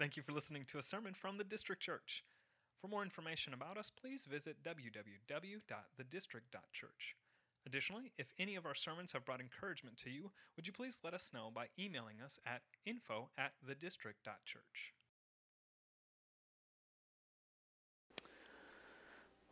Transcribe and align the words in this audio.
Thank 0.00 0.16
you 0.16 0.22
for 0.22 0.32
listening 0.32 0.64
to 0.68 0.78
a 0.78 0.82
sermon 0.82 1.12
from 1.12 1.36
the 1.36 1.44
District 1.44 1.82
Church. 1.82 2.24
For 2.80 2.88
more 2.88 3.02
information 3.02 3.52
about 3.52 3.76
us, 3.76 3.90
please 3.90 4.24
visit 4.24 4.56
www.thedistrict.church. 4.64 7.16
Additionally, 7.66 8.12
if 8.16 8.32
any 8.38 8.56
of 8.56 8.64
our 8.64 8.74
sermons 8.74 9.12
have 9.12 9.26
brought 9.26 9.42
encouragement 9.42 9.98
to 9.98 10.08
you, 10.08 10.30
would 10.56 10.66
you 10.66 10.72
please 10.72 11.00
let 11.04 11.12
us 11.12 11.30
know 11.34 11.50
by 11.54 11.66
emailing 11.78 12.22
us 12.24 12.38
at 12.46 12.62
info 12.86 13.28
at 13.36 13.52
thedistrict.church. 13.68 14.94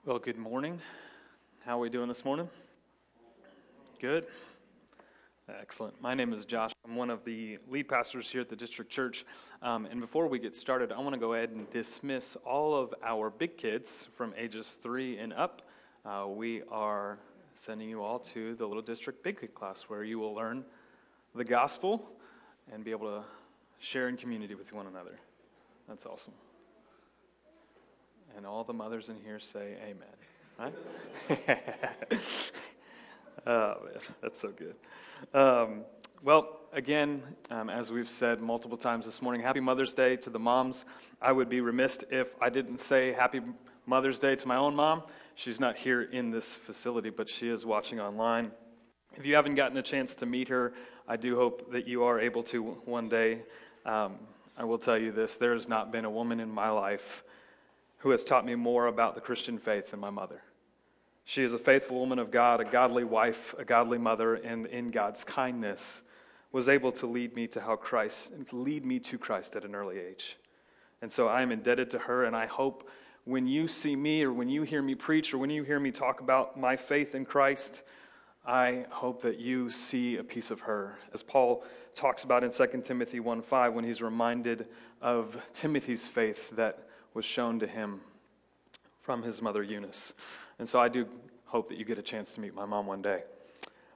Well, 0.06 0.18
good 0.18 0.38
morning. 0.38 0.80
How 1.66 1.76
are 1.76 1.80
we 1.80 1.90
doing 1.90 2.08
this 2.08 2.24
morning? 2.24 2.48
Good. 4.00 4.26
Excellent. 5.48 6.00
My 6.02 6.12
name 6.12 6.34
is 6.34 6.44
Josh. 6.44 6.72
I'm 6.84 6.94
one 6.94 7.08
of 7.08 7.24
the 7.24 7.58
lead 7.70 7.88
pastors 7.88 8.30
here 8.30 8.42
at 8.42 8.50
the 8.50 8.56
District 8.56 8.90
Church. 8.90 9.24
Um, 9.62 9.86
and 9.86 9.98
before 9.98 10.26
we 10.26 10.38
get 10.38 10.54
started, 10.54 10.92
I 10.92 10.98
want 10.98 11.14
to 11.14 11.18
go 11.18 11.32
ahead 11.32 11.50
and 11.50 11.68
dismiss 11.70 12.36
all 12.44 12.74
of 12.74 12.94
our 13.02 13.30
big 13.30 13.56
kids 13.56 14.08
from 14.14 14.34
ages 14.36 14.78
three 14.82 15.16
and 15.16 15.32
up. 15.32 15.62
Uh, 16.04 16.26
we 16.28 16.62
are 16.70 17.18
sending 17.54 17.88
you 17.88 18.02
all 18.02 18.18
to 18.18 18.56
the 18.56 18.66
Little 18.66 18.82
District 18.82 19.22
Big 19.22 19.40
Kid 19.40 19.54
class 19.54 19.84
where 19.84 20.04
you 20.04 20.18
will 20.18 20.34
learn 20.34 20.64
the 21.34 21.44
gospel 21.44 22.10
and 22.70 22.84
be 22.84 22.90
able 22.90 23.06
to 23.06 23.24
share 23.78 24.08
in 24.08 24.18
community 24.18 24.54
with 24.54 24.74
one 24.74 24.86
another. 24.86 25.18
That's 25.88 26.04
awesome. 26.04 26.34
And 28.36 28.44
all 28.44 28.64
the 28.64 28.74
mothers 28.74 29.08
in 29.08 29.16
here 29.24 29.38
say 29.38 29.76
amen. 29.82 30.72
Right? 31.38 31.54
Oh, 33.48 33.76
man, 33.82 33.94
that's 34.20 34.40
so 34.40 34.50
good. 34.50 34.76
Um, 35.32 35.84
well, 36.22 36.60
again, 36.74 37.22
um, 37.50 37.70
as 37.70 37.90
we've 37.90 38.10
said 38.10 38.40
multiple 38.40 38.76
times 38.76 39.06
this 39.06 39.22
morning, 39.22 39.40
Happy 39.40 39.60
Mother's 39.60 39.94
Day 39.94 40.16
to 40.16 40.30
the 40.30 40.38
moms. 40.38 40.84
I 41.22 41.32
would 41.32 41.48
be 41.48 41.62
remiss 41.62 41.98
if 42.10 42.34
I 42.42 42.50
didn't 42.50 42.78
say 42.78 43.12
Happy 43.12 43.40
Mother's 43.86 44.18
Day 44.18 44.36
to 44.36 44.46
my 44.46 44.56
own 44.56 44.76
mom. 44.76 45.02
She's 45.34 45.58
not 45.58 45.78
here 45.78 46.02
in 46.02 46.30
this 46.30 46.54
facility, 46.54 47.08
but 47.08 47.30
she 47.30 47.48
is 47.48 47.64
watching 47.64 48.00
online. 48.00 48.50
If 49.16 49.24
you 49.24 49.34
haven't 49.34 49.54
gotten 49.54 49.78
a 49.78 49.82
chance 49.82 50.14
to 50.16 50.26
meet 50.26 50.48
her, 50.48 50.74
I 51.08 51.16
do 51.16 51.34
hope 51.34 51.72
that 51.72 51.88
you 51.88 52.04
are 52.04 52.20
able 52.20 52.42
to 52.44 52.62
one 52.84 53.08
day. 53.08 53.40
Um, 53.86 54.16
I 54.58 54.64
will 54.64 54.78
tell 54.78 54.98
you 54.98 55.10
this 55.10 55.38
there 55.38 55.54
has 55.54 55.68
not 55.68 55.90
been 55.90 56.04
a 56.04 56.10
woman 56.10 56.38
in 56.38 56.50
my 56.50 56.68
life 56.68 57.24
who 57.98 58.10
has 58.10 58.24
taught 58.24 58.44
me 58.44 58.56
more 58.56 58.88
about 58.88 59.14
the 59.14 59.22
Christian 59.22 59.56
faith 59.56 59.92
than 59.92 60.00
my 60.00 60.10
mother. 60.10 60.42
She 61.28 61.42
is 61.42 61.52
a 61.52 61.58
faithful 61.58 62.00
woman 62.00 62.18
of 62.18 62.30
God, 62.30 62.58
a 62.58 62.64
godly 62.64 63.04
wife, 63.04 63.54
a 63.58 63.64
godly 63.66 63.98
mother, 63.98 64.36
and 64.36 64.64
in 64.64 64.90
God's 64.90 65.24
kindness 65.24 66.00
was 66.52 66.70
able 66.70 66.90
to 66.92 67.06
lead 67.06 67.36
me 67.36 67.46
to 67.48 67.60
how 67.60 67.76
Christ, 67.76 68.32
lead 68.50 68.86
me 68.86 68.98
to 69.00 69.18
Christ 69.18 69.54
at 69.54 69.62
an 69.62 69.74
early 69.74 69.98
age. 69.98 70.38
And 71.02 71.12
so 71.12 71.28
I 71.28 71.42
am 71.42 71.52
indebted 71.52 71.90
to 71.90 71.98
her, 71.98 72.24
and 72.24 72.34
I 72.34 72.46
hope 72.46 72.88
when 73.24 73.46
you 73.46 73.68
see 73.68 73.94
me 73.94 74.24
or 74.24 74.32
when 74.32 74.48
you 74.48 74.62
hear 74.62 74.80
me 74.80 74.94
preach 74.94 75.34
or 75.34 75.36
when 75.36 75.50
you 75.50 75.64
hear 75.64 75.78
me 75.78 75.90
talk 75.90 76.22
about 76.22 76.58
my 76.58 76.76
faith 76.76 77.14
in 77.14 77.26
Christ, 77.26 77.82
I 78.46 78.86
hope 78.88 79.20
that 79.20 79.38
you 79.38 79.68
see 79.68 80.16
a 80.16 80.24
piece 80.24 80.50
of 80.50 80.60
her. 80.60 80.94
As 81.12 81.22
Paul 81.22 81.62
talks 81.94 82.24
about 82.24 82.42
in 82.42 82.50
2 82.50 82.80
Timothy 82.82 83.20
1 83.20 83.42
5, 83.42 83.74
when 83.74 83.84
he's 83.84 84.00
reminded 84.00 84.66
of 85.02 85.36
Timothy's 85.52 86.08
faith 86.08 86.56
that 86.56 86.88
was 87.12 87.26
shown 87.26 87.58
to 87.58 87.66
him 87.66 88.00
from 89.08 89.22
his 89.22 89.40
mother 89.40 89.62
Eunice. 89.62 90.12
And 90.58 90.68
so 90.68 90.78
I 90.78 90.88
do 90.88 91.06
hope 91.46 91.70
that 91.70 91.78
you 91.78 91.86
get 91.86 91.96
a 91.96 92.02
chance 92.02 92.34
to 92.34 92.42
meet 92.42 92.54
my 92.54 92.66
mom 92.66 92.86
one 92.86 93.00
day. 93.00 93.22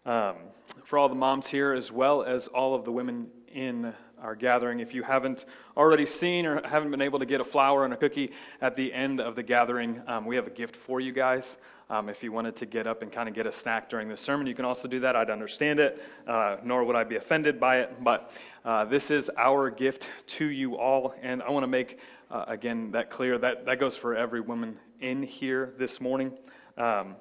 Um, 0.07 0.37
for 0.85 0.99
all 0.99 1.11
the 1.11 1.15
moms 1.15 1.49
here, 1.49 1.75
as 1.75 1.93
well 1.93 2.23
as 2.23 2.47
all 2.47 2.75
of 2.75 2.87
the 2.87 2.93
women 2.93 3.27
in 3.53 3.93
our 4.23 4.35
gathering, 4.35 4.81
if 4.81 4.95
you 4.95 5.03
haven't 5.03 5.45
already 5.77 6.07
seen 6.07 6.47
or 6.47 6.67
haven't 6.67 6.91
been 6.91 7.03
able 7.03 7.19
to 7.19 7.27
get 7.27 7.43
a 7.43 7.45
flower 7.45 7.85
and 7.85 7.93
a 7.93 7.97
cookie 7.99 8.33
at 8.63 8.75
the 8.75 8.91
end 8.91 9.21
of 9.21 9.37
the 9.37 9.43
gathering, 9.43 10.03
um, 10.07 10.25
we 10.25 10.35
have 10.37 10.47
a 10.47 10.51
gift 10.51 10.75
for 10.75 10.99
you 10.99 11.13
guys. 11.13 11.59
Um, 11.91 12.09
if 12.09 12.23
you 12.23 12.33
wanted 12.33 12.57
to 12.57 12.65
get 12.65 12.87
up 12.87 13.03
and 13.03 13.13
kind 13.13 13.29
of 13.29 13.35
get 13.35 13.47
a 13.47 13.53
snack 13.53 13.91
during 13.91 14.09
the 14.09 14.17
sermon, 14.17 14.47
you 14.47 14.55
can 14.55 14.65
also 14.65 14.89
do 14.89 15.01
that. 15.01 15.15
I'd 15.15 15.29
understand 15.29 15.79
it, 15.79 16.03
uh, 16.27 16.57
nor 16.65 16.85
would 16.85 16.97
I 16.97 17.05
be 17.05 17.17
offended 17.17 17.61
by 17.61 17.81
it. 17.81 18.03
But 18.03 18.33
uh, 18.65 18.87
this 18.87 19.11
is 19.11 19.31
our 19.37 19.69
gift 19.69 20.09
to 20.39 20.47
you 20.47 20.79
all. 20.79 21.15
And 21.21 21.43
I 21.43 21.51
want 21.51 21.65
to 21.65 21.69
make, 21.69 21.99
uh, 22.31 22.47
again, 22.49 22.93
that 22.93 23.11
clear. 23.11 23.37
That, 23.37 23.67
that 23.67 23.79
goes 23.79 23.95
for 23.95 24.17
every 24.17 24.41
woman 24.41 24.79
in 25.03 25.25
here 25.25 25.75
this 25.77 26.01
morning. 26.01 26.33
Um, 26.79 27.17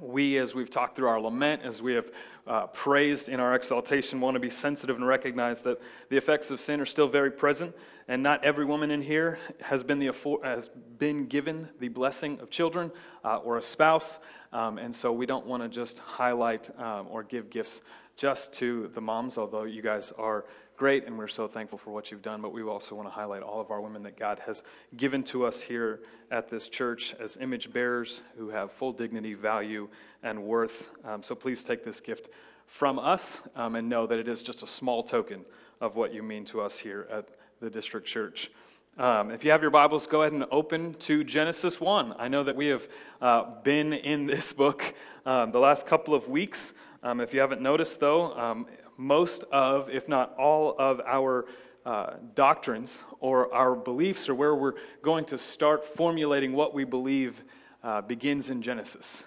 we, 0.00 0.38
as 0.38 0.54
we've 0.54 0.70
talked 0.70 0.96
through 0.96 1.08
our 1.08 1.20
lament, 1.20 1.62
as 1.62 1.82
we 1.82 1.94
have 1.94 2.10
uh, 2.46 2.68
praised 2.68 3.28
in 3.28 3.40
our 3.40 3.54
exaltation, 3.54 4.20
want 4.20 4.36
to 4.36 4.40
be 4.40 4.48
sensitive 4.48 4.96
and 4.96 5.04
recognize 5.06 5.62
that 5.62 5.82
the 6.08 6.16
effects 6.16 6.52
of 6.52 6.60
sin 6.60 6.80
are 6.80 6.86
still 6.86 7.08
very 7.08 7.32
present, 7.32 7.74
and 8.06 8.22
not 8.22 8.44
every 8.44 8.64
woman 8.64 8.92
in 8.92 9.02
here 9.02 9.40
has 9.60 9.82
been, 9.82 9.98
the, 9.98 10.12
has 10.44 10.68
been 10.68 11.26
given 11.26 11.68
the 11.80 11.88
blessing 11.88 12.38
of 12.38 12.48
children 12.48 12.92
uh, 13.24 13.38
or 13.38 13.58
a 13.58 13.62
spouse. 13.62 14.20
Um, 14.52 14.78
and 14.78 14.94
so 14.94 15.12
we 15.12 15.26
don't 15.26 15.46
want 15.46 15.64
to 15.64 15.68
just 15.68 15.98
highlight 15.98 16.70
um, 16.78 17.08
or 17.10 17.24
give 17.24 17.50
gifts 17.50 17.82
just 18.16 18.52
to 18.54 18.88
the 18.94 19.00
moms, 19.00 19.36
although 19.36 19.64
you 19.64 19.82
guys 19.82 20.12
are 20.16 20.44
great, 20.80 21.04
and 21.04 21.18
we're 21.18 21.28
so 21.28 21.46
thankful 21.46 21.76
for 21.76 21.90
what 21.90 22.10
you've 22.10 22.22
done. 22.22 22.40
But 22.40 22.54
we 22.54 22.62
also 22.62 22.94
want 22.94 23.06
to 23.06 23.12
highlight 23.12 23.42
all 23.42 23.60
of 23.60 23.70
our 23.70 23.82
women 23.82 24.02
that 24.04 24.18
God 24.18 24.38
has 24.46 24.62
given 24.96 25.22
to 25.24 25.44
us 25.44 25.60
here 25.60 26.00
at 26.30 26.48
this 26.48 26.70
church 26.70 27.14
as 27.20 27.36
image 27.36 27.70
bearers 27.70 28.22
who 28.38 28.48
have 28.48 28.72
full 28.72 28.90
dignity, 28.90 29.34
value, 29.34 29.90
and 30.22 30.42
worth. 30.42 30.88
Um, 31.04 31.22
so 31.22 31.34
please 31.34 31.62
take 31.64 31.84
this 31.84 32.00
gift 32.00 32.30
from 32.66 32.98
us 32.98 33.42
um, 33.56 33.74
and 33.74 33.90
know 33.90 34.06
that 34.06 34.18
it 34.18 34.26
is 34.26 34.42
just 34.42 34.62
a 34.62 34.66
small 34.66 35.02
token 35.02 35.44
of 35.82 35.96
what 35.96 36.14
you 36.14 36.22
mean 36.22 36.46
to 36.46 36.62
us 36.62 36.78
here 36.78 37.06
at 37.12 37.28
the 37.60 37.68
district 37.68 38.06
church. 38.06 38.50
Um, 38.96 39.30
if 39.30 39.44
you 39.44 39.50
have 39.50 39.60
your 39.60 39.70
Bibles, 39.70 40.06
go 40.06 40.22
ahead 40.22 40.32
and 40.32 40.46
open 40.50 40.94
to 40.94 41.24
Genesis 41.24 41.78
1. 41.78 42.14
I 42.18 42.28
know 42.28 42.42
that 42.42 42.56
we 42.56 42.68
have 42.68 42.88
uh, 43.20 43.54
been 43.64 43.92
in 43.92 44.24
this 44.24 44.54
book 44.54 44.94
um, 45.26 45.52
the 45.52 45.60
last 45.60 45.86
couple 45.86 46.14
of 46.14 46.26
weeks. 46.26 46.72
Um, 47.02 47.20
if 47.20 47.32
you 47.32 47.40
haven't 47.40 47.62
noticed, 47.62 47.98
though, 47.98 48.36
um, 48.38 48.66
most 49.00 49.44
of, 49.44 49.88
if 49.88 50.08
not 50.08 50.34
all 50.36 50.76
of 50.78 51.00
our 51.06 51.46
uh, 51.86 52.12
doctrines 52.34 53.02
or 53.18 53.52
our 53.54 53.74
beliefs 53.74 54.28
or 54.28 54.34
where 54.34 54.54
we're 54.54 54.74
going 55.02 55.24
to 55.24 55.38
start 55.38 55.82
formulating 55.84 56.52
what 56.52 56.74
we 56.74 56.84
believe 56.84 57.42
uh, 57.82 58.02
begins 58.02 58.50
in 58.50 58.60
Genesis. 58.60 59.24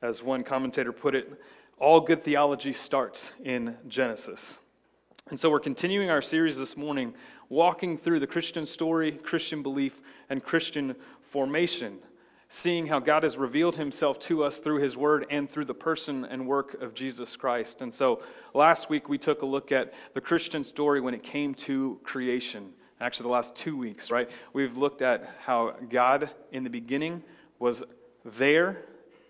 As 0.00 0.22
one 0.22 0.42
commentator 0.42 0.92
put 0.92 1.14
it, 1.14 1.30
all 1.78 2.00
good 2.00 2.24
theology 2.24 2.72
starts 2.72 3.32
in 3.44 3.76
Genesis. 3.86 4.58
And 5.28 5.38
so 5.38 5.50
we're 5.50 5.60
continuing 5.60 6.08
our 6.08 6.22
series 6.22 6.56
this 6.56 6.74
morning, 6.74 7.12
walking 7.50 7.98
through 7.98 8.20
the 8.20 8.26
Christian 8.26 8.64
story, 8.64 9.12
Christian 9.12 9.62
belief, 9.62 10.00
and 10.30 10.42
Christian 10.42 10.96
formation 11.20 11.98
seeing 12.56 12.86
how 12.86 12.98
God 12.98 13.22
has 13.22 13.36
revealed 13.36 13.76
himself 13.76 14.18
to 14.18 14.42
us 14.42 14.60
through 14.60 14.80
his 14.80 14.96
word 14.96 15.26
and 15.28 15.48
through 15.48 15.66
the 15.66 15.74
person 15.74 16.24
and 16.24 16.46
work 16.46 16.80
of 16.80 16.94
Jesus 16.94 17.36
Christ. 17.36 17.82
And 17.82 17.92
so 17.92 18.22
last 18.54 18.88
week 18.88 19.10
we 19.10 19.18
took 19.18 19.42
a 19.42 19.46
look 19.46 19.72
at 19.72 19.92
the 20.14 20.22
Christian 20.22 20.64
story 20.64 20.98
when 21.02 21.12
it 21.12 21.22
came 21.22 21.52
to 21.52 22.00
creation. 22.02 22.72
Actually, 22.98 23.24
the 23.24 23.32
last 23.32 23.56
two 23.56 23.76
weeks, 23.76 24.10
right? 24.10 24.30
We've 24.54 24.78
looked 24.78 25.02
at 25.02 25.28
how 25.44 25.74
God 25.90 26.30
in 26.50 26.64
the 26.64 26.70
beginning 26.70 27.22
was 27.58 27.84
there 28.24 28.78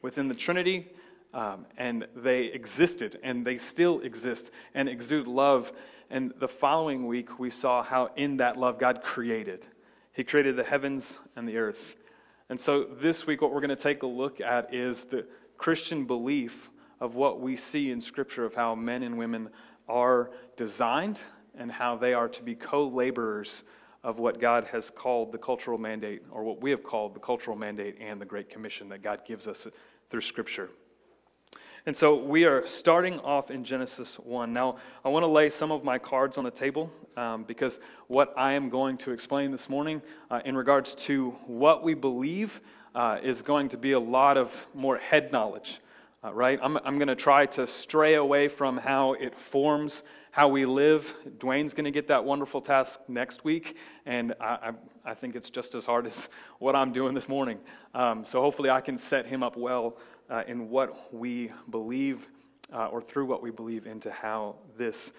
within 0.02 0.28
the 0.28 0.34
Trinity, 0.36 0.86
um, 1.34 1.66
and 1.76 2.06
they 2.14 2.44
existed, 2.44 3.18
and 3.24 3.44
they 3.44 3.58
still 3.58 4.02
exist, 4.02 4.52
and 4.72 4.88
exude 4.88 5.26
love. 5.26 5.72
And 6.10 6.32
the 6.38 6.46
following 6.46 7.08
week, 7.08 7.40
we 7.40 7.50
saw 7.50 7.82
how 7.82 8.12
in 8.14 8.36
that 8.36 8.56
love 8.56 8.78
God 8.78 9.02
created. 9.02 9.66
He 10.12 10.22
created 10.22 10.54
the 10.54 10.62
heavens 10.62 11.18
and 11.34 11.48
the 11.48 11.56
earth. 11.56 11.96
And 12.48 12.60
so 12.60 12.84
this 12.84 13.26
week, 13.26 13.42
what 13.42 13.52
we're 13.52 13.60
going 13.60 13.70
to 13.70 13.76
take 13.76 14.02
a 14.02 14.06
look 14.06 14.40
at 14.40 14.72
is 14.72 15.04
the 15.06 15.26
Christian 15.56 16.04
belief 16.04 16.70
of 17.00 17.14
what 17.14 17.40
we 17.40 17.56
see 17.56 17.90
in 17.90 18.00
Scripture 18.00 18.44
of 18.44 18.54
how 18.54 18.74
men 18.74 19.02
and 19.02 19.18
women 19.18 19.50
are 19.88 20.30
designed 20.56 21.20
and 21.58 21.72
how 21.72 21.96
they 21.96 22.14
are 22.14 22.28
to 22.28 22.42
be 22.42 22.54
co 22.54 22.86
laborers 22.86 23.64
of 24.04 24.20
what 24.20 24.40
God 24.40 24.68
has 24.68 24.90
called 24.90 25.32
the 25.32 25.38
cultural 25.38 25.78
mandate, 25.78 26.22
or 26.30 26.44
what 26.44 26.62
we 26.62 26.70
have 26.70 26.84
called 26.84 27.14
the 27.14 27.20
cultural 27.20 27.56
mandate 27.56 27.96
and 28.00 28.20
the 28.20 28.24
Great 28.24 28.48
Commission 28.48 28.88
that 28.90 29.02
God 29.02 29.22
gives 29.26 29.48
us 29.48 29.66
through 30.10 30.20
Scripture. 30.20 30.70
And 31.86 31.96
so 31.96 32.16
we 32.16 32.46
are 32.46 32.66
starting 32.66 33.20
off 33.20 33.48
in 33.48 33.62
Genesis 33.62 34.16
1. 34.16 34.52
Now, 34.52 34.74
I 35.04 35.08
want 35.08 35.22
to 35.22 35.28
lay 35.28 35.48
some 35.48 35.70
of 35.70 35.84
my 35.84 35.98
cards 35.98 36.36
on 36.36 36.42
the 36.42 36.50
table 36.50 36.92
um, 37.16 37.44
because 37.44 37.78
what 38.08 38.34
I 38.36 38.54
am 38.54 38.70
going 38.70 38.96
to 38.98 39.12
explain 39.12 39.52
this 39.52 39.68
morning 39.68 40.02
uh, 40.28 40.40
in 40.44 40.56
regards 40.56 40.96
to 40.96 41.30
what 41.46 41.84
we 41.84 41.94
believe 41.94 42.60
uh, 42.96 43.20
is 43.22 43.40
going 43.40 43.68
to 43.68 43.76
be 43.76 43.92
a 43.92 44.00
lot 44.00 44.36
of 44.36 44.66
more 44.74 44.96
head 44.96 45.30
knowledge, 45.30 45.78
uh, 46.24 46.34
right? 46.34 46.58
I'm, 46.60 46.76
I'm 46.78 46.98
going 46.98 47.06
to 47.06 47.14
try 47.14 47.46
to 47.46 47.68
stray 47.68 48.14
away 48.14 48.48
from 48.48 48.78
how 48.78 49.12
it 49.12 49.38
forms 49.38 50.02
how 50.32 50.48
we 50.48 50.66
live. 50.66 51.16
Dwayne's 51.38 51.72
going 51.72 51.84
to 51.84 51.90
get 51.90 52.08
that 52.08 52.24
wonderful 52.24 52.60
task 52.60 53.00
next 53.08 53.42
week, 53.42 53.74
and 54.04 54.34
I, 54.38 54.44
I, 54.44 54.72
I, 55.12 55.14
think 55.14 55.34
it's 55.34 55.48
just 55.48 55.74
as 55.74 55.86
hard 55.86 56.06
as 56.06 56.28
what 56.58 56.76
I'm 56.76 56.92
doing 56.92 57.14
this 57.14 57.26
morning. 57.26 57.58
Um, 57.94 58.22
so 58.24 58.42
hopefully 58.42 58.68
I 58.68 58.82
can 58.82 58.98
set 58.98 59.24
him 59.24 59.42
up 59.42 59.56
well 59.56 59.96
uh, 60.30 60.42
in 60.46 60.70
what 60.70 61.12
we 61.14 61.50
believe 61.70 62.28
uh, 62.72 62.86
or 62.86 63.00
through 63.00 63.26
what 63.26 63.42
we 63.42 63.50
believe 63.50 63.86
into 63.86 64.10
how 64.10 64.56
this 64.76 65.12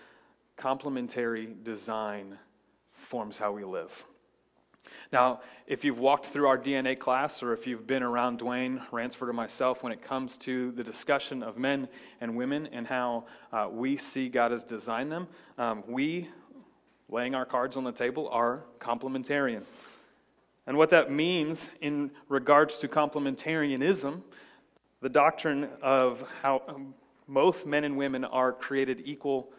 complementary 0.58 1.56
design 1.64 2.38
forms 2.94 3.38
how 3.38 3.52
we 3.52 3.64
live. 3.64 4.06
Now, 5.12 5.42
if 5.68 5.84
you've 5.84 6.00
walked 6.00 6.26
through 6.26 6.48
our 6.48 6.58
DNA 6.58 6.98
class 6.98 7.44
or 7.44 7.54
if 7.54 7.68
you've 7.68 7.86
been 7.86 8.04
around 8.04 8.40
Dwayne 8.40 8.82
Ransford 8.92 9.30
or 9.30 9.34
myself 9.34 9.84
when 9.84 9.92
it 9.92 10.02
comes 10.02 10.38
to 10.38 10.72
the 10.72 10.84
discussion 10.84 11.44
of 11.44 11.58
men 11.58 11.88
and 12.22 12.36
women 12.36 12.68
and 12.68 12.88
how 12.88 13.26
uh, 13.52 13.68
we 13.72 13.98
see 13.98 14.30
God 14.30 14.52
has 14.52 14.64
designed 14.64 15.12
them, 15.12 15.28
um, 15.58 15.84
we, 15.88 16.30
laying 17.10 17.36
our 17.36 17.46
cards 17.46 17.78
on 17.78 17.84
the 17.84 17.92
table, 17.92 18.30
are 18.30 18.64
complementarian. 18.80 19.64
And 20.66 20.78
what 20.78 20.90
that 20.90 21.12
means 21.12 21.72
in 21.82 22.12
regards 22.28 22.80
to 22.80 22.88
complementarianism, 22.88 24.22
the 25.02 25.10
doctrine 25.10 25.70
of 25.82 26.28
how 26.42 26.62
both 27.28 27.66
men 27.66 27.84
and 27.84 27.98
women 27.98 28.24
are 28.24 28.52
created 28.52 29.02
equal 29.06 29.52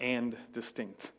and 0.00 0.36
distinct. 0.52 1.12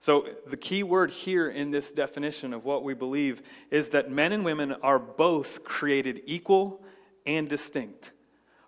So, 0.00 0.26
the 0.46 0.56
key 0.56 0.82
word 0.82 1.12
here 1.12 1.46
in 1.46 1.70
this 1.70 1.92
definition 1.92 2.52
of 2.52 2.64
what 2.64 2.82
we 2.82 2.92
believe 2.92 3.40
is 3.70 3.90
that 3.90 4.10
men 4.10 4.32
and 4.32 4.44
women 4.44 4.72
are 4.82 4.98
both 4.98 5.62
created 5.62 6.22
equal 6.26 6.82
and 7.24 7.48
distinct. 7.48 8.10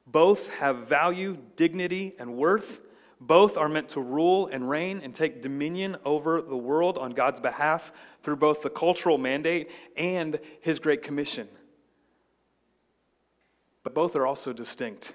Both 0.06 0.48
have 0.54 0.86
value, 0.86 1.38
dignity, 1.56 2.14
and 2.19 2.36
worth. 2.36 2.81
Both 3.20 3.56
are 3.56 3.69
meant 3.69 3.88
to 3.90 4.00
rule 4.00 4.46
and 4.46 4.69
reign 4.69 5.00
and 5.02 5.14
take 5.14 5.42
dominion 5.42 5.96
over 6.04 6.40
the 6.40 6.56
world 6.56 6.98
on 6.98 7.12
God's 7.12 7.40
behalf 7.40 7.92
through 8.22 8.36
both 8.36 8.62
the 8.62 8.70
cultural 8.70 9.19
mandate 9.19 9.70
and 9.96 10.38
His 10.60 10.78
Great 10.78 11.02
Commission. 11.02 11.48
But 13.84 13.94
both 13.94 14.16
are 14.16 14.26
also 14.26 14.52
distinct, 14.52 15.14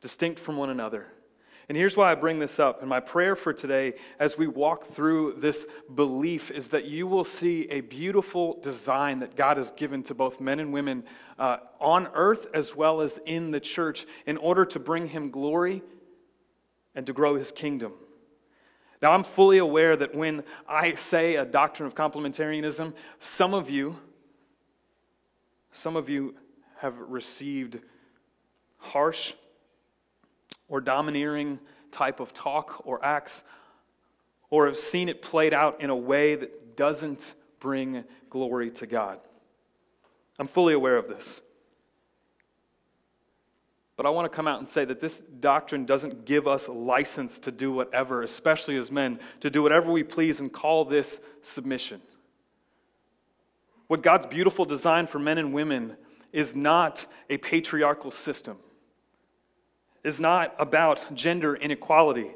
distinct 0.00 0.40
from 0.40 0.56
one 0.56 0.70
another. 0.70 1.08
And 1.68 1.78
here's 1.78 1.96
why 1.96 2.12
I 2.12 2.14
bring 2.14 2.38
this 2.38 2.58
up. 2.58 2.80
And 2.80 2.88
my 2.88 3.00
prayer 3.00 3.34
for 3.34 3.52
today, 3.52 3.94
as 4.18 4.36
we 4.36 4.46
walk 4.46 4.84
through 4.84 5.36
this 5.38 5.66
belief, 5.92 6.50
is 6.50 6.68
that 6.68 6.84
you 6.84 7.06
will 7.06 7.24
see 7.24 7.68
a 7.70 7.80
beautiful 7.80 8.60
design 8.60 9.20
that 9.20 9.34
God 9.34 9.56
has 9.56 9.70
given 9.70 10.02
to 10.04 10.14
both 10.14 10.40
men 10.40 10.60
and 10.60 10.72
women 10.72 11.04
uh, 11.38 11.58
on 11.80 12.08
earth 12.12 12.46
as 12.52 12.76
well 12.76 13.00
as 13.00 13.18
in 13.24 13.50
the 13.50 13.60
church 13.60 14.06
in 14.26 14.36
order 14.36 14.64
to 14.66 14.78
bring 14.78 15.08
Him 15.08 15.30
glory 15.30 15.82
and 16.94 17.06
to 17.06 17.12
grow 17.12 17.34
His 17.34 17.50
kingdom. 17.50 17.94
Now, 19.00 19.12
I'm 19.12 19.24
fully 19.24 19.58
aware 19.58 19.96
that 19.96 20.14
when 20.14 20.44
I 20.68 20.94
say 20.94 21.36
a 21.36 21.44
doctrine 21.44 21.86
of 21.86 21.94
complementarianism, 21.94 22.92
some 23.18 23.52
of 23.52 23.68
you, 23.68 23.96
some 25.72 25.96
of 25.96 26.08
you 26.08 26.34
have 26.84 26.98
received 26.98 27.80
harsh 28.76 29.32
or 30.68 30.82
domineering 30.82 31.58
type 31.90 32.20
of 32.20 32.34
talk 32.34 32.82
or 32.84 33.02
acts, 33.02 33.42
or 34.50 34.66
have 34.66 34.76
seen 34.76 35.08
it 35.08 35.22
played 35.22 35.54
out 35.54 35.80
in 35.80 35.88
a 35.88 35.96
way 35.96 36.34
that 36.34 36.76
doesn't 36.76 37.32
bring 37.58 38.04
glory 38.28 38.70
to 38.70 38.86
God. 38.86 39.18
I'm 40.38 40.46
fully 40.46 40.74
aware 40.74 40.98
of 40.98 41.08
this. 41.08 41.40
But 43.96 44.04
I 44.04 44.10
want 44.10 44.30
to 44.30 44.36
come 44.36 44.46
out 44.46 44.58
and 44.58 44.68
say 44.68 44.84
that 44.84 45.00
this 45.00 45.20
doctrine 45.20 45.86
doesn't 45.86 46.26
give 46.26 46.46
us 46.46 46.68
license 46.68 47.38
to 47.38 47.50
do 47.50 47.72
whatever, 47.72 48.22
especially 48.22 48.76
as 48.76 48.90
men, 48.90 49.20
to 49.40 49.48
do 49.48 49.62
whatever 49.62 49.90
we 49.90 50.02
please 50.02 50.38
and 50.38 50.52
call 50.52 50.84
this 50.84 51.18
submission. 51.40 52.02
What 53.86 54.02
God's 54.02 54.26
beautiful 54.26 54.66
design 54.66 55.06
for 55.06 55.18
men 55.18 55.38
and 55.38 55.54
women 55.54 55.96
is 56.34 56.54
not 56.54 57.06
a 57.30 57.38
patriarchal 57.38 58.10
system 58.10 58.58
is 60.04 60.20
not 60.20 60.54
about 60.58 61.14
gender 61.14 61.56
inequality. 61.56 62.30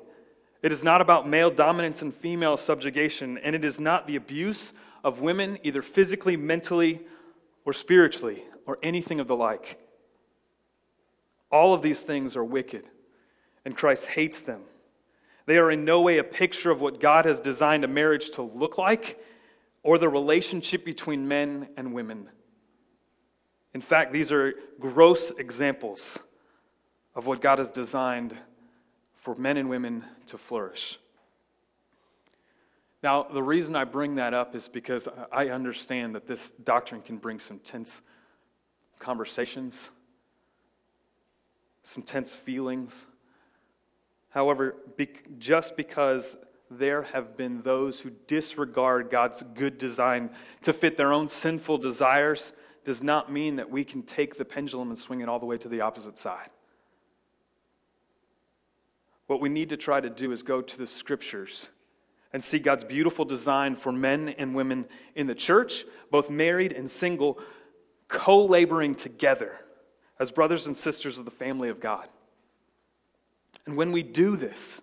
It 0.63 0.73
is 0.73 0.83
not 0.83 1.01
about 1.01 1.29
male 1.29 1.51
dominance 1.51 2.03
and 2.03 2.13
female 2.13 2.57
subjugation, 2.57 3.39
and 3.39 3.55
it 3.55 3.65
is 3.65 3.79
not 3.79 4.07
the 4.07 4.17
abuse 4.17 4.73
of 5.05 5.21
women, 5.21 5.59
either 5.63 5.83
physically, 5.83 6.37
mentally, 6.37 7.01
or 7.65 7.73
spiritually, 7.73 8.43
or 8.67 8.79
anything 8.83 9.21
of 9.21 9.29
the 9.29 9.37
like. 9.37 9.79
All 11.53 11.75
of 11.75 11.83
these 11.83 12.03
things 12.03 12.37
are 12.37 12.45
wicked, 12.45 12.87
and 13.65 13.77
Christ 13.77 14.07
hates 14.07 14.41
them. 14.41 14.63
They 15.47 15.59
are 15.59 15.71
in 15.71 15.85
no 15.85 16.01
way 16.01 16.19
a 16.19 16.25
picture 16.25 16.71
of 16.71 16.81
what 16.81 17.01
God 17.01 17.25
has 17.27 17.39
designed 17.39 17.85
a 17.85 17.89
marriage 17.89 18.31
to 18.31 18.43
look 18.43 18.77
like 18.77 19.23
or 19.83 19.97
the 19.97 20.09
relationship 20.09 20.85
between 20.85 21.29
men 21.29 21.69
and 21.77 21.95
women. 21.95 22.29
In 23.79 23.83
fact, 23.83 24.13
these 24.13 24.33
are 24.33 24.55
gross 24.81 25.31
examples 25.39 26.19
of 27.15 27.27
what 27.27 27.41
God 27.41 27.59
has 27.61 27.71
designed 27.71 28.37
for 29.15 29.37
men 29.37 29.57
and 29.57 29.71
women 29.71 30.05
to 30.27 30.37
flourish. 30.37 30.99
Now, 33.05 33.23
the 33.23 33.41
reason 33.41 33.77
I 33.77 33.85
bring 33.85 34.17
that 34.17 34.35
up 34.35 34.57
is 34.57 34.67
because 34.67 35.07
I 35.31 35.51
understand 35.51 36.17
that 36.17 36.27
this 36.27 36.51
doctrine 36.51 37.03
can 37.03 37.19
bring 37.19 37.39
some 37.39 37.61
tense 37.61 38.03
conversations, 38.99 39.91
some 41.85 42.03
tense 42.03 42.35
feelings. 42.35 43.07
However, 44.31 44.75
be, 44.97 45.07
just 45.39 45.77
because 45.77 46.37
there 46.69 47.03
have 47.03 47.37
been 47.37 47.63
those 47.63 48.01
who 48.01 48.11
disregard 48.27 49.09
God's 49.09 49.45
good 49.55 49.79
design 49.79 50.31
to 50.63 50.73
fit 50.73 50.97
their 50.97 51.13
own 51.13 51.29
sinful 51.29 51.79
desires 51.79 52.53
does 52.89 53.03
not 53.03 53.31
mean 53.31 53.57
that 53.57 53.69
we 53.69 53.85
can 53.85 54.01
take 54.01 54.39
the 54.39 54.47
pendulum 54.47 54.89
and 54.89 54.97
swing 54.97 55.21
it 55.21 55.29
all 55.29 55.39
the 55.39 55.45
way 55.45 55.59
to 55.59 55.69
the 55.69 55.83
opposite 55.83 56.17
side. 56.17 56.49
What 59.27 59.43
we 59.43 59.51
need 59.51 59.69
to 59.69 59.77
try 59.77 60.01
to 60.01 60.09
do 60.09 60.33
is 60.33 60.43
go 60.43 60.63
to 60.63 60.79
the 60.79 60.87
scriptures 60.87 61.69
and 62.33 62.43
see 62.43 62.59
God's 62.59 62.85
beautiful 62.85 63.27
design 63.27 63.77
for 63.77 63.93
men 63.93 64.31
and 64.31 64.55
women 64.55 64.87
in 65.15 65.27
the 65.27 65.35
church, 65.35 65.85
both 66.11 66.31
married 66.31 66.73
and 66.73 66.91
single, 66.91 67.39
co 68.09 68.47
laboring 68.47 68.95
together 68.95 69.61
as 70.19 70.31
brothers 70.31 70.67
and 70.67 70.75
sisters 70.75 71.19
of 71.19 71.27
the 71.27 71.31
family 71.31 71.69
of 71.69 71.81
God. 71.81 72.09
And 73.67 73.77
when 73.77 73.93
we 73.93 74.03
do 74.03 74.35
this, 74.35 74.81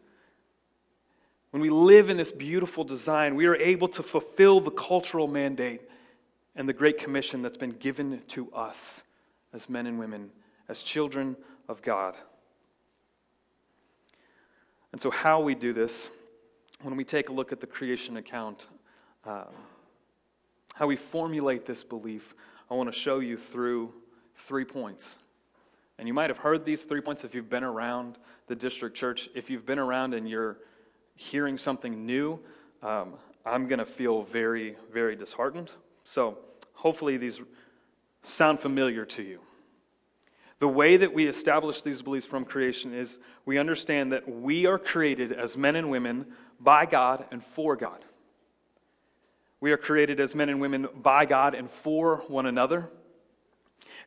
when 1.49 1.63
we 1.63 1.71
live 1.71 2.11
in 2.11 2.17
this 2.17 2.31
beautiful 2.31 2.83
design, 2.83 3.33
we 3.33 3.47
are 3.47 3.55
able 3.55 3.87
to 3.87 4.03
fulfill 4.03 4.59
the 4.59 4.69
cultural 4.69 5.27
mandate 5.27 5.81
and 6.55 6.69
the 6.69 6.73
great 6.73 6.97
commission 6.97 7.41
that's 7.41 7.57
been 7.57 7.71
given 7.71 8.19
to 8.29 8.51
us 8.51 9.03
as 9.53 9.69
men 9.69 9.87
and 9.87 9.99
women, 9.99 10.31
as 10.69 10.83
children 10.83 11.35
of 11.67 11.81
God. 11.81 12.15
And 14.91 15.01
so, 15.01 15.11
how 15.11 15.41
we 15.41 15.55
do 15.55 15.73
this, 15.73 16.09
when 16.81 16.95
we 16.95 17.03
take 17.03 17.29
a 17.29 17.33
look 17.33 17.51
at 17.51 17.59
the 17.59 17.67
creation 17.67 18.17
account, 18.17 18.67
uh, 19.25 19.45
how 20.75 20.87
we 20.87 20.95
formulate 20.95 21.65
this 21.65 21.83
belief, 21.83 22.35
I 22.69 22.75
want 22.75 22.91
to 22.91 22.97
show 22.97 23.19
you 23.19 23.37
through 23.37 23.93
three 24.35 24.65
points. 24.65 25.17
And 25.97 26.07
you 26.07 26.13
might 26.13 26.29
have 26.29 26.37
heard 26.37 26.65
these 26.65 26.83
three 26.85 27.01
points 27.01 27.23
if 27.23 27.33
you've 27.33 27.49
been 27.49 27.63
around 27.63 28.17
the 28.47 28.55
district 28.55 28.97
church. 28.97 29.29
If 29.33 29.49
you've 29.49 29.65
been 29.65 29.79
around 29.79 30.13
and 30.13 30.27
you're 30.27 30.57
hearing 31.15 31.57
something 31.57 32.05
new, 32.05 32.39
um, 32.83 33.13
I'm 33.45 33.67
going 33.67 33.79
to 33.79 33.85
feel 33.85 34.23
very, 34.23 34.75
very 34.91 35.15
disheartened. 35.15 35.71
So, 36.05 36.37
hopefully, 36.75 37.17
these 37.17 37.41
sound 38.21 38.59
familiar 38.59 39.05
to 39.05 39.23
you. 39.23 39.39
The 40.59 40.67
way 40.67 40.97
that 40.97 41.13
we 41.13 41.27
establish 41.27 41.81
these 41.81 42.01
beliefs 42.01 42.27
from 42.27 42.45
creation 42.45 42.93
is 42.93 43.17
we 43.43 43.57
understand 43.57 44.13
that 44.13 44.29
we 44.29 44.67
are 44.67 44.79
created 44.79 45.33
as 45.33 45.57
men 45.57 45.75
and 45.75 45.89
women 45.89 46.27
by 46.59 46.85
God 46.85 47.25
and 47.31 47.43
for 47.43 47.75
God. 47.75 48.05
We 49.59 49.71
are 49.71 49.77
created 49.77 50.19
as 50.19 50.35
men 50.35 50.47
and 50.47 50.61
women 50.61 50.87
by 50.95 51.25
God 51.25 51.55
and 51.55 51.69
for 51.69 52.17
one 52.27 52.45
another. 52.45 52.89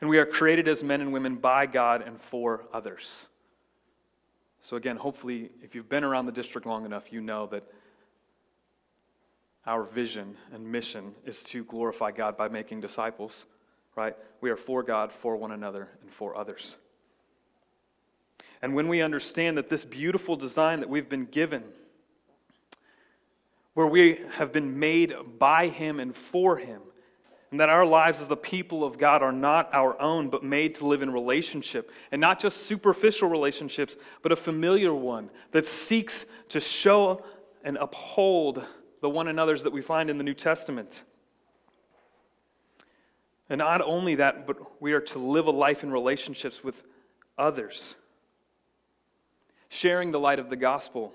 And 0.00 0.08
we 0.08 0.18
are 0.18 0.26
created 0.26 0.68
as 0.68 0.84
men 0.84 1.00
and 1.00 1.12
women 1.12 1.36
by 1.36 1.66
God 1.66 2.00
and 2.00 2.18
for 2.18 2.64
others. 2.72 3.26
So, 4.60 4.76
again, 4.76 4.96
hopefully, 4.96 5.50
if 5.62 5.74
you've 5.74 5.88
been 5.88 6.04
around 6.04 6.26
the 6.26 6.32
district 6.32 6.66
long 6.66 6.84
enough, 6.84 7.12
you 7.12 7.20
know 7.20 7.46
that 7.46 7.64
our 9.68 9.84
vision 9.84 10.36
and 10.52 10.66
mission 10.66 11.14
is 11.24 11.44
to 11.44 11.62
glorify 11.62 12.10
God 12.10 12.36
by 12.36 12.48
making 12.48 12.80
disciples 12.80 13.46
right? 13.98 14.14
We 14.40 14.50
are 14.50 14.56
for 14.56 14.84
God, 14.84 15.12
for 15.12 15.36
one 15.36 15.50
another, 15.50 15.88
and 16.00 16.10
for 16.10 16.36
others. 16.36 16.76
And 18.62 18.72
when 18.72 18.86
we 18.86 19.02
understand 19.02 19.58
that 19.58 19.68
this 19.68 19.84
beautiful 19.84 20.36
design 20.36 20.80
that 20.80 20.88
we've 20.88 21.08
been 21.08 21.24
given, 21.24 21.64
where 23.74 23.88
we 23.88 24.20
have 24.34 24.52
been 24.52 24.78
made 24.78 25.14
by 25.38 25.66
Him 25.66 25.98
and 25.98 26.14
for 26.14 26.58
Him, 26.58 26.80
and 27.50 27.58
that 27.58 27.70
our 27.70 27.84
lives 27.84 28.20
as 28.20 28.28
the 28.28 28.36
people 28.36 28.84
of 28.84 28.98
God 28.98 29.20
are 29.20 29.32
not 29.32 29.68
our 29.74 30.00
own, 30.00 30.28
but 30.28 30.44
made 30.44 30.76
to 30.76 30.86
live 30.86 31.02
in 31.02 31.10
relationship, 31.10 31.90
and 32.12 32.20
not 32.20 32.38
just 32.38 32.66
superficial 32.66 33.28
relationships, 33.28 33.96
but 34.22 34.30
a 34.30 34.36
familiar 34.36 34.94
one 34.94 35.28
that 35.50 35.64
seeks 35.64 36.24
to 36.50 36.60
show 36.60 37.24
and 37.64 37.76
uphold 37.78 38.64
the 39.00 39.08
one 39.08 39.28
another's 39.28 39.62
that 39.62 39.72
we 39.72 39.82
find 39.82 40.10
in 40.10 40.18
the 40.18 40.24
New 40.24 40.34
Testament. 40.34 41.02
And 43.48 43.58
not 43.58 43.80
only 43.80 44.16
that, 44.16 44.46
but 44.46 44.80
we 44.80 44.92
are 44.92 45.00
to 45.00 45.18
live 45.18 45.46
a 45.46 45.50
life 45.50 45.82
in 45.82 45.90
relationships 45.90 46.62
with 46.62 46.84
others. 47.36 47.96
Sharing 49.68 50.10
the 50.10 50.20
light 50.20 50.38
of 50.38 50.50
the 50.50 50.56
gospel 50.56 51.14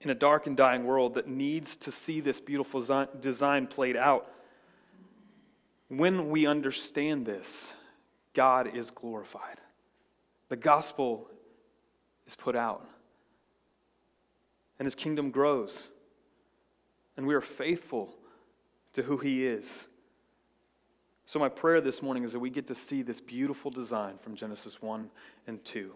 in 0.00 0.10
a 0.10 0.14
dark 0.14 0.46
and 0.46 0.56
dying 0.56 0.84
world 0.84 1.14
that 1.14 1.28
needs 1.28 1.76
to 1.76 1.90
see 1.90 2.20
this 2.20 2.40
beautiful 2.40 3.08
design 3.20 3.66
played 3.66 3.96
out. 3.96 4.30
When 5.88 6.30
we 6.30 6.46
understand 6.46 7.26
this, 7.26 7.72
God 8.32 8.74
is 8.74 8.90
glorified. 8.90 9.60
The 10.48 10.56
gospel 10.56 11.28
is 12.26 12.36
put 12.36 12.56
out, 12.56 12.86
and 14.78 14.86
his 14.86 14.94
kingdom 14.94 15.30
grows, 15.30 15.88
and 17.16 17.26
we 17.26 17.34
are 17.34 17.40
faithful 17.40 18.14
to 18.92 19.02
who 19.02 19.18
he 19.18 19.46
is. 19.46 19.88
So, 21.26 21.38
my 21.38 21.48
prayer 21.48 21.80
this 21.80 22.02
morning 22.02 22.24
is 22.24 22.32
that 22.32 22.38
we 22.38 22.50
get 22.50 22.66
to 22.66 22.74
see 22.74 23.02
this 23.02 23.20
beautiful 23.20 23.70
design 23.70 24.18
from 24.18 24.34
Genesis 24.34 24.82
1 24.82 25.08
and 25.46 25.64
2. 25.64 25.92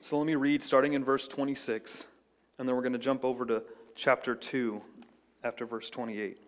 So, 0.00 0.18
let 0.18 0.26
me 0.26 0.36
read 0.36 0.62
starting 0.62 0.92
in 0.92 1.04
verse 1.04 1.26
26, 1.26 2.06
and 2.58 2.68
then 2.68 2.76
we're 2.76 2.82
going 2.82 2.92
to 2.92 2.98
jump 2.98 3.24
over 3.24 3.44
to 3.46 3.62
chapter 3.96 4.34
2 4.34 4.80
after 5.42 5.66
verse 5.66 5.90
28. 5.90 6.38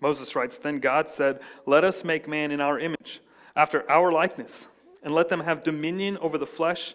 Moses 0.00 0.34
writes 0.34 0.58
Then 0.58 0.78
God 0.78 1.08
said, 1.08 1.40
Let 1.66 1.84
us 1.84 2.04
make 2.04 2.28
man 2.28 2.50
in 2.50 2.60
our 2.60 2.78
image, 2.78 3.20
after 3.56 3.90
our 3.90 4.12
likeness, 4.12 4.68
and 5.02 5.14
let 5.14 5.28
them 5.28 5.40
have 5.40 5.64
dominion 5.64 6.18
over 6.18 6.36
the 6.36 6.46
flesh 6.46 6.94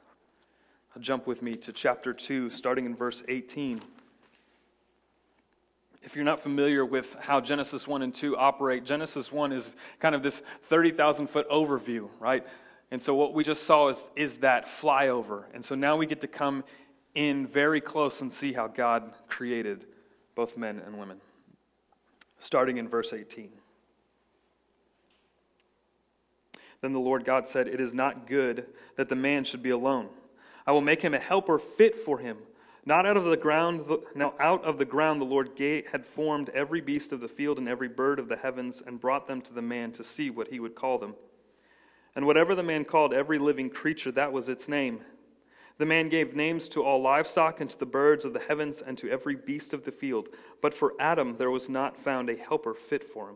Jump 0.99 1.25
with 1.25 1.41
me 1.41 1.55
to 1.55 1.71
chapter 1.71 2.13
2, 2.13 2.49
starting 2.49 2.85
in 2.85 2.95
verse 2.95 3.23
18. 3.27 3.81
If 6.03 6.15
you're 6.15 6.25
not 6.25 6.39
familiar 6.39 6.83
with 6.83 7.15
how 7.21 7.39
Genesis 7.39 7.87
1 7.87 8.01
and 8.01 8.13
2 8.13 8.35
operate, 8.35 8.83
Genesis 8.83 9.31
1 9.31 9.53
is 9.53 9.75
kind 9.99 10.15
of 10.15 10.21
this 10.21 10.43
30,000 10.63 11.27
foot 11.27 11.49
overview, 11.49 12.09
right? 12.19 12.45
And 12.91 13.01
so 13.01 13.15
what 13.15 13.33
we 13.33 13.43
just 13.43 13.63
saw 13.63 13.87
is, 13.87 14.11
is 14.15 14.37
that 14.39 14.65
flyover. 14.65 15.45
And 15.53 15.63
so 15.63 15.75
now 15.75 15.95
we 15.95 16.05
get 16.05 16.21
to 16.21 16.27
come 16.27 16.65
in 17.15 17.47
very 17.47 17.79
close 17.79 18.19
and 18.21 18.31
see 18.31 18.51
how 18.51 18.67
God 18.67 19.13
created 19.27 19.85
both 20.35 20.57
men 20.57 20.81
and 20.85 20.99
women. 20.99 21.21
Starting 22.39 22.77
in 22.77 22.89
verse 22.89 23.13
18. 23.13 23.49
Then 26.81 26.93
the 26.93 26.99
Lord 26.99 27.23
God 27.23 27.47
said, 27.47 27.67
It 27.67 27.79
is 27.79 27.93
not 27.93 28.27
good 28.27 28.65
that 28.97 29.07
the 29.07 29.15
man 29.15 29.43
should 29.45 29.63
be 29.63 29.69
alone. 29.69 30.09
I 30.65 30.71
will 30.71 30.81
make 30.81 31.01
him 31.01 31.13
a 31.13 31.19
helper 31.19 31.57
fit 31.57 31.95
for 31.95 32.19
him. 32.19 32.37
Not 32.85 33.05
out 33.05 33.17
of 33.17 33.25
the 33.25 33.37
ground, 33.37 33.85
now 34.15 34.33
out 34.39 34.63
of 34.63 34.77
the 34.77 34.85
ground 34.85 35.21
the 35.21 35.25
Lord 35.25 35.51
had 35.91 36.05
formed 36.05 36.49
every 36.49 36.81
beast 36.81 37.11
of 37.11 37.21
the 37.21 37.27
field 37.27 37.59
and 37.59 37.69
every 37.69 37.87
bird 37.87 38.17
of 38.17 38.27
the 38.27 38.37
heavens 38.37 38.81
and 38.85 38.99
brought 38.99 39.27
them 39.27 39.41
to 39.41 39.53
the 39.53 39.61
man 39.61 39.91
to 39.93 40.03
see 40.03 40.29
what 40.29 40.47
he 40.47 40.59
would 40.59 40.73
call 40.73 40.97
them. 40.97 41.15
And 42.15 42.25
whatever 42.25 42.55
the 42.55 42.63
man 42.63 42.85
called 42.85 43.13
every 43.13 43.37
living 43.37 43.69
creature, 43.69 44.11
that 44.13 44.33
was 44.33 44.49
its 44.49 44.67
name. 44.67 45.01
The 45.77 45.85
man 45.85 46.09
gave 46.09 46.35
names 46.35 46.67
to 46.69 46.83
all 46.83 47.01
livestock 47.01 47.61
and 47.61 47.69
to 47.69 47.77
the 47.77 47.85
birds 47.85 48.25
of 48.25 48.33
the 48.33 48.39
heavens 48.39 48.81
and 48.81 48.97
to 48.97 49.09
every 49.09 49.35
beast 49.35 49.73
of 49.73 49.85
the 49.85 49.91
field. 49.91 50.29
But 50.61 50.73
for 50.73 50.93
Adam 50.99 51.37
there 51.37 51.51
was 51.51 51.69
not 51.69 51.97
found 51.97 52.29
a 52.29 52.35
helper 52.35 52.73
fit 52.73 53.03
for 53.03 53.29
him. 53.29 53.35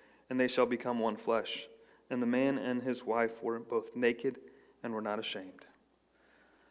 and 0.31 0.39
they 0.39 0.47
shall 0.47 0.65
become 0.65 0.97
one 0.97 1.17
flesh. 1.17 1.67
And 2.09 2.21
the 2.21 2.25
man 2.25 2.57
and 2.57 2.81
his 2.81 3.03
wife 3.03 3.43
were 3.43 3.59
both 3.59 3.97
naked 3.97 4.39
and 4.81 4.93
were 4.93 5.01
not 5.01 5.19
ashamed. 5.19 5.65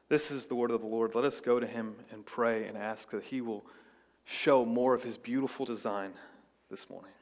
This 0.09 0.31
is 0.31 0.47
the 0.47 0.55
word 0.55 0.71
of 0.71 0.81
the 0.81 0.87
Lord. 0.87 1.15
Let 1.15 1.25
us 1.27 1.43
go 1.43 1.61
to 1.61 1.67
him 1.67 1.97
and 2.11 2.25
pray 2.25 2.65
and 2.65 2.79
ask 2.79 3.11
that 3.11 3.25
he 3.25 3.43
will 3.43 3.67
show 4.25 4.65
more 4.65 4.95
of 4.95 5.03
his 5.03 5.19
beautiful 5.19 5.67
design 5.67 6.15
this 6.71 6.89
morning. 6.89 7.13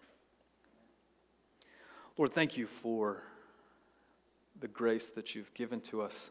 Lord, 2.17 2.33
thank 2.33 2.57
you 2.57 2.69
for 2.69 3.25
the 4.61 4.69
grace 4.69 5.11
that 5.11 5.35
you've 5.35 5.53
given 5.55 5.81
to 5.81 6.03
us 6.03 6.31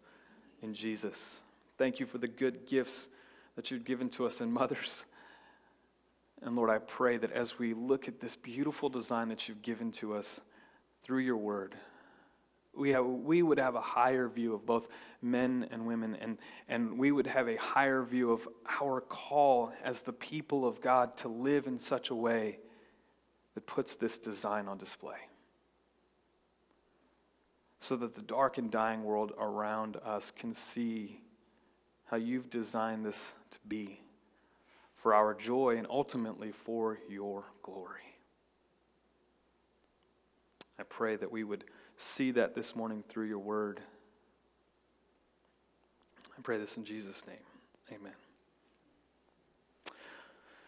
in 0.61 0.73
Jesus. 0.73 1.41
Thank 1.77 1.99
you 1.99 2.05
for 2.05 2.17
the 2.17 2.29
good 2.29 2.65
gifts 2.65 3.09
that 3.57 3.71
you've 3.71 3.83
given 3.83 4.07
to 4.11 4.25
us 4.25 4.39
in 4.39 4.53
mothers 4.53 5.03
and 6.41 6.55
Lord, 6.55 6.69
I 6.69 6.77
pray 6.77 7.17
that 7.17 7.31
as 7.31 7.57
we 7.57 7.73
look 7.73 8.07
at 8.07 8.19
this 8.19 8.35
beautiful 8.35 8.89
design 8.89 9.29
that 9.29 9.47
you've 9.47 9.61
given 9.61 9.91
to 9.93 10.13
us 10.13 10.39
through 11.03 11.19
your 11.19 11.37
word, 11.37 11.75
we, 12.75 12.91
have, 12.91 13.05
we 13.05 13.41
would 13.41 13.59
have 13.59 13.73
a 13.73 13.81
higher 13.81 14.29
view 14.29 14.53
of 14.53 14.65
both 14.65 14.87
men 15.21 15.67
and 15.71 15.87
women, 15.87 16.15
and, 16.21 16.37
and 16.69 16.99
we 16.99 17.11
would 17.11 17.25
have 17.25 17.49
a 17.49 17.55
higher 17.55 18.03
view 18.03 18.31
of 18.31 18.47
our 18.79 19.01
call 19.01 19.71
as 19.83 20.03
the 20.03 20.13
people 20.13 20.65
of 20.65 20.79
God 20.79 21.17
to 21.17 21.27
live 21.27 21.65
in 21.65 21.79
such 21.79 22.11
a 22.11 22.15
way 22.15 22.59
that 23.55 23.65
puts 23.65 23.95
this 23.95 24.19
design 24.19 24.67
on 24.67 24.77
display. 24.77 25.17
So 27.79 27.95
that 27.95 28.13
the 28.13 28.21
dark 28.21 28.59
and 28.59 28.69
dying 28.69 29.03
world 29.03 29.33
around 29.39 29.97
us 30.05 30.29
can 30.29 30.53
see 30.53 31.21
how 32.05 32.17
you've 32.17 32.49
designed 32.49 33.05
this 33.05 33.33
to 33.51 33.57
be 33.67 34.01
for 34.97 35.13
our 35.13 35.33
joy, 35.33 35.75
and 35.77 35.87
ultimately 35.89 36.51
for 36.51 36.99
your 37.07 37.45
glory. 37.61 38.01
I 40.79 40.83
pray 40.83 41.15
that 41.15 41.31
we 41.31 41.43
would 41.43 41.63
see 41.97 42.31
that 42.31 42.53
this 42.53 42.75
morning 42.75 43.03
through 43.07 43.25
your 43.25 43.39
word. 43.39 43.79
I 46.37 46.41
pray 46.41 46.57
this 46.57 46.77
in 46.77 46.83
Jesus' 46.83 47.25
name. 47.25 47.37
Amen. 47.91 48.13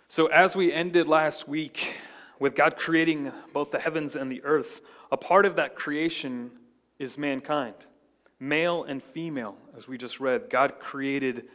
So, 0.07 0.27
as 0.27 0.55
we 0.55 0.73
ended 0.73 1.07
last 1.07 1.47
week 1.47 1.97
with 2.39 2.55
God 2.55 2.77
creating 2.77 3.31
both 3.53 3.69
the 3.69 3.79
heavens 3.79 4.15
and 4.15 4.31
the 4.31 4.43
earth, 4.43 4.81
a 5.11 5.17
part 5.17 5.45
of 5.45 5.57
that 5.57 5.75
creation 5.75 6.51
is 6.97 7.17
mankind, 7.17 7.75
male 8.39 8.83
and 8.83 9.03
female, 9.03 9.55
as 9.77 9.87
we 9.87 9.97
just 9.97 10.19
read. 10.19 10.49
God 10.49 10.79
created 10.79 11.45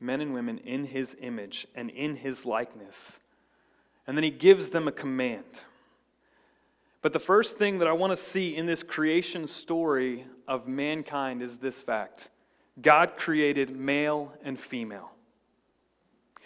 men 0.00 0.20
and 0.20 0.32
women 0.32 0.58
in 0.58 0.84
his 0.84 1.16
image 1.20 1.66
and 1.74 1.90
in 1.90 2.16
his 2.16 2.46
likeness. 2.46 3.20
And 4.06 4.16
then 4.16 4.24
he 4.24 4.30
gives 4.30 4.70
them 4.70 4.88
a 4.88 4.92
command. 4.92 5.60
But 7.02 7.12
the 7.12 7.20
first 7.20 7.56
thing 7.56 7.78
that 7.78 7.88
I 7.88 7.92
want 7.92 8.12
to 8.12 8.16
see 8.16 8.56
in 8.56 8.66
this 8.66 8.82
creation 8.82 9.46
story 9.46 10.24
of 10.46 10.66
mankind 10.66 11.42
is 11.42 11.58
this 11.58 11.82
fact 11.82 12.30
God 12.80 13.16
created 13.16 13.70
male 13.70 14.32
and 14.42 14.58
female. 14.58 15.12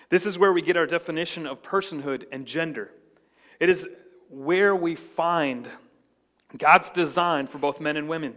This 0.08 0.26
is 0.26 0.38
where 0.38 0.52
we 0.52 0.60
get 0.60 0.76
our 0.76 0.86
definition 0.86 1.46
of 1.46 1.62
personhood 1.62 2.24
and 2.30 2.46
gender. 2.46 2.90
It 3.60 3.68
is 3.68 3.88
where 4.28 4.74
we 4.74 4.94
find 4.94 5.68
God's 6.56 6.90
design 6.90 7.46
for 7.46 7.58
both 7.58 7.80
men 7.80 7.96
and 7.96 8.08
women. 8.08 8.34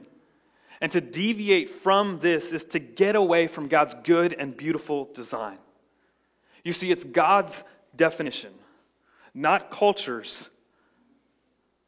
And 0.82 0.92
to 0.92 1.02
deviate 1.02 1.70
from 1.70 2.20
this 2.20 2.52
is 2.52 2.66
to 2.66 2.80
get 2.80 3.16
away 3.16 3.48
from 3.48 3.68
God's 3.68 3.96
good 4.04 4.34
and 4.34 4.56
beautiful 4.56 5.10
design. 5.14 5.58
You 6.64 6.74
see, 6.74 6.92
it's 6.92 7.04
God's 7.04 7.64
definition, 7.96 8.54
not 9.34 9.72
culture's. 9.72 10.50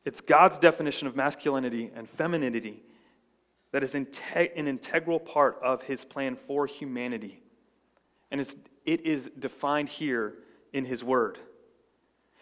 It's 0.05 0.21
God's 0.21 0.57
definition 0.57 1.07
of 1.07 1.17
masculinity 1.17 1.91
and 1.93 2.09
femininity 2.09 2.81
that 3.71 3.83
is 3.83 3.93
an 3.93 4.07
integral 4.55 5.19
part 5.19 5.59
of 5.61 5.83
his 5.83 6.05
plan 6.05 6.35
for 6.35 6.65
humanity. 6.65 7.41
And 8.31 8.39
it's, 8.39 8.55
it 8.85 9.01
is 9.05 9.29
defined 9.37 9.89
here 9.89 10.35
in 10.71 10.85
his 10.85 11.03
word. 11.03 11.39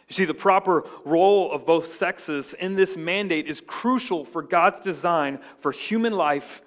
You 0.07 0.13
see, 0.13 0.25
the 0.25 0.33
proper 0.33 0.85
role 1.03 1.51
of 1.51 1.65
both 1.65 1.88
sexes 1.88 2.53
in 2.53 2.75
this 2.75 2.95
mandate 2.95 3.47
is 3.47 3.62
crucial 3.62 4.24
for 4.24 4.41
God's 4.43 4.79
design 4.79 5.39
for 5.59 5.71
human 5.71 6.13
life 6.13 6.62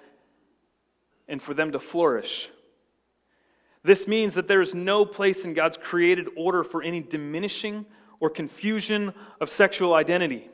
and 1.27 1.41
for 1.41 1.53
them 1.53 1.71
to 1.71 1.79
flourish. 1.79 2.49
This 3.81 4.07
means 4.07 4.33
that 4.33 4.49
there 4.49 4.59
is 4.59 4.75
no 4.75 5.05
place 5.05 5.45
in 5.45 5.53
God's 5.53 5.77
created 5.77 6.27
order 6.35 6.65
for 6.65 6.83
any 6.83 7.01
diminishing 7.01 7.85
or 8.19 8.29
confusion 8.29 9.13
of 9.39 9.49
sexual 9.49 9.93
identity. 9.93 10.49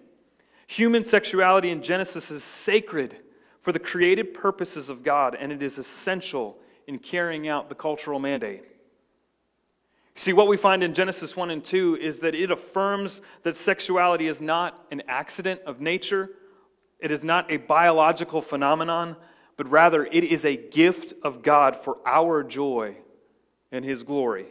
Human 0.68 1.04
sexuality 1.04 1.72
in 1.72 1.82
Genesis 1.82 2.30
is 2.30 2.44
sacred 2.44 3.18
for 3.62 3.72
the 3.72 3.80
created 3.80 4.36
purposes 4.36 4.90
of 4.90 5.02
God, 5.02 5.36
and 5.36 5.52
it 5.52 5.64
is 5.64 5.80
essential 5.80 6.60
in 6.86 7.00
carrying 7.00 7.48
out 7.48 7.68
the 7.68 7.74
cultural 7.74 8.20
mandate. 8.20 8.64
See, 10.18 10.32
what 10.32 10.48
we 10.48 10.56
find 10.56 10.82
in 10.82 10.94
Genesis 10.94 11.36
1 11.36 11.52
and 11.52 11.64
2 11.64 11.98
is 11.98 12.20
that 12.20 12.34
it 12.34 12.50
affirms 12.50 13.22
that 13.44 13.56
sexuality 13.56 14.28
is 14.28 14.40
not 14.40 14.86
an 14.90 15.04
accident 15.10 15.60
of 15.66 15.82
nature, 15.82 16.30
it 17.00 17.12
is 17.12 17.26
not 17.26 17.52
a 17.52 17.58
biological 17.58 18.42
phenomenon, 18.42 19.18
but 19.58 19.70
rather 19.70 20.06
it 20.06 20.24
is 20.24 20.46
a 20.46 20.56
gift 20.56 21.14
of 21.22 21.42
God 21.42 21.76
for 21.76 21.98
our 22.06 22.44
joy 22.44 22.96
and 23.74 23.84
His 23.84 24.04
glory. 24.04 24.46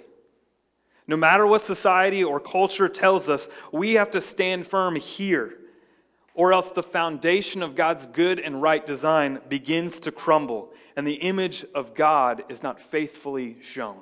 No 1.06 1.16
matter 1.16 1.47
what 1.47 1.62
society 1.62 2.23
or 2.23 2.40
culture 2.40 2.88
tells 2.88 3.30
us, 3.30 3.49
we 3.73 3.94
have 3.94 4.11
to 4.11 4.21
stand 4.21 4.66
firm 4.66 4.97
here, 4.97 5.59
or 6.35 6.52
else 6.52 6.71
the 6.71 6.83
foundation 6.83 7.62
of 7.62 7.75
God's 7.75 8.06
good 8.06 8.38
and 8.38 8.61
right 8.61 8.85
design 8.85 9.40
begins 9.49 9.99
to 10.00 10.12
crumble, 10.12 10.73
and 10.94 11.06
the 11.06 11.14
image 11.14 11.64
of 11.75 11.94
God 11.94 12.44
is 12.50 12.62
not 12.62 12.80
faithfully 12.80 13.56
shown. 13.62 14.00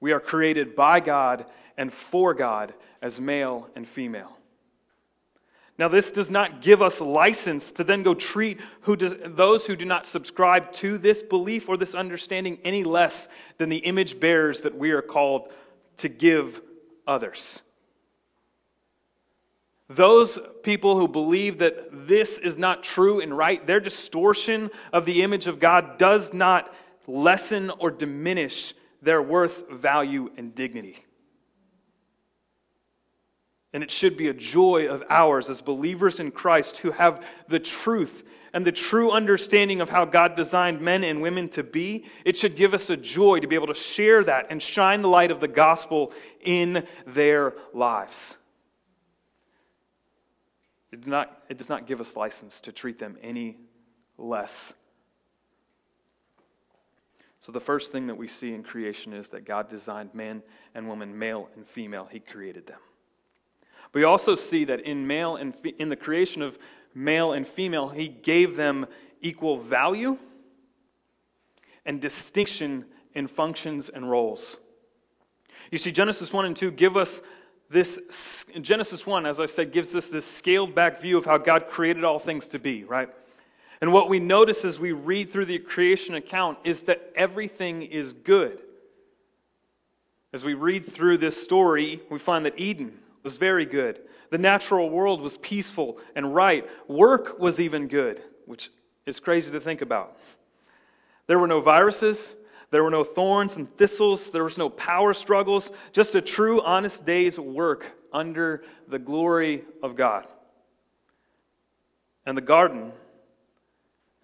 We 0.00 0.12
are 0.12 0.20
created 0.20 0.76
by 0.76 1.00
God 1.00 1.46
and 1.76 1.92
for 1.92 2.34
God 2.34 2.74
as 3.02 3.20
male 3.20 3.68
and 3.74 3.88
female. 3.88 4.36
Now, 5.78 5.88
this 5.88 6.10
does 6.10 6.30
not 6.30 6.62
give 6.62 6.80
us 6.80 7.02
license 7.02 7.70
to 7.72 7.84
then 7.84 8.02
go 8.02 8.14
treat 8.14 8.60
who 8.82 8.96
does, 8.96 9.14
those 9.24 9.66
who 9.66 9.76
do 9.76 9.84
not 9.84 10.06
subscribe 10.06 10.72
to 10.74 10.96
this 10.96 11.22
belief 11.22 11.68
or 11.68 11.76
this 11.76 11.94
understanding 11.94 12.58
any 12.64 12.82
less 12.82 13.28
than 13.58 13.68
the 13.68 13.78
image 13.78 14.18
bearers 14.18 14.62
that 14.62 14.76
we 14.76 14.92
are 14.92 15.02
called 15.02 15.52
to 15.98 16.08
give 16.08 16.62
others. 17.06 17.60
Those 19.88 20.38
people 20.62 20.98
who 20.98 21.08
believe 21.08 21.58
that 21.58 22.08
this 22.08 22.38
is 22.38 22.56
not 22.56 22.82
true 22.82 23.20
and 23.20 23.36
right, 23.36 23.64
their 23.66 23.78
distortion 23.78 24.70
of 24.92 25.04
the 25.04 25.22
image 25.22 25.46
of 25.46 25.60
God 25.60 25.98
does 25.98 26.32
not 26.32 26.74
lessen 27.06 27.70
or 27.78 27.90
diminish 27.90 28.74
their 29.06 29.22
worth, 29.22 29.70
value, 29.70 30.32
and 30.36 30.52
dignity. 30.52 31.04
And 33.72 33.84
it 33.84 33.90
should 33.90 34.16
be 34.16 34.26
a 34.26 34.34
joy 34.34 34.88
of 34.88 35.04
ours 35.08 35.48
as 35.48 35.62
believers 35.62 36.18
in 36.18 36.32
Christ 36.32 36.78
who 36.78 36.90
have 36.90 37.24
the 37.46 37.60
truth 37.60 38.24
and 38.52 38.64
the 38.64 38.72
true 38.72 39.12
understanding 39.12 39.80
of 39.80 39.90
how 39.90 40.06
God 40.06 40.34
designed 40.34 40.80
men 40.80 41.04
and 41.04 41.22
women 41.22 41.48
to 41.50 41.62
be. 41.62 42.04
It 42.24 42.36
should 42.36 42.56
give 42.56 42.74
us 42.74 42.90
a 42.90 42.96
joy 42.96 43.38
to 43.38 43.46
be 43.46 43.54
able 43.54 43.68
to 43.68 43.74
share 43.74 44.24
that 44.24 44.48
and 44.50 44.60
shine 44.60 45.02
the 45.02 45.08
light 45.08 45.30
of 45.30 45.40
the 45.40 45.46
gospel 45.46 46.12
in 46.40 46.84
their 47.06 47.54
lives. 47.72 48.36
It 50.90 51.02
does 51.02 51.08
not, 51.08 51.44
it 51.48 51.58
does 51.58 51.68
not 51.68 51.86
give 51.86 52.00
us 52.00 52.16
license 52.16 52.60
to 52.62 52.72
treat 52.72 52.98
them 52.98 53.18
any 53.22 53.58
less 54.18 54.74
so, 57.46 57.52
the 57.52 57.60
first 57.60 57.92
thing 57.92 58.08
that 58.08 58.16
we 58.16 58.26
see 58.26 58.52
in 58.54 58.64
creation 58.64 59.12
is 59.12 59.28
that 59.28 59.44
God 59.44 59.68
designed 59.68 60.12
man 60.16 60.42
and 60.74 60.88
woman, 60.88 61.16
male 61.16 61.48
and 61.54 61.64
female. 61.64 62.08
He 62.10 62.18
created 62.18 62.66
them. 62.66 62.80
We 63.92 64.02
also 64.02 64.34
see 64.34 64.64
that 64.64 64.80
in 64.80 65.06
male 65.06 65.36
and 65.36 65.54
fe- 65.54 65.76
in 65.78 65.88
the 65.88 65.94
creation 65.94 66.42
of 66.42 66.58
male 66.92 67.32
and 67.32 67.46
female, 67.46 67.90
He 67.90 68.08
gave 68.08 68.56
them 68.56 68.86
equal 69.20 69.58
value 69.58 70.18
and 71.84 72.00
distinction 72.00 72.84
in 73.14 73.28
functions 73.28 73.88
and 73.90 74.10
roles. 74.10 74.56
You 75.70 75.78
see, 75.78 75.92
Genesis 75.92 76.32
1 76.32 76.46
and 76.46 76.56
2 76.56 76.72
give 76.72 76.96
us 76.96 77.20
this, 77.70 78.44
Genesis 78.60 79.06
1, 79.06 79.24
as 79.24 79.38
I 79.38 79.46
said, 79.46 79.70
gives 79.70 79.94
us 79.94 80.08
this 80.08 80.26
scaled 80.26 80.74
back 80.74 81.00
view 81.00 81.16
of 81.16 81.24
how 81.24 81.38
God 81.38 81.68
created 81.68 82.02
all 82.02 82.18
things 82.18 82.48
to 82.48 82.58
be, 82.58 82.82
right? 82.82 83.08
And 83.80 83.92
what 83.92 84.08
we 84.08 84.18
notice 84.18 84.64
as 84.64 84.80
we 84.80 84.92
read 84.92 85.30
through 85.30 85.46
the 85.46 85.58
creation 85.58 86.14
account 86.14 86.58
is 86.64 86.82
that 86.82 87.12
everything 87.14 87.82
is 87.82 88.12
good. 88.12 88.60
As 90.32 90.44
we 90.44 90.54
read 90.54 90.84
through 90.84 91.18
this 91.18 91.42
story, 91.42 92.00
we 92.10 92.18
find 92.18 92.44
that 92.44 92.58
Eden 92.58 92.98
was 93.22 93.36
very 93.36 93.64
good. 93.64 94.00
The 94.30 94.38
natural 94.38 94.90
world 94.90 95.20
was 95.20 95.38
peaceful 95.38 95.98
and 96.14 96.34
right. 96.34 96.68
Work 96.88 97.38
was 97.38 97.60
even 97.60 97.88
good, 97.88 98.22
which 98.44 98.70
is 99.04 99.20
crazy 99.20 99.52
to 99.52 99.60
think 99.60 99.82
about. 99.82 100.16
There 101.26 101.38
were 101.38 101.46
no 101.46 101.60
viruses, 101.60 102.34
there 102.70 102.82
were 102.82 102.90
no 102.90 103.04
thorns 103.04 103.56
and 103.56 103.74
thistles, 103.76 104.30
there 104.30 104.44
was 104.44 104.58
no 104.58 104.68
power 104.68 105.12
struggles, 105.12 105.70
just 105.92 106.14
a 106.14 106.20
true, 106.20 106.62
honest 106.62 107.04
day's 107.04 107.38
work 107.38 107.96
under 108.12 108.62
the 108.88 108.98
glory 108.98 109.64
of 109.82 109.96
God. 109.96 110.26
And 112.24 112.36
the 112.36 112.42
garden 112.42 112.92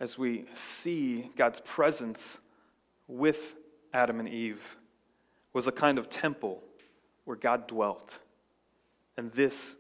as 0.03 0.19
we 0.19 0.45
see 0.53 1.31
God's 1.37 1.61
presence 1.61 2.41
with 3.07 3.55
Adam 3.95 4.19
and 4.19 4.29
Eve 4.29 4.77
was 5.53 5.69
a 5.69 5.73
kind 5.73 5.97
of 5.97 6.09
temple 6.09 6.61
where 7.25 7.37
God 7.37 7.69
dwelt. 7.69 8.19
And 9.17 9.31
this 9.31 9.77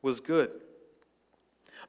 was 0.00 0.18
good. 0.20 0.50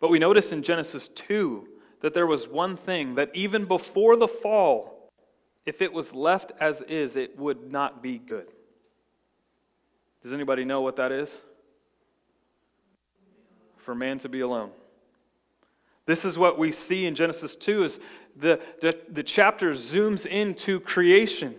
But 0.01 0.10
we 0.10 0.19
notice 0.19 0.51
in 0.51 0.63
Genesis 0.63 1.07
2 1.07 1.65
that 2.01 2.13
there 2.13 2.27
was 2.27 2.45
one 2.45 2.75
thing 2.75 3.15
that 3.15 3.31
even 3.34 3.63
before 3.63 4.17
the 4.17 4.27
fall, 4.27 5.10
if 5.65 5.81
it 5.81 5.93
was 5.93 6.13
left 6.13 6.51
as 6.60 6.81
is, 6.81 7.15
it 7.15 7.39
would 7.39 7.71
not 7.71 8.03
be 8.03 8.17
good. 8.17 8.47
Does 10.21 10.34
anybody 10.34 10.65
know 10.65 10.81
what 10.81 10.97
that 10.97 11.13
is? 11.13 11.41
For 13.77 13.95
man 13.95 14.17
to 14.17 14.27
be 14.27 14.41
alone. 14.41 14.71
This 16.12 16.26
is 16.26 16.38
what 16.38 16.60
we 16.60 16.74
see 16.74 17.06
in 17.06 17.15
Genesis 17.15 17.56
2 17.56 17.86
is 17.86 18.00
the, 18.36 18.60
the, 18.82 19.00
the 19.08 19.24
chapter 19.24 19.71
zooms 19.71 20.26
into 20.26 20.82
creation. 20.82 21.56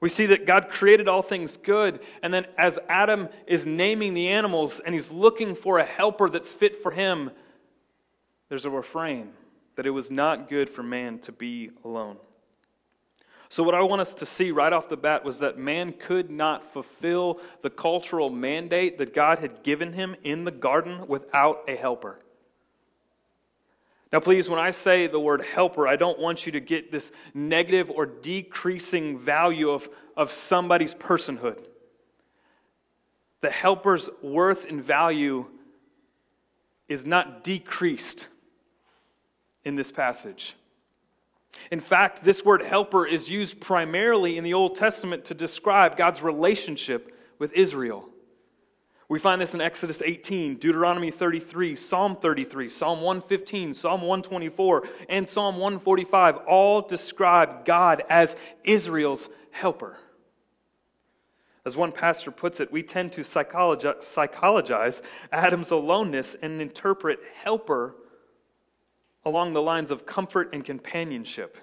We 0.00 0.08
see 0.08 0.26
that 0.26 0.44
God 0.44 0.70
created 0.70 1.06
all 1.06 1.22
things 1.22 1.56
good, 1.56 2.00
and 2.20 2.34
then 2.34 2.46
as 2.58 2.80
Adam 2.88 3.28
is 3.46 3.64
naming 3.64 4.14
the 4.14 4.26
animals 4.26 4.80
and 4.80 4.92
he's 4.92 5.12
looking 5.12 5.54
for 5.54 5.78
a 5.78 5.84
helper 5.84 6.28
that's 6.28 6.50
fit 6.50 6.82
for 6.82 6.90
him, 6.90 7.30
there's 8.48 8.64
a 8.64 8.70
refrain 8.70 9.28
that 9.76 9.86
it 9.86 9.90
was 9.90 10.10
not 10.10 10.48
good 10.48 10.68
for 10.68 10.82
man 10.82 11.20
to 11.20 11.30
be 11.30 11.70
alone. 11.84 12.16
So, 13.48 13.62
what 13.62 13.76
I 13.76 13.82
want 13.82 14.00
us 14.00 14.14
to 14.14 14.26
see 14.26 14.50
right 14.50 14.72
off 14.72 14.88
the 14.88 14.96
bat 14.96 15.24
was 15.24 15.38
that 15.38 15.58
man 15.58 15.92
could 15.92 16.28
not 16.28 16.72
fulfill 16.72 17.38
the 17.62 17.70
cultural 17.70 18.30
mandate 18.30 18.98
that 18.98 19.14
God 19.14 19.38
had 19.38 19.62
given 19.62 19.92
him 19.92 20.16
in 20.24 20.42
the 20.42 20.50
garden 20.50 21.06
without 21.06 21.62
a 21.68 21.76
helper. 21.76 22.18
Now, 24.16 24.20
please, 24.20 24.48
when 24.48 24.58
I 24.58 24.70
say 24.70 25.08
the 25.08 25.20
word 25.20 25.42
helper, 25.42 25.86
I 25.86 25.96
don't 25.96 26.18
want 26.18 26.46
you 26.46 26.52
to 26.52 26.60
get 26.60 26.90
this 26.90 27.12
negative 27.34 27.90
or 27.90 28.06
decreasing 28.06 29.18
value 29.18 29.68
of, 29.68 29.90
of 30.16 30.32
somebody's 30.32 30.94
personhood. 30.94 31.62
The 33.42 33.50
helper's 33.50 34.08
worth 34.22 34.64
and 34.64 34.82
value 34.82 35.48
is 36.88 37.04
not 37.04 37.44
decreased 37.44 38.28
in 39.66 39.76
this 39.76 39.92
passage. 39.92 40.56
In 41.70 41.80
fact, 41.80 42.24
this 42.24 42.42
word 42.42 42.62
helper 42.62 43.06
is 43.06 43.28
used 43.28 43.60
primarily 43.60 44.38
in 44.38 44.44
the 44.44 44.54
Old 44.54 44.76
Testament 44.76 45.26
to 45.26 45.34
describe 45.34 45.94
God's 45.94 46.22
relationship 46.22 47.14
with 47.38 47.52
Israel. 47.52 48.08
We 49.08 49.20
find 49.20 49.40
this 49.40 49.54
in 49.54 49.60
Exodus 49.60 50.02
18, 50.04 50.56
Deuteronomy 50.56 51.12
33, 51.12 51.76
Psalm 51.76 52.16
33, 52.16 52.68
Psalm 52.68 53.02
115, 53.02 53.74
Psalm 53.74 54.00
124, 54.00 54.82
and 55.08 55.28
Psalm 55.28 55.54
145 55.56 56.38
all 56.38 56.82
describe 56.82 57.64
God 57.64 58.02
as 58.08 58.34
Israel's 58.64 59.28
helper. 59.52 59.96
As 61.64 61.76
one 61.76 61.92
pastor 61.92 62.32
puts 62.32 62.58
it, 62.58 62.72
we 62.72 62.82
tend 62.82 63.12
to 63.12 63.22
psychologize, 63.22 65.02
Adam's 65.32 65.70
aloneness 65.70 66.34
and 66.42 66.60
interpret 66.60 67.20
helper 67.42 67.94
along 69.24 69.52
the 69.52 69.62
lines 69.62 69.90
of 69.90 70.06
comfort 70.06 70.48
and 70.52 70.64
companionship. 70.64 71.58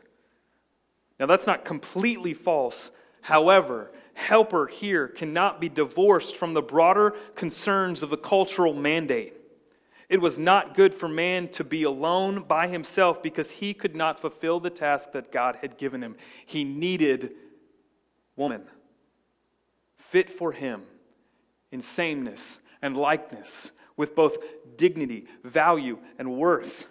Now, 1.20 1.26
that's 1.26 1.48
not 1.48 1.64
completely 1.64 2.34
false. 2.34 2.92
However, 3.22 3.92
helper 4.14 4.68
here 4.68 5.08
cannot 5.08 5.60
be 5.60 5.70
divorced 5.70 6.36
from 6.36 6.54
the 6.54 6.62
broader 6.62 7.12
concerns 7.36 8.04
of 8.04 8.10
the 8.10 8.18
cultural 8.18 8.74
mandate. 8.74 9.34
It 10.10 10.22
was 10.22 10.38
not 10.38 10.76
good 10.76 10.94
for 10.94 11.08
man 11.08 11.48
to 11.50 11.64
be 11.64 11.84
alone 11.84 12.44
by 12.44 12.68
himself 12.68 13.24
because 13.24 13.52
he 13.52 13.74
could 13.74 13.96
not 13.96 14.20
fulfill 14.20 14.60
the 14.60 14.70
task 14.70 15.12
that 15.14 15.32
God 15.32 15.58
had 15.62 15.78
given 15.78 16.04
him. 16.04 16.16
He 16.46 16.64
needed 16.64 17.32
woman, 18.36 18.64
fit 19.98 20.30
for 20.30 20.52
him 20.52 20.84
in 21.72 21.82
sameness 21.82 22.60
and 22.82 22.96
likeness, 22.96 23.72
with 23.96 24.16
both 24.16 24.38
dignity, 24.78 25.26
value, 25.44 25.98
and 26.20 26.38
worth. 26.38 26.88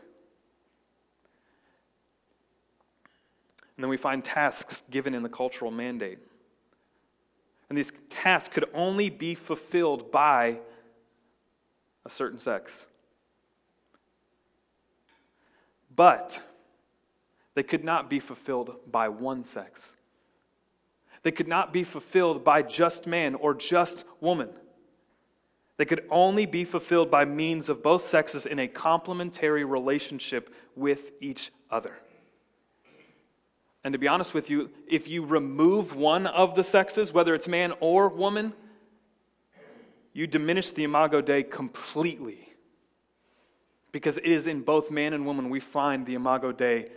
And 3.77 3.85
then 3.85 3.91
we 3.91 3.97
find 3.97 4.25
tasks 4.25 4.83
given 4.91 5.15
in 5.15 5.23
the 5.23 5.29
cultural 5.29 5.71
mandate. 5.71 6.19
And 7.73 7.79
these 7.79 7.93
tasks 8.11 8.53
could 8.53 8.67
only 8.75 9.09
be 9.09 9.35
fulfilled 9.35 10.13
by 10.13 10.59
a 12.05 12.11
certain 12.11 12.39
sex. 12.39 12.87
But 15.97 16.43
they 17.55 17.63
could 17.63 17.83
not 17.83 18.11
be 18.11 18.21
fulfilled 18.21 18.77
by 18.91 19.09
one 19.09 19.43
sex. 19.43 19.97
They 21.23 21.31
could 21.31 21.49
not 21.49 21.73
be 21.73 21.83
fulfilled 21.83 22.45
by 22.45 22.61
just 22.61 23.07
man 23.07 23.35
or 23.35 23.55
just 23.55 24.05
woman. 24.21 24.51
They 25.79 25.87
could 25.87 26.05
only 26.11 26.45
be 26.45 26.65
fulfilled 26.65 27.11
by 27.11 27.25
means 27.25 27.71
of 27.71 27.83
both 27.83 28.05
sexes 28.05 28.45
in 28.45 28.59
a 28.59 28.69
complementary 28.69 29.65
relationship 29.65 30.55
with 30.77 31.13
each 31.23 31.51
other. 31.71 31.97
And 33.85 33.93
to 33.93 33.99
be 33.99 34.09
honest 34.09 34.33
with 34.33 34.49
you, 34.49 34.71
if 34.87 35.09
you 35.09 35.25
remove 35.25 35.95
one 35.97 36.27
of 36.27 36.55
the 36.55 36.63
sexes, 36.63 37.13
whether 37.13 37.35
it's 37.35 37.49
man 37.49 37.73
or 37.81 38.09
woman, 38.09 38.53
you 40.13 40.27
diminish 40.27 40.71
the 40.71 40.85
imago 40.85 41.21
Dei 41.21 41.43
completely. 41.43 42.49
Because 43.91 44.19
it 44.19 44.27
is 44.27 44.47
in 44.47 44.63
both 44.63 44.91
man 44.91 45.13
and 45.13 45.27
woman 45.27 45.51
we 45.51 45.61
find 45.61 46.07
the 46.07 46.15
imago 46.15 46.53
Dei 46.53 46.91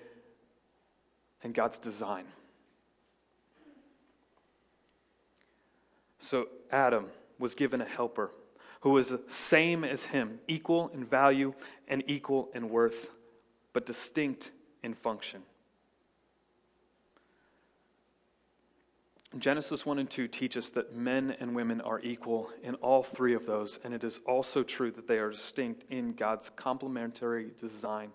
and 1.43 1.54
God's 1.54 1.80
design. 1.80 2.26
So 6.19 6.48
Adam 6.71 7.08
was 7.39 7.56
given 7.56 7.82
a 7.82 7.86
helper 7.86 8.32
who 8.82 8.91
was 8.91 9.10
the 9.10 9.21
same 9.28 9.84
as 9.84 10.06
him, 10.06 10.39
equal 10.48 10.89
in 10.89 11.04
value 11.04 11.54
and 11.88 12.04
equal 12.06 12.50
in 12.54 12.69
worth, 12.69 13.12
but 13.74 13.86
distinct 13.86 14.52
in 14.84 14.93
function. 14.93 15.41
Genesis 19.38 19.86
1 19.86 20.00
and 20.00 20.10
2 20.10 20.28
teach 20.30 20.56
us 20.56 20.69
that 20.71 20.95
men 20.95 21.36
and 21.39 21.54
women 21.54 21.82
are 21.82 22.00
equal 22.02 22.50
in 22.63 22.76
all 22.76 23.04
three 23.04 23.34
of 23.34 23.45
those, 23.45 23.80
and 23.84 23.93
it 23.93 24.04
is 24.04 24.19
also 24.26 24.63
true 24.63 24.91
that 24.91 25.08
they 25.08 25.17
are 25.17 25.30
distinct 25.30 25.84
in 25.89 26.13
God's 26.13 26.50
complementary 26.50 27.52
design 27.58 28.12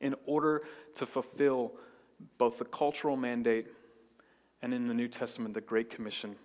in 0.00 0.14
order 0.24 0.62
to 0.94 1.04
fulfill 1.04 1.72
both 2.38 2.58
the 2.58 2.64
cultural 2.64 3.16
mandate 3.16 3.66
and 4.62 4.72
in 4.72 4.88
the 4.88 4.94
New 4.94 5.08
Testament, 5.08 5.52
the 5.52 5.60
Great 5.60 5.90
Commission. 5.90 6.36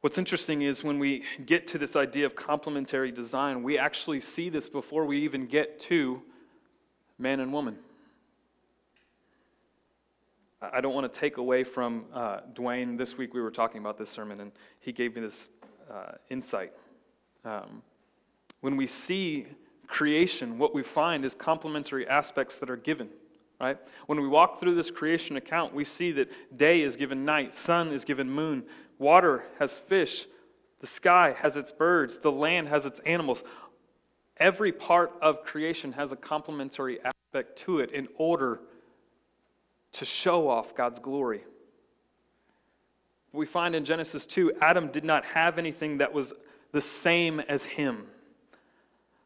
What's 0.00 0.18
interesting 0.18 0.62
is 0.62 0.82
when 0.82 0.98
we 0.98 1.24
get 1.44 1.66
to 1.68 1.78
this 1.78 1.94
idea 1.94 2.26
of 2.26 2.34
complementary 2.34 3.12
design, 3.12 3.62
we 3.62 3.78
actually 3.78 4.20
see 4.20 4.48
this 4.48 4.68
before 4.68 5.04
we 5.04 5.20
even 5.20 5.42
get 5.42 5.78
to 5.80 6.22
man 7.18 7.38
and 7.38 7.52
woman. 7.52 7.78
I 10.62 10.82
don't 10.82 10.94
want 10.94 11.10
to 11.10 11.20
take 11.20 11.38
away 11.38 11.64
from 11.64 12.04
uh, 12.12 12.40
Dwayne. 12.52 12.98
This 12.98 13.16
week 13.16 13.32
we 13.32 13.40
were 13.40 13.50
talking 13.50 13.80
about 13.80 13.96
this 13.96 14.10
sermon, 14.10 14.40
and 14.40 14.52
he 14.78 14.92
gave 14.92 15.14
me 15.14 15.22
this 15.22 15.48
uh, 15.90 16.12
insight. 16.28 16.72
Um, 17.46 17.82
when 18.60 18.76
we 18.76 18.86
see 18.86 19.46
creation, 19.86 20.58
what 20.58 20.74
we 20.74 20.82
find 20.82 21.24
is 21.24 21.34
complementary 21.34 22.06
aspects 22.06 22.58
that 22.58 22.68
are 22.68 22.76
given. 22.76 23.08
Right? 23.58 23.78
When 24.06 24.20
we 24.20 24.28
walk 24.28 24.60
through 24.60 24.74
this 24.74 24.90
creation 24.90 25.36
account, 25.36 25.74
we 25.74 25.84
see 25.84 26.12
that 26.12 26.30
day 26.56 26.82
is 26.82 26.96
given 26.96 27.24
night, 27.24 27.54
sun 27.54 27.92
is 27.92 28.04
given 28.04 28.30
moon, 28.30 28.64
water 28.98 29.44
has 29.58 29.78
fish, 29.78 30.26
the 30.80 30.86
sky 30.86 31.34
has 31.38 31.56
its 31.56 31.72
birds, 31.72 32.18
the 32.18 32.32
land 32.32 32.68
has 32.68 32.84
its 32.84 33.00
animals. 33.00 33.42
Every 34.36 34.72
part 34.72 35.12
of 35.22 35.42
creation 35.42 35.92
has 35.92 36.12
a 36.12 36.16
complementary 36.16 36.98
aspect 37.00 37.56
to 37.60 37.80
it 37.80 37.90
in 37.92 38.08
order 38.16 38.60
to 39.92 40.04
show 40.04 40.48
off 40.48 40.74
God's 40.74 40.98
glory. 40.98 41.44
We 43.32 43.46
find 43.46 43.74
in 43.74 43.84
Genesis 43.84 44.26
2, 44.26 44.54
Adam 44.60 44.88
did 44.88 45.04
not 45.04 45.24
have 45.26 45.58
anything 45.58 45.98
that 45.98 46.12
was 46.12 46.32
the 46.72 46.80
same 46.80 47.40
as 47.40 47.64
him. 47.64 48.06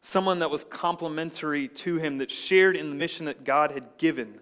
Someone 0.01 0.41
that 0.41 0.51
was 0.51 0.65
complementary 0.65 1.69
to 1.69 1.97
him, 1.97 2.19
that 2.19 2.31
shared 2.31 2.77
in 2.77 2.91
the 2.91 2.95
mission 2.95 3.27
that 3.27 3.45
God 3.45 3.71
had 3.71 3.97
given. 3.97 4.41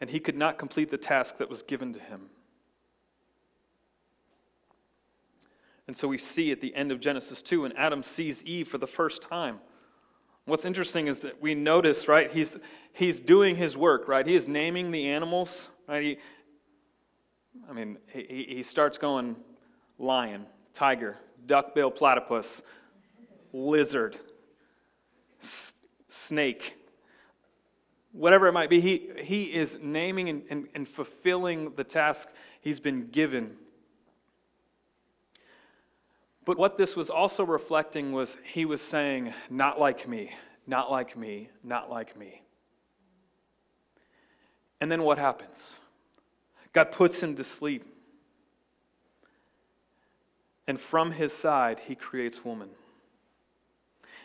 And 0.00 0.10
he 0.10 0.18
could 0.18 0.36
not 0.36 0.58
complete 0.58 0.90
the 0.90 0.98
task 0.98 1.38
that 1.38 1.48
was 1.48 1.62
given 1.62 1.92
to 1.92 2.00
him. 2.00 2.22
And 5.86 5.96
so 5.96 6.08
we 6.08 6.18
see 6.18 6.50
at 6.50 6.60
the 6.60 6.74
end 6.74 6.90
of 6.90 6.98
Genesis 6.98 7.42
2, 7.42 7.62
when 7.62 7.72
Adam 7.72 8.02
sees 8.02 8.42
Eve 8.42 8.66
for 8.66 8.78
the 8.78 8.86
first 8.86 9.22
time, 9.22 9.60
What's 10.44 10.64
interesting 10.64 11.06
is 11.06 11.20
that 11.20 11.40
we 11.40 11.54
notice, 11.54 12.08
right, 12.08 12.30
he's, 12.30 12.56
he's 12.92 13.20
doing 13.20 13.56
his 13.56 13.76
work, 13.76 14.08
right? 14.08 14.26
He 14.26 14.34
is 14.34 14.48
naming 14.48 14.90
the 14.90 15.08
animals, 15.08 15.70
right? 15.86 16.02
He, 16.02 16.18
I 17.68 17.72
mean, 17.72 17.98
he, 18.12 18.46
he 18.48 18.62
starts 18.64 18.98
going 18.98 19.36
lion, 19.98 20.46
tiger, 20.72 21.16
duckbill 21.46 21.92
platypus, 21.92 22.62
lizard, 23.52 24.18
s- 25.40 25.74
snake, 26.08 26.76
whatever 28.10 28.48
it 28.48 28.52
might 28.52 28.68
be. 28.68 28.80
He, 28.80 29.10
he 29.22 29.44
is 29.44 29.78
naming 29.80 30.28
and, 30.28 30.42
and, 30.50 30.68
and 30.74 30.88
fulfilling 30.88 31.74
the 31.74 31.84
task 31.84 32.28
he's 32.60 32.80
been 32.80 33.10
given. 33.10 33.56
But 36.44 36.58
what 36.58 36.76
this 36.76 36.96
was 36.96 37.08
also 37.08 37.44
reflecting 37.44 38.12
was 38.12 38.36
he 38.44 38.64
was 38.64 38.80
saying, 38.80 39.32
Not 39.48 39.78
like 39.78 40.08
me, 40.08 40.32
not 40.66 40.90
like 40.90 41.16
me, 41.16 41.50
not 41.62 41.90
like 41.90 42.16
me. 42.16 42.42
And 44.80 44.90
then 44.90 45.04
what 45.04 45.18
happens? 45.18 45.78
God 46.72 46.90
puts 46.90 47.22
him 47.22 47.36
to 47.36 47.44
sleep. 47.44 47.84
And 50.66 50.78
from 50.78 51.12
his 51.12 51.32
side, 51.32 51.80
he 51.80 51.94
creates 51.94 52.44
woman. 52.44 52.70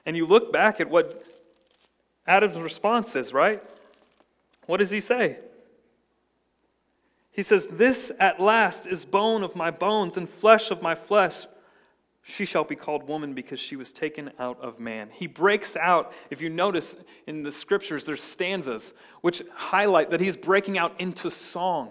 And 0.05 0.15
you 0.15 0.25
look 0.25 0.51
back 0.53 0.79
at 0.79 0.89
what 0.89 1.23
Adam's 2.25 2.57
response 2.57 3.15
is, 3.15 3.33
right? 3.33 3.61
What 4.65 4.77
does 4.77 4.89
he 4.89 4.99
say? 4.99 5.37
He 7.31 7.43
says, 7.43 7.67
This 7.67 8.11
at 8.19 8.39
last 8.39 8.87
is 8.87 9.05
bone 9.05 9.43
of 9.43 9.55
my 9.55 9.69
bones 9.69 10.17
and 10.17 10.27
flesh 10.27 10.71
of 10.71 10.81
my 10.81 10.95
flesh. 10.95 11.45
She 12.29 12.43
shall 12.43 12.65
be 12.65 12.75
called 12.75 13.07
woman 13.07 13.33
because 13.33 13.57
she 13.57 13.77
was 13.77 13.93
taken 13.93 14.31
out 14.37 14.59
of 14.59 14.81
man. 14.81 15.09
He 15.13 15.27
breaks 15.27 15.77
out, 15.77 16.11
if 16.29 16.41
you 16.41 16.49
notice 16.49 16.93
in 17.25 17.43
the 17.43 17.53
scriptures, 17.53 18.03
there's 18.03 18.21
stanzas 18.21 18.93
which 19.21 19.41
highlight 19.55 20.09
that 20.09 20.19
he's 20.19 20.35
breaking 20.35 20.77
out 20.77 20.99
into 20.99 21.31
song. 21.31 21.89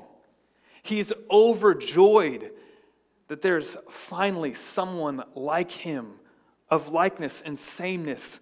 He's 0.83 1.11
overjoyed 1.31 2.51
that 3.29 3.41
there's 3.41 3.79
finally 3.89 4.53
someone 4.53 5.25
like 5.35 5.71
him, 5.71 6.17
of 6.69 6.89
likeness 6.89 7.41
and 7.41 7.59
sameness, 7.59 8.39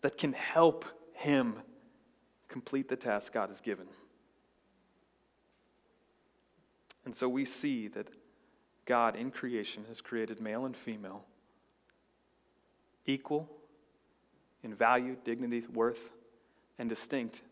that 0.00 0.18
can 0.18 0.32
help 0.32 0.84
him 1.12 1.54
complete 2.48 2.88
the 2.88 2.96
task 2.96 3.32
God 3.32 3.48
has 3.48 3.60
given. 3.60 3.86
And 7.04 7.14
so 7.14 7.28
we 7.28 7.44
see 7.44 7.86
that 7.88 8.08
God 8.86 9.16
in 9.16 9.30
creation 9.30 9.84
has 9.88 10.00
created 10.00 10.40
male 10.40 10.64
and 10.64 10.76
female, 10.76 11.24
equal 13.04 13.48
in 14.62 14.74
value, 14.74 15.16
dignity, 15.24 15.64
worth, 15.72 16.10
and 16.78 16.88
distinct 16.88 17.42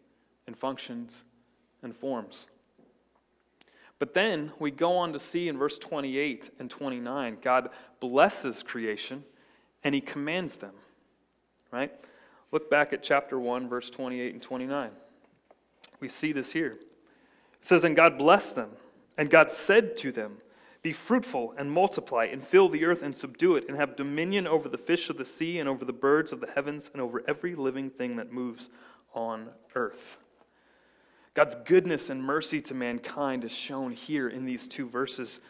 in 0.47 0.55
functions 0.55 1.25
and 1.83 1.95
forms. 1.95 2.47
But 3.99 4.15
then 4.15 4.53
we 4.59 4.71
go 4.71 4.97
on 4.97 5.13
to 5.13 5.19
see 5.19 5.49
in 5.49 5.57
verse 5.57 5.79
28 5.79 6.51
and 6.59 6.71
29, 6.71 7.39
God 7.41 7.71
blesses 8.01 8.63
creation 8.63 9.25
and 9.83 9.95
he 9.95 10.01
commands 10.01 10.57
them. 10.57 10.75
Right? 11.71 11.93
Look 12.53 12.71
back 12.71 12.93
at 12.93 13.03
chapter 13.03 13.39
1, 13.39 13.69
verse 13.69 13.91
28 13.91 14.33
and 14.33 14.43
29. 14.43 14.91
We 16.01 16.09
see 16.09 16.33
this 16.33 16.53
here. 16.53 16.73
It 16.73 17.67
says, 17.67 17.83
And 17.83 17.97
God 17.97 18.19
blessed 18.19 18.55
them, 18.55 18.71
and 19.17 19.31
God 19.31 19.51
said 19.51 19.97
to 19.99 20.13
them, 20.13 20.39
be 20.85 20.93
fruitful 20.93 21.55
and 21.57 21.73
multiply, 21.73 22.27
and 22.27 22.45
fill 22.45 22.69
the 22.69 22.85
earth 22.85 23.03
and 23.03 23.17
subdue 23.17 23.57
it, 23.57 23.65
and 23.69 23.77
have 23.79 23.97
dominion 23.97 24.47
over 24.47 24.69
the 24.69 24.79
fish 24.79 25.09
of 25.09 25.17
the 25.17 25.25
sea, 25.25 25.59
and 25.59 25.67
over 25.67 25.83
the 25.83 25.95
birds 25.95 26.31
of 26.31 26.41
the 26.41 26.47
heavens, 26.47 26.91
and 26.93 27.01
over 27.01 27.25
every 27.27 27.55
living 27.55 27.89
thing 27.89 28.17
that 28.17 28.31
moves 28.31 28.69
on 29.15 29.49
earth. 29.75 30.19
God's 31.33 31.57
goodness 31.65 32.11
and 32.11 32.23
mercy 32.23 32.61
to 32.61 32.75
mankind 32.75 33.45
is 33.45 33.51
shown 33.51 33.93
here 33.93 34.29
in 34.29 34.45
these 34.45 34.69
two 34.69 34.87
verses. 34.87 35.41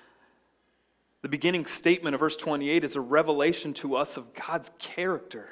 The 1.22 1.28
beginning 1.28 1.66
statement 1.66 2.14
of 2.14 2.20
verse 2.20 2.36
28 2.36 2.84
is 2.84 2.94
a 2.94 3.00
revelation 3.00 3.74
to 3.74 3.96
us 3.96 4.16
of 4.16 4.34
God's 4.34 4.70
character. 4.78 5.48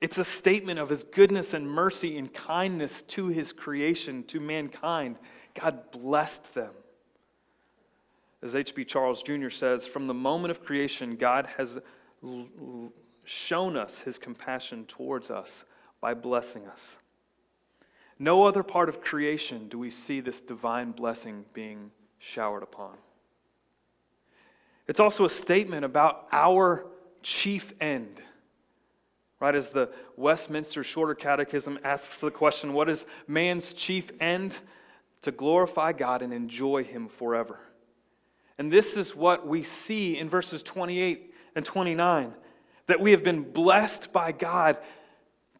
It's 0.00 0.16
a 0.16 0.24
statement 0.24 0.78
of 0.78 0.88
his 0.88 1.04
goodness 1.04 1.52
and 1.52 1.70
mercy 1.70 2.16
and 2.16 2.32
kindness 2.32 3.02
to 3.02 3.28
his 3.28 3.52
creation, 3.52 4.24
to 4.24 4.40
mankind. 4.40 5.16
God 5.52 5.90
blessed 5.92 6.54
them. 6.54 6.72
As 8.44 8.54
H.B. 8.54 8.84
Charles 8.84 9.22
Jr. 9.22 9.48
says, 9.48 9.86
from 9.86 10.06
the 10.06 10.12
moment 10.12 10.50
of 10.50 10.62
creation, 10.62 11.16
God 11.16 11.48
has 11.56 11.78
l- 12.22 12.92
shown 13.24 13.74
us 13.74 14.00
his 14.00 14.18
compassion 14.18 14.84
towards 14.84 15.30
us 15.30 15.64
by 15.98 16.12
blessing 16.12 16.66
us. 16.66 16.98
No 18.18 18.44
other 18.44 18.62
part 18.62 18.90
of 18.90 19.00
creation 19.00 19.68
do 19.68 19.78
we 19.78 19.88
see 19.88 20.20
this 20.20 20.42
divine 20.42 20.92
blessing 20.92 21.46
being 21.54 21.90
showered 22.18 22.62
upon. 22.62 22.98
It's 24.86 25.00
also 25.00 25.24
a 25.24 25.30
statement 25.30 25.86
about 25.86 26.28
our 26.30 26.84
chief 27.22 27.72
end. 27.80 28.20
Right, 29.40 29.54
as 29.54 29.70
the 29.70 29.90
Westminster 30.16 30.84
Shorter 30.84 31.14
Catechism 31.14 31.78
asks 31.82 32.18
the 32.18 32.30
question, 32.30 32.74
What 32.74 32.90
is 32.90 33.06
man's 33.26 33.72
chief 33.72 34.10
end? 34.20 34.60
To 35.22 35.32
glorify 35.32 35.92
God 35.92 36.20
and 36.20 36.32
enjoy 36.32 36.84
Him 36.84 37.08
forever. 37.08 37.58
And 38.58 38.72
this 38.72 38.96
is 38.96 39.14
what 39.16 39.46
we 39.46 39.62
see 39.62 40.18
in 40.18 40.28
verses 40.28 40.62
28 40.62 41.34
and 41.56 41.64
29 41.64 42.32
that 42.86 43.00
we 43.00 43.12
have 43.12 43.24
been 43.24 43.42
blessed 43.42 44.12
by 44.12 44.32
God 44.32 44.76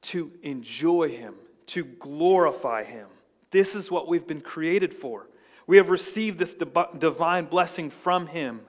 to 0.03 0.31
enjoy 0.43 1.09
Him, 1.09 1.35
to 1.67 1.85
glorify 1.85 2.85
Him. 2.85 3.07
This 3.51 3.75
is 3.75 3.91
what 3.91 4.09
we've 4.09 4.27
been 4.27 4.41
created 4.41 4.93
for. 4.93 5.29
We 5.67 5.79
have 5.79 5.89
received 5.89 6.39
this 6.39 6.55
divine 6.55 7.47
blessing 7.47 7.91
from 7.91 8.27
Him. 8.27 8.61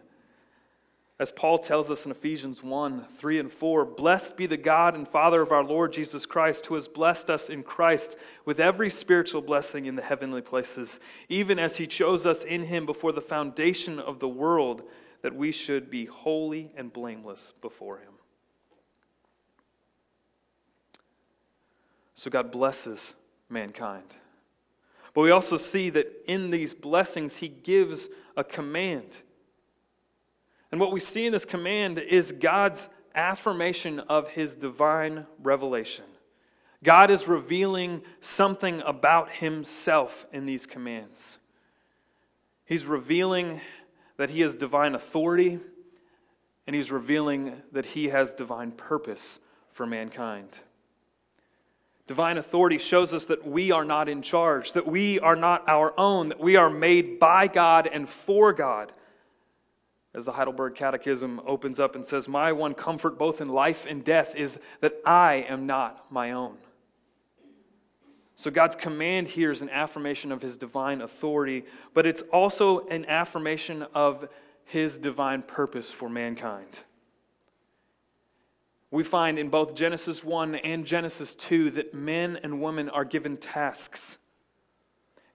As 1.18 1.32
Paul 1.32 1.60
tells 1.60 1.90
us 1.90 2.06
in 2.06 2.12
Ephesians 2.12 2.62
1 2.62 3.06
3 3.06 3.40
and 3.40 3.52
4, 3.52 3.86
blessed 3.86 4.36
be 4.36 4.48
the 4.48 4.58
God 4.58 4.96
and 4.96 5.08
Father 5.08 5.42
of 5.42 5.52
our 5.52 5.64
Lord 5.64 5.94
Jesus 5.94 6.26
Christ, 6.26 6.66
who 6.66 6.76
has 6.76 6.90
blessed 6.90 7.30
us 7.30 7.50
in 7.50 7.64
Christ 7.64 8.18
with 8.44 8.60
every 8.60 8.90
spiritual 8.90 9.42
blessing 9.42 9.86
in 9.86 9.96
the 9.96 10.02
heavenly 10.02 10.42
places, 10.42 11.00
even 11.30 11.58
as 11.58 11.78
he 11.78 11.88
chose 11.88 12.26
us 12.26 12.44
in 12.44 12.66
him 12.66 12.86
before 12.86 13.14
the 13.14 13.22
foundation 13.22 13.98
of 13.98 14.20
the 14.20 14.28
world, 14.28 14.84
that 15.22 15.34
we 15.34 15.54
should 15.54 15.90
be 15.90 16.04
holy 16.04 16.72
and 16.76 16.92
blameless 16.92 17.54
before 17.62 18.00
him. 18.00 18.14
So 22.16 22.30
God 22.30 22.52
blesses 22.52 23.16
mankind. 23.50 24.18
But 25.14 25.22
we 25.22 25.32
also 25.32 25.56
see 25.56 25.90
that 25.92 26.12
in 26.28 26.52
these 26.52 26.74
blessings, 26.74 27.38
he 27.38 27.48
gives 27.48 28.10
a 28.36 28.44
command. 28.44 29.22
And 30.76 30.82
what 30.82 30.92
we 30.92 31.00
see 31.00 31.26
in 31.26 31.32
this 31.32 31.46
command 31.46 32.00
is 32.00 32.34
God's 32.34 32.90
affirmation 33.16 34.02
of 34.02 34.32
his 34.32 34.56
divine 34.56 35.26
revelation. 35.42 36.04
God 36.84 37.10
is 37.10 37.30
revealing 37.30 38.02
something 38.20 38.82
about 38.82 39.32
himself 39.32 40.28
in 40.34 40.46
these 40.46 40.66
commands. 40.66 41.40
He's 42.66 42.86
revealing 42.86 43.62
that 44.18 44.32
he 44.32 44.42
has 44.42 44.54
divine 44.54 44.96
authority, 44.96 45.62
and 46.68 46.76
he's 46.76 46.92
revealing 46.92 47.62
that 47.72 47.86
he 47.86 48.10
has 48.10 48.34
divine 48.34 48.74
purpose 48.74 49.40
for 49.72 49.86
mankind. 49.86 50.60
Divine 52.06 52.38
authority 52.38 52.80
shows 52.80 53.14
us 53.14 53.24
that 53.28 53.48
we 53.48 53.72
are 53.72 53.86
not 53.86 54.10
in 54.10 54.22
charge, 54.22 54.74
that 54.74 54.88
we 54.88 55.22
are 55.22 55.38
not 55.38 55.70
our 55.70 55.98
own, 55.98 56.28
that 56.28 56.42
we 56.42 56.58
are 56.58 56.70
made 56.70 57.18
by 57.18 57.48
God 57.48 57.88
and 57.88 58.10
for 58.10 58.52
God 58.52 58.92
as 60.16 60.26
the 60.26 60.32
Heidelberg 60.32 60.76
Catechism 60.76 61.42
opens 61.46 61.78
up 61.78 61.94
and 61.94 62.06
says, 62.06 62.28
My 62.28 62.54
one 62.54 62.74
comfort 62.74 63.20
both 63.20 63.42
in 63.42 63.50
life 63.50 63.86
and 63.86 64.04
death 64.04 64.34
is 64.34 64.60
that 64.80 64.96
I 65.06 65.46
am 65.50 65.68
not 65.68 66.10
my 66.10 66.32
own. 66.32 66.56
So 68.38 68.50
God's 68.50 68.78
command 68.78 69.28
here 69.28 69.52
is 69.52 69.62
an 69.62 69.70
affirmation 69.70 70.32
of 70.32 70.42
his 70.42 70.58
divine 70.58 71.02
authority, 71.02 71.66
but 71.94 72.06
it's 72.06 72.22
also 72.24 72.88
an 72.88 73.06
affirmation 73.06 73.86
of 73.94 74.28
his 74.64 74.98
divine 74.98 75.42
purpose 75.42 75.92
for 75.92 76.10
mankind. 76.10 76.80
We 78.90 79.04
find 79.04 79.38
in 79.38 79.50
both 79.50 79.76
Genesis 79.76 80.24
1 80.24 80.56
and 80.56 80.86
Genesis 80.86 81.36
2 81.36 81.72
that 81.72 81.94
men 81.94 82.40
and 82.42 82.62
women 82.62 82.90
are 82.90 83.06
given 83.06 83.36
tasks 83.36 84.18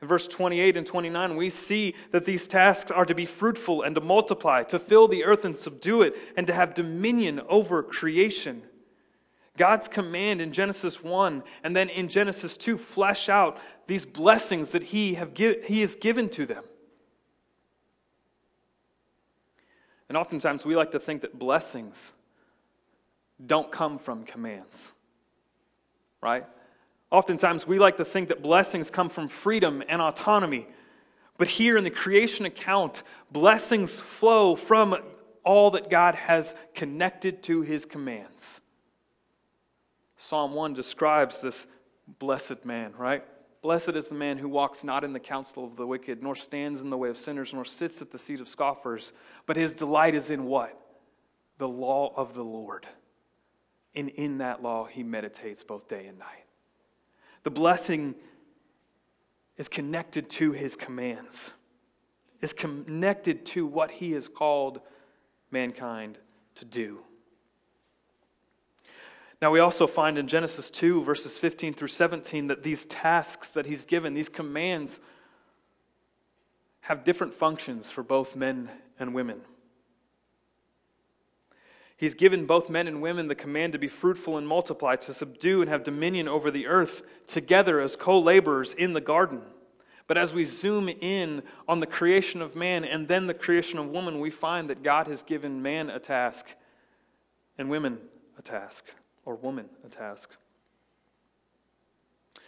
in 0.02 0.08
verse 0.08 0.26
28 0.26 0.76
and 0.76 0.86
29, 0.86 1.36
we 1.36 1.50
see 1.50 1.94
that 2.10 2.24
these 2.24 2.48
tasks 2.48 2.90
are 2.90 3.04
to 3.04 3.14
be 3.14 3.26
fruitful 3.26 3.82
and 3.82 3.94
to 3.94 4.00
multiply, 4.00 4.62
to 4.64 4.78
fill 4.78 5.08
the 5.08 5.24
earth 5.24 5.44
and 5.44 5.54
subdue 5.54 6.02
it, 6.02 6.16
and 6.36 6.46
to 6.46 6.54
have 6.54 6.74
dominion 6.74 7.40
over 7.48 7.82
creation. 7.82 8.62
God's 9.58 9.88
command 9.88 10.40
in 10.40 10.52
Genesis 10.52 11.02
1 11.04 11.42
and 11.62 11.76
then 11.76 11.90
in 11.90 12.08
Genesis 12.08 12.56
2 12.56 12.78
flesh 12.78 13.28
out 13.28 13.58
these 13.88 14.06
blessings 14.06 14.72
that 14.72 14.84
he, 14.84 15.14
have 15.14 15.34
give, 15.34 15.66
he 15.66 15.82
has 15.82 15.94
given 15.94 16.30
to 16.30 16.46
them. 16.46 16.64
And 20.08 20.16
oftentimes 20.16 20.64
we 20.64 20.76
like 20.76 20.92
to 20.92 20.98
think 20.98 21.20
that 21.20 21.38
blessings 21.38 22.12
don't 23.44 23.70
come 23.70 23.98
from 23.98 24.24
commands, 24.24 24.92
right? 26.22 26.46
Oftentimes, 27.10 27.66
we 27.66 27.78
like 27.78 27.96
to 27.96 28.04
think 28.04 28.28
that 28.28 28.42
blessings 28.42 28.90
come 28.90 29.08
from 29.08 29.28
freedom 29.28 29.82
and 29.88 30.00
autonomy. 30.00 30.68
But 31.38 31.48
here 31.48 31.76
in 31.76 31.84
the 31.84 31.90
creation 31.90 32.46
account, 32.46 33.02
blessings 33.32 33.98
flow 33.98 34.54
from 34.54 34.96
all 35.42 35.72
that 35.72 35.90
God 35.90 36.14
has 36.14 36.54
connected 36.74 37.42
to 37.44 37.62
his 37.62 37.84
commands. 37.84 38.60
Psalm 40.16 40.52
1 40.52 40.74
describes 40.74 41.40
this 41.40 41.66
blessed 42.18 42.64
man, 42.64 42.92
right? 42.96 43.24
Blessed 43.62 43.90
is 43.90 44.08
the 44.08 44.14
man 44.14 44.38
who 44.38 44.48
walks 44.48 44.84
not 44.84 45.02
in 45.02 45.12
the 45.12 45.20
counsel 45.20 45.64
of 45.64 45.76
the 45.76 45.86
wicked, 45.86 46.22
nor 46.22 46.34
stands 46.34 46.80
in 46.80 46.90
the 46.90 46.96
way 46.96 47.08
of 47.08 47.18
sinners, 47.18 47.52
nor 47.52 47.64
sits 47.64 48.00
at 48.00 48.10
the 48.10 48.18
seat 48.18 48.40
of 48.40 48.48
scoffers, 48.48 49.12
but 49.46 49.56
his 49.56 49.74
delight 49.74 50.14
is 50.14 50.30
in 50.30 50.44
what? 50.44 50.78
The 51.58 51.68
law 51.68 52.12
of 52.16 52.34
the 52.34 52.44
Lord. 52.44 52.86
And 53.94 54.08
in 54.10 54.38
that 54.38 54.62
law 54.62 54.84
he 54.84 55.02
meditates 55.02 55.62
both 55.62 55.88
day 55.88 56.06
and 56.06 56.18
night. 56.18 56.44
The 57.42 57.50
blessing 57.50 58.14
is 59.56 59.68
connected 59.68 60.28
to 60.30 60.52
his 60.52 60.76
commands, 60.76 61.52
is 62.40 62.52
connected 62.52 63.44
to 63.46 63.66
what 63.66 63.90
he 63.92 64.12
has 64.12 64.28
called 64.28 64.80
mankind 65.50 66.18
to 66.56 66.64
do. 66.64 67.00
Now, 69.42 69.50
we 69.50 69.60
also 69.60 69.86
find 69.86 70.18
in 70.18 70.28
Genesis 70.28 70.68
2, 70.68 71.02
verses 71.02 71.38
15 71.38 71.72
through 71.72 71.88
17, 71.88 72.48
that 72.48 72.62
these 72.62 72.84
tasks 72.84 73.52
that 73.52 73.64
he's 73.64 73.86
given, 73.86 74.12
these 74.12 74.28
commands, 74.28 75.00
have 76.82 77.04
different 77.04 77.32
functions 77.32 77.90
for 77.90 78.02
both 78.02 78.36
men 78.36 78.70
and 78.98 79.14
women. 79.14 79.40
He's 82.00 82.14
given 82.14 82.46
both 82.46 82.70
men 82.70 82.88
and 82.88 83.02
women 83.02 83.28
the 83.28 83.34
command 83.34 83.74
to 83.74 83.78
be 83.78 83.86
fruitful 83.86 84.38
and 84.38 84.48
multiply, 84.48 84.96
to 84.96 85.12
subdue 85.12 85.60
and 85.60 85.70
have 85.70 85.84
dominion 85.84 86.28
over 86.28 86.50
the 86.50 86.66
earth 86.66 87.02
together 87.26 87.78
as 87.78 87.94
co 87.94 88.18
laborers 88.18 88.72
in 88.72 88.94
the 88.94 89.02
garden. 89.02 89.42
But 90.06 90.16
as 90.16 90.32
we 90.32 90.46
zoom 90.46 90.88
in 90.88 91.42
on 91.68 91.80
the 91.80 91.86
creation 91.86 92.40
of 92.40 92.56
man 92.56 92.86
and 92.86 93.06
then 93.06 93.26
the 93.26 93.34
creation 93.34 93.78
of 93.78 93.88
woman, 93.88 94.18
we 94.18 94.30
find 94.30 94.70
that 94.70 94.82
God 94.82 95.08
has 95.08 95.22
given 95.22 95.60
man 95.60 95.90
a 95.90 95.98
task 95.98 96.46
and 97.58 97.68
women 97.68 97.98
a 98.38 98.40
task, 98.40 98.86
or 99.26 99.34
woman 99.34 99.68
a 99.84 99.90
task. 99.90 100.34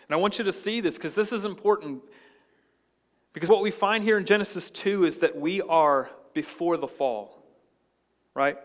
And 0.09 0.15
I 0.15 0.17
want 0.17 0.39
you 0.39 0.47
to 0.47 0.53
see 0.53 0.81
this 0.81 0.97
because 0.97 1.15
this 1.15 1.31
is 1.31 1.45
important. 1.45 2.03
Because 3.35 3.51
what 3.51 3.61
we 3.61 3.71
find 3.71 4.03
here 4.03 4.17
in 4.17 4.25
Genesis 4.25 4.71
2 4.71 5.05
is 5.05 5.19
that 5.19 5.37
we 5.39 5.61
are 5.61 6.09
before 6.33 6.79
the 6.79 6.89
fall, 6.89 7.45
right? 8.35 8.57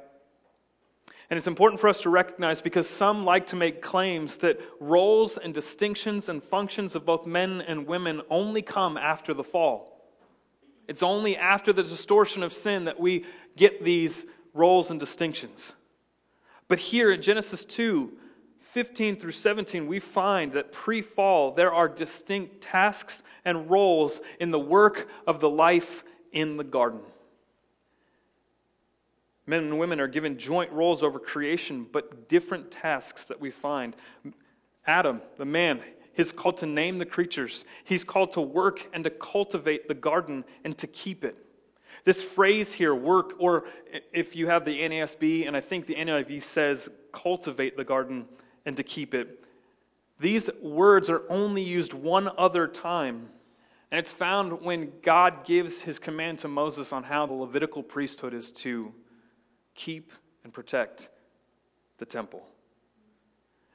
And 1.30 1.38
it's 1.38 1.48
important 1.48 1.82
for 1.82 1.90
us 1.90 2.02
to 2.02 2.10
recognize 2.10 2.62
because 2.62 2.90
some 2.90 3.26
like 3.26 3.48
to 3.48 3.56
make 3.56 3.82
claims 3.82 4.38
that 4.38 4.62
roles 4.80 5.38
and 5.38 5.54
distinctions 5.54 6.30
and 6.30 6.42
functions 6.42 6.96
of 6.96 7.06
both 7.06 7.28
men 7.28 7.62
and 7.62 7.86
women 7.86 8.22
only 8.30 8.62
come 8.62 8.96
after 8.96 9.34
the 9.34 9.44
fall. 9.44 9.98
It's 10.88 11.04
only 11.04 11.36
after 11.36 11.74
the 11.74 11.84
distortion 11.84 12.44
of 12.44 12.54
sin 12.54 12.86
that 12.86 13.00
we 13.00 13.26
get 13.58 13.84
these 13.84 14.26
roles 14.54 14.90
and 14.90 15.00
distinctions. 15.00 15.74
But 16.70 16.80
here 16.80 17.12
in 17.12 17.22
Genesis 17.22 17.66
2, 17.66 18.13
15 18.60 19.18
through 19.18 19.32
17, 19.32 19.88
we 19.88 20.00
find 20.00 20.54
that 20.54 20.72
pre 20.72 21.02
fall, 21.02 21.52
there 21.52 21.74
are 21.74 21.90
distinct 21.90 22.62
tasks 22.62 23.22
and 23.44 23.70
roles 23.70 24.22
in 24.40 24.52
the 24.52 24.60
work 24.60 25.10
of 25.26 25.42
the 25.42 25.50
life 25.50 26.04
in 26.32 26.56
the 26.56 26.63
garden. 26.63 27.02
Men 29.48 29.62
and 29.62 29.80
women 29.80 30.02
are 30.02 30.08
given 30.08 30.38
joint 30.38 30.72
roles 30.74 31.02
over 31.02 31.18
creation, 31.18 31.88
but 31.92 32.28
different 32.28 32.70
tasks 32.70 33.26
that 33.26 33.40
we 33.40 33.50
find. 33.50 33.96
Adam, 34.86 35.22
the 35.38 35.46
man, 35.46 35.80
he's 36.14 36.34
called 36.34 36.58
to 36.58 36.66
name 36.66 36.98
the 36.98 37.06
creatures. 37.06 37.64
He's 37.86 38.04
called 38.04 38.34
to 38.34 38.42
work 38.42 38.88
and 38.94 39.06
to 39.06 39.10
cultivate 39.10 39.88
the 39.88 39.94
garden 39.94 40.44
and 40.66 40.78
to 40.78 40.86
keep 40.86 41.24
it. 41.24 41.38
This 42.04 42.22
phrase 42.22 42.74
here, 42.74 42.94
work, 42.94 43.34
or 43.40 43.66
if 44.14 44.36
you 44.36 44.48
have 44.48 44.66
the 44.66 44.80
NASB, 44.80 45.48
and 45.48 45.56
I 45.56 45.62
think 45.62 45.88
the 45.88 45.96
NIV 45.96 46.42
says 46.44 46.90
cultivate 47.12 47.78
the 47.78 47.84
garden 47.84 48.28
and 48.66 48.76
to 48.78 48.84
keep 48.84 49.14
it, 49.14 49.44
these 50.20 50.50
words 50.62 51.10
are 51.10 51.24
only 51.30 51.64
used 51.64 51.94
one 51.94 52.30
other 52.38 52.68
time. 52.68 53.30
And 53.92 54.00
it's 54.00 54.12
found 54.12 54.62
when 54.62 54.92
God 55.02 55.46
gives 55.46 55.82
his 55.82 56.00
command 56.00 56.40
to 56.40 56.50
Moses 56.50 56.92
on 56.92 57.04
how 57.04 57.26
the 57.26 57.34
Levitical 57.34 57.84
priesthood 57.84 58.34
is 58.34 58.52
to 58.52 58.94
keep 59.78 60.12
and 60.44 60.52
protect 60.52 61.10
the 62.00 62.06
temple. 62.06 62.46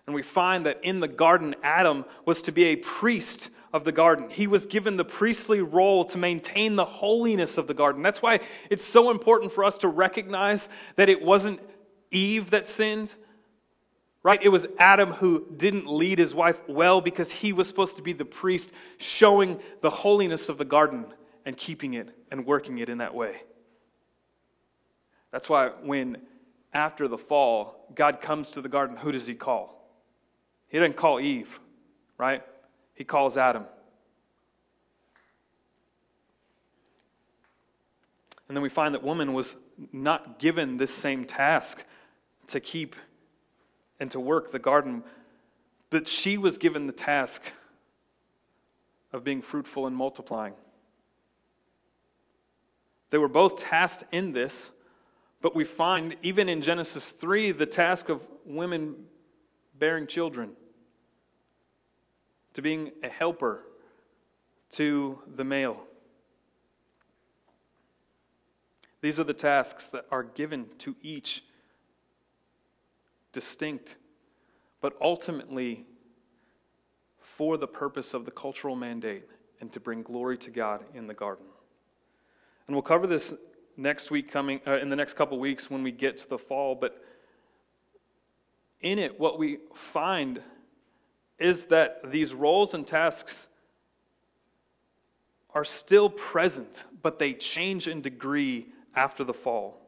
And 0.07 0.15
we 0.15 0.23
find 0.23 0.67
that 0.67 0.81
in 0.83 1.01
the 1.01 1.09
garden, 1.09 1.55
Adam 1.62 2.05
was 2.27 2.43
to 2.43 2.53
be 2.53 2.65
a 2.65 2.77
priest 2.77 3.49
of 3.73 3.85
the 3.85 3.93
garden. 3.93 4.29
He 4.29 4.47
was 4.47 4.67
given 4.67 4.97
the 4.97 5.05
priestly 5.05 5.62
role 5.62 6.05
to 6.07 6.19
maintain 6.19 6.77
the 6.77 6.85
holiness 6.85 7.57
of 7.57 7.69
the 7.69 7.75
garden. 7.75 8.03
That's 8.03 8.21
why 8.21 8.41
it's 8.69 8.85
so 8.85 9.11
important 9.11 9.53
for 9.53 9.65
us 9.65 9.79
to 9.79 9.88
recognize 9.88 10.69
that 10.97 11.09
it 11.09 11.23
wasn't 11.23 11.61
Eve 12.11 12.51
that 12.51 12.69
sinned, 12.69 13.15
right? 14.23 14.43
It 14.43 14.51
was 14.51 14.67
Adam 14.79 15.12
who 15.12 15.47
didn't 15.57 15.87
lead 15.87 16.19
his 16.19 16.35
wife 16.35 16.61
well 16.69 17.01
because 17.01 17.33
he 17.33 17.53
was 17.53 17.69
supposed 17.69 17.97
to 17.97 18.03
be 18.03 18.12
the 18.12 18.25
priest 18.25 18.73
showing 18.99 19.61
the 19.81 19.91
holiness 19.91 20.49
of 20.49 20.59
the 20.59 20.65
garden 20.65 21.07
and 21.47 21.57
keeping 21.57 21.95
it 21.95 22.09
and 22.31 22.45
working 22.45 22.79
it 22.79 22.88
in 22.88 22.99
that 22.99 23.15
way. 23.15 23.41
That's 25.33 25.49
why 25.49 25.71
when 25.83 26.18
after 26.73 27.09
the 27.09 27.18
fall, 27.18 27.87
God 27.95 28.21
comes 28.21 28.53
to 28.53 28.61
the 28.61 28.68
garden, 28.68 28.97
who 28.97 29.11
does 29.11 29.27
he 29.27 29.35
call? 29.35 29.90
He 30.68 30.79
doesn't 30.79 30.97
call 30.97 31.21
Eve, 31.21 31.59
right? 32.16 32.42
He 32.95 33.05
calls 33.05 33.37
Adam. 33.37 33.64
And 38.49 38.57
then 38.57 38.62
we 38.62 38.68
find 38.68 38.95
that 38.95 39.03
woman 39.03 39.33
was 39.33 39.57
not 39.92 40.38
given 40.38 40.77
this 40.77 40.92
same 40.92 41.25
task 41.25 41.85
to 42.49 42.61
keep 42.61 42.97
and 43.99 44.11
to 44.11 44.21
work 44.21 44.51
the 44.51 44.59
garden, 44.59 45.03
but 45.90 46.07
she 46.07 46.37
was 46.37 46.59
given 46.59 46.87
the 46.87 46.92
task 46.92 47.42
of 49.12 49.25
being 49.25 49.40
fruitful 49.40 49.87
and 49.87 49.97
multiplying. 49.97 50.55
They 53.11 53.18
were 53.18 53.29
both 53.29 53.57
tasked 53.57 54.05
in 54.12 54.33
this, 54.33 54.71
but 55.43 55.57
we 55.57 55.65
find 55.65 56.17
even 56.23 56.49
in 56.49 56.63
Genesis 56.63 57.11
3 57.11 57.51
the 57.53 57.67
task 57.67 58.09
of 58.09 58.27
women 58.47 58.95
bearing 59.79 60.07
children 60.07 60.53
to 62.55 62.63
being 62.63 62.93
a 63.03 63.09
helper 63.09 63.65
to 64.71 65.19
the 65.35 65.45
male. 65.45 65.83
These 69.01 69.19
are 69.19 69.25
the 69.25 69.35
tasks 69.35 69.89
that 69.89 70.07
are 70.13 70.23
given 70.23 70.67
to 70.79 70.95
each 71.03 71.45
distinct, 73.33 73.97
but 74.81 74.97
ultimately 75.01 75.87
for 77.19 77.57
the 77.57 77.67
purpose 77.67 78.15
of 78.15 78.25
the 78.25 78.31
cultural 78.31 78.77
mandate 78.77 79.25
and 79.61 79.73
to 79.73 79.81
bring 79.81 80.03
glory 80.03 80.39
to 80.39 80.51
God 80.51 80.85
in 80.95 81.09
the 81.09 81.15
garden. 81.15 81.47
And 82.69 82.77
we'll 82.77 82.83
cover 82.83 83.09
this 83.09 83.35
next 83.77 84.11
week 84.11 84.31
coming 84.31 84.61
uh, 84.67 84.79
in 84.79 84.89
the 84.89 84.97
next 84.97 85.15
couple 85.15 85.39
weeks 85.39 85.71
when 85.71 85.83
we 85.83 85.91
get 85.91 86.17
to 86.19 86.29
the 86.29 86.39
fall, 86.39 86.75
but 86.75 87.03
in 88.81 88.99
it 88.99 89.19
what 89.19 89.39
we 89.39 89.59
find 89.75 90.41
is 91.39 91.65
that 91.67 92.11
these 92.11 92.35
roles 92.35 92.75
and 92.75 92.87
tasks 92.87 93.49
are 95.55 95.65
still 95.65 96.09
present, 96.09 96.85
but 97.03 97.19
they 97.19 97.35
change 97.35 97.89
in 97.89 98.01
degree 98.01 98.67
after 98.95 99.25
the 99.25 99.35
fall. 99.35 99.79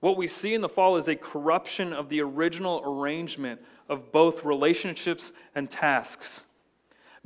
What 0.00 0.16
we 0.16 0.28
see 0.28 0.54
in 0.54 0.60
the 0.60 0.68
fall 0.68 0.96
is 0.96 1.08
a 1.08 1.16
corruption 1.16 1.92
of 1.92 2.08
the 2.08 2.20
original 2.20 2.82
arrangement 2.84 3.60
of 3.88 4.12
both 4.12 4.44
relationships 4.44 5.32
and 5.54 5.70
tasks. 5.70 6.42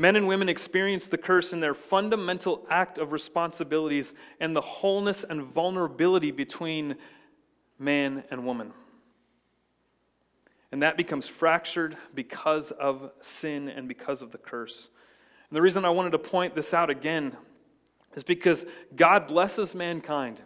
Men 0.00 0.16
and 0.16 0.26
women 0.26 0.48
experience 0.48 1.08
the 1.08 1.18
curse 1.18 1.52
in 1.52 1.60
their 1.60 1.74
fundamental 1.74 2.66
act 2.70 2.96
of 2.96 3.12
responsibilities 3.12 4.14
and 4.40 4.56
the 4.56 4.62
wholeness 4.62 5.24
and 5.24 5.42
vulnerability 5.42 6.30
between 6.30 6.96
man 7.78 8.24
and 8.30 8.46
woman. 8.46 8.72
And 10.72 10.82
that 10.82 10.96
becomes 10.96 11.28
fractured 11.28 11.98
because 12.14 12.70
of 12.70 13.10
sin 13.20 13.68
and 13.68 13.86
because 13.86 14.22
of 14.22 14.30
the 14.30 14.38
curse. 14.38 14.88
And 15.50 15.56
the 15.58 15.60
reason 15.60 15.84
I 15.84 15.90
wanted 15.90 16.12
to 16.12 16.18
point 16.18 16.54
this 16.54 16.72
out 16.72 16.88
again 16.88 17.36
is 18.14 18.24
because 18.24 18.64
God 18.96 19.26
blesses 19.26 19.74
mankind, 19.74 20.40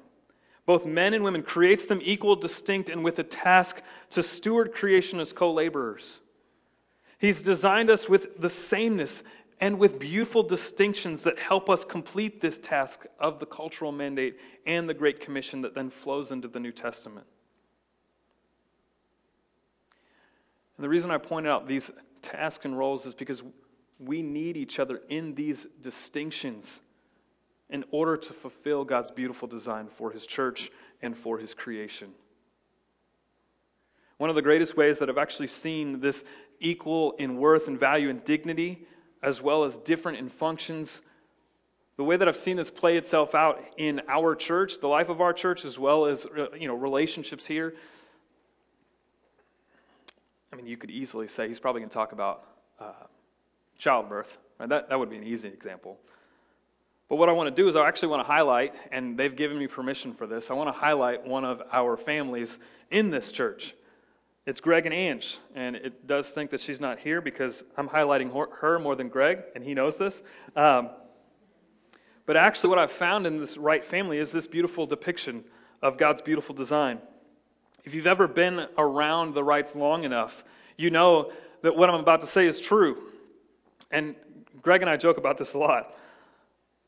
both 0.66 0.84
men 0.84 1.14
and 1.14 1.22
women, 1.22 1.44
creates 1.44 1.86
them 1.86 2.00
equal, 2.02 2.34
distinct, 2.34 2.88
and 2.88 3.04
with 3.04 3.20
a 3.20 3.22
task 3.22 3.82
to 4.10 4.22
steward 4.24 4.74
creation 4.74 5.20
as 5.20 5.32
co 5.32 5.52
laborers. 5.52 6.22
He's 7.18 7.40
designed 7.40 7.88
us 7.88 8.08
with 8.08 8.38
the 8.40 8.50
sameness 8.50 9.22
and 9.64 9.78
with 9.78 9.98
beautiful 9.98 10.42
distinctions 10.42 11.22
that 11.22 11.38
help 11.38 11.70
us 11.70 11.86
complete 11.86 12.42
this 12.42 12.58
task 12.58 13.06
of 13.18 13.38
the 13.38 13.46
cultural 13.46 13.92
mandate 13.92 14.38
and 14.66 14.86
the 14.86 14.92
Great 14.92 15.20
Commission 15.20 15.62
that 15.62 15.74
then 15.74 15.88
flows 15.88 16.30
into 16.30 16.46
the 16.46 16.60
New 16.60 16.70
Testament. 16.70 17.26
And 20.76 20.84
the 20.84 20.88
reason 20.90 21.10
I 21.10 21.16
point 21.16 21.46
out 21.46 21.66
these 21.66 21.90
tasks 22.20 22.66
and 22.66 22.76
roles 22.76 23.06
is 23.06 23.14
because 23.14 23.42
we 23.98 24.20
need 24.20 24.58
each 24.58 24.78
other 24.78 25.00
in 25.08 25.34
these 25.34 25.66
distinctions 25.80 26.82
in 27.70 27.86
order 27.90 28.18
to 28.18 28.34
fulfill 28.34 28.84
God's 28.84 29.12
beautiful 29.12 29.48
design 29.48 29.88
for 29.88 30.10
His 30.10 30.26
church 30.26 30.70
and 31.00 31.16
for 31.16 31.38
His 31.38 31.54
creation. 31.54 32.10
One 34.18 34.28
of 34.28 34.36
the 34.36 34.42
greatest 34.42 34.76
ways 34.76 34.98
that 34.98 35.08
I've 35.08 35.16
actually 35.16 35.46
seen 35.46 36.00
this 36.00 36.22
equal 36.60 37.12
in 37.12 37.38
worth 37.38 37.66
and 37.66 37.80
value 37.80 38.10
and 38.10 38.22
dignity, 38.26 38.86
as 39.24 39.42
well 39.42 39.64
as 39.64 39.78
different 39.78 40.18
in 40.18 40.28
functions, 40.28 41.02
the 41.96 42.04
way 42.04 42.16
that 42.16 42.28
I've 42.28 42.36
seen 42.36 42.56
this 42.56 42.70
play 42.70 42.96
itself 42.96 43.34
out 43.34 43.60
in 43.76 44.02
our 44.06 44.34
church, 44.34 44.80
the 44.80 44.88
life 44.88 45.08
of 45.08 45.20
our 45.20 45.32
church, 45.32 45.64
as 45.64 45.78
well 45.78 46.06
as 46.06 46.26
uh, 46.26 46.48
you 46.58 46.68
know 46.68 46.74
relationships 46.74 47.46
here, 47.46 47.74
I 50.52 50.56
mean, 50.56 50.66
you 50.66 50.76
could 50.76 50.90
easily 50.90 51.26
say 51.26 51.48
he's 51.48 51.58
probably 51.58 51.80
going 51.80 51.88
to 51.88 51.94
talk 51.94 52.12
about 52.12 52.44
uh, 52.78 52.92
childbirth. 53.78 54.38
Right? 54.60 54.68
That, 54.68 54.88
that 54.88 54.98
would 54.98 55.10
be 55.10 55.16
an 55.16 55.24
easy 55.24 55.48
example. 55.48 55.98
But 57.08 57.16
what 57.16 57.28
I 57.28 57.32
want 57.32 57.54
to 57.54 57.62
do 57.62 57.68
is 57.68 57.74
I 57.74 57.86
actually 57.88 58.08
want 58.08 58.24
to 58.24 58.30
highlight, 58.30 58.74
and 58.92 59.18
they've 59.18 59.34
given 59.34 59.58
me 59.58 59.66
permission 59.66 60.14
for 60.14 60.26
this, 60.26 60.50
I 60.50 60.54
want 60.54 60.68
to 60.68 60.72
highlight 60.72 61.26
one 61.26 61.44
of 61.44 61.62
our 61.72 61.96
families 61.96 62.58
in 62.90 63.10
this 63.10 63.32
church. 63.32 63.74
It's 64.46 64.60
Greg 64.60 64.84
and 64.84 64.94
Ange, 64.94 65.38
and 65.54 65.74
it 65.74 66.06
does 66.06 66.28
think 66.28 66.50
that 66.50 66.60
she's 66.60 66.78
not 66.78 66.98
here 66.98 67.22
because 67.22 67.64
I'm 67.78 67.88
highlighting 67.88 68.30
her 68.60 68.78
more 68.78 68.94
than 68.94 69.08
Greg, 69.08 69.42
and 69.54 69.64
he 69.64 69.72
knows 69.72 69.96
this. 69.96 70.22
Um, 70.54 70.90
but 72.26 72.36
actually, 72.36 72.68
what 72.68 72.78
I've 72.78 72.92
found 72.92 73.26
in 73.26 73.38
this 73.38 73.56
Wright 73.56 73.82
family 73.82 74.18
is 74.18 74.32
this 74.32 74.46
beautiful 74.46 74.84
depiction 74.84 75.44
of 75.80 75.96
God's 75.96 76.20
beautiful 76.20 76.54
design. 76.54 76.98
If 77.84 77.94
you've 77.94 78.06
ever 78.06 78.28
been 78.28 78.66
around 78.76 79.32
the 79.32 79.42
Wrights 79.42 79.74
long 79.74 80.04
enough, 80.04 80.44
you 80.76 80.90
know 80.90 81.32
that 81.62 81.74
what 81.74 81.88
I'm 81.88 81.98
about 81.98 82.20
to 82.20 82.26
say 82.26 82.46
is 82.46 82.60
true. 82.60 82.98
And 83.90 84.14
Greg 84.60 84.82
and 84.82 84.90
I 84.90 84.98
joke 84.98 85.16
about 85.16 85.38
this 85.38 85.54
a 85.54 85.58
lot. 85.58 85.96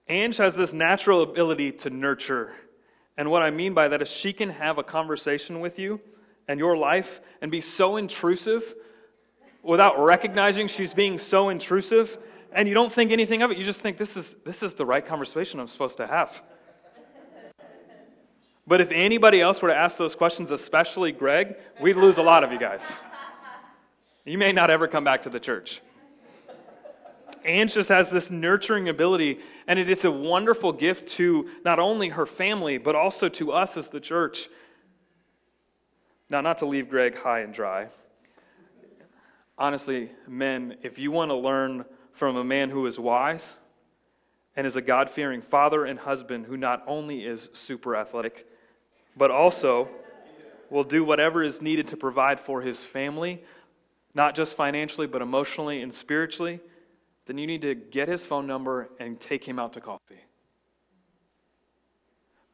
Ange 0.09 0.37
has 0.37 0.57
this 0.57 0.75
natural 0.75 1.23
ability 1.23 1.73
to 1.73 1.91
nurture. 1.91 2.53
And 3.17 3.31
what 3.31 3.43
I 3.43 3.51
mean 3.51 3.73
by 3.73 3.89
that 3.89 4.03
is 4.03 4.09
she 4.09 4.35
can 4.35 4.51
have 4.51 4.77
a 4.77 4.83
conversation 4.83 5.61
with 5.61 5.79
you 5.79 6.01
and 6.49 6.59
your 6.59 6.77
life 6.77 7.21
and 7.41 7.51
be 7.51 7.61
so 7.61 7.97
intrusive 7.97 8.75
without 9.63 9.99
recognizing 9.99 10.69
she's 10.69 10.95
being 10.95 11.19
so 11.19 11.49
intrusive 11.49 12.19
and 12.53 12.69
you 12.69 12.75
don't 12.75 12.93
think 12.93 13.11
anything 13.11 13.43
of 13.43 13.51
it 13.51 13.59
you 13.59 13.65
just 13.65 13.81
think 13.81 13.97
this 13.97 14.17
is 14.17 14.35
this 14.45 14.63
is 14.63 14.75
the 14.75 14.87
right 14.87 15.05
conversation 15.05 15.59
i'm 15.59 15.69
supposed 15.69 15.97
to 15.97 16.07
have 16.07 16.43
but 18.67 18.81
if 18.81 18.91
anybody 18.91 19.41
else 19.41 19.63
were 19.63 19.69
to 19.69 19.77
ask 19.77 19.97
those 19.97 20.17
questions, 20.17 20.51
especially 20.51 21.13
Greg, 21.13 21.57
we'd 21.81 21.97
lose 21.97 22.19
a 22.19 22.23
lot 22.23 22.43
of 22.43 22.51
you 22.51 22.59
guys. 22.59 23.01
You 24.25 24.39
may 24.39 24.53
not 24.53 24.71
ever 24.71 24.89
come 24.89 25.05
back 25.05 25.23
to 25.23 25.31
the 25.31 25.39
church. 25.39 25.81
Ange 27.45 27.75
just 27.75 27.91
has 27.91 28.11
this 28.11 28.29
nurturing 28.29 28.89
ability, 28.89 29.39
and 29.69 29.79
it 29.79 29.89
is 29.89 30.05
a 30.05 30.11
wonderful 30.11 30.73
gift 30.73 31.07
to 31.11 31.49
not 31.65 31.79
only 31.79 32.09
her 32.09 32.27
family, 32.27 32.77
but 32.77 32.97
also 32.97 33.29
to 33.29 33.53
us 33.53 33.77
as 33.77 33.91
the 33.91 34.01
church. 34.01 34.49
Now, 36.29 36.41
not 36.41 36.59
to 36.59 36.67
leave 36.67 36.89
Greg 36.89 37.17
high 37.19 37.41
and 37.41 37.55
dry. 37.55 37.89
Honestly, 39.57 40.11
men, 40.27 40.77
if 40.83 40.99
you 40.99 41.11
want 41.11 41.31
to 41.31 41.37
learn 41.37 41.85
from 42.13 42.37
a 42.37 42.45
man 42.45 42.71
who 42.71 42.87
is 42.87 42.99
wise 42.99 43.57
and 44.57 44.67
is 44.67 44.75
a 44.75 44.83
God 44.83 45.09
fearing 45.09 45.41
father 45.41 45.85
and 45.85 45.99
husband 45.99 46.47
who 46.47 46.57
not 46.57 46.83
only 46.87 47.25
is 47.25 47.49
super 47.53 47.95
athletic, 47.95 48.47
but 49.17 49.31
also 49.31 49.89
will 50.69 50.85
do 50.85 51.05
whatever 51.05 51.43
is 51.43 51.63
needed 51.63 51.87
to 51.89 51.97
provide 51.97 52.41
for 52.41 52.61
his 52.61 52.83
family, 52.83 53.43
not 54.15 54.35
just 54.35 54.57
financially, 54.57 55.07
but 55.07 55.23
emotionally 55.23 55.81
and 55.81 55.95
spiritually, 55.95 56.61
then 57.27 57.39
you 57.39 57.47
need 57.47 57.63
to 57.63 57.75
get 57.75 58.09
his 58.09 58.27
phone 58.27 58.47
number 58.47 58.89
and 58.99 59.21
take 59.21 59.47
him 59.47 59.59
out 59.59 59.73
to 59.75 59.81
coffee. 59.81 60.21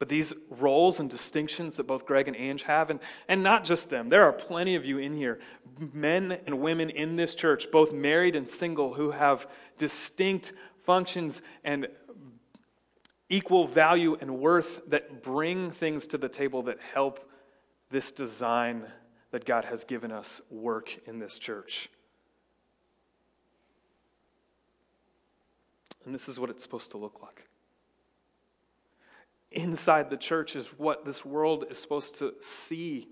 But 0.03 0.09
these 0.09 0.33
roles 0.49 0.99
and 0.99 1.09
distinctions 1.09 1.77
that 1.77 1.87
both 1.87 2.05
Greg 2.05 2.27
and 2.27 2.35
Ange 2.35 2.63
have, 2.63 2.89
and, 2.89 2.99
and 3.29 3.41
not 3.41 3.63
just 3.63 3.89
them, 3.89 4.09
there 4.09 4.25
are 4.25 4.33
plenty 4.33 4.75
of 4.75 4.85
you 4.85 4.97
in 4.97 5.13
here, 5.13 5.39
men 5.93 6.39
and 6.45 6.59
women 6.59 6.89
in 6.89 7.15
this 7.15 7.35
church, 7.35 7.71
both 7.71 7.93
married 7.93 8.35
and 8.35 8.49
single, 8.49 8.95
who 8.95 9.11
have 9.11 9.47
distinct 9.77 10.51
functions 10.81 11.41
and 11.63 11.87
equal 13.29 13.65
value 13.65 14.17
and 14.19 14.39
worth 14.39 14.81
that 14.89 15.23
bring 15.23 15.71
things 15.71 16.05
to 16.07 16.17
the 16.17 16.27
table 16.27 16.63
that 16.63 16.79
help 16.93 17.31
this 17.89 18.11
design 18.11 18.83
that 19.31 19.45
God 19.45 19.63
has 19.63 19.85
given 19.85 20.11
us 20.11 20.41
work 20.51 20.99
in 21.07 21.19
this 21.19 21.39
church. 21.39 21.89
And 26.03 26.13
this 26.13 26.27
is 26.27 26.41
what 26.41 26.49
it's 26.49 26.61
supposed 26.61 26.91
to 26.91 26.97
look 26.97 27.21
like. 27.23 27.47
Inside 29.53 30.09
the 30.09 30.17
church 30.17 30.55
is 30.55 30.67
what 30.79 31.05
this 31.05 31.23
world 31.23 31.65
is 31.69 31.77
supposed 31.77 32.17
to 32.19 32.33
see. 32.41 33.07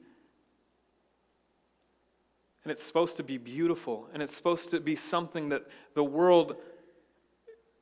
And 2.64 2.72
it's 2.72 2.84
supposed 2.84 3.18
to 3.18 3.24
be 3.24 3.38
beautiful. 3.38 4.08
And 4.14 4.22
it's 4.22 4.36
supposed 4.36 4.72
to 4.72 4.80
be 4.80 4.96
something 4.96 5.50
that 5.50 5.68
the 5.94 6.04
world 6.04 6.56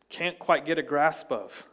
can't 0.09 0.37
quite 0.37 0.65
get 0.65 0.77
a 0.77 0.83
grasp 0.83 1.31
of, 1.31 1.67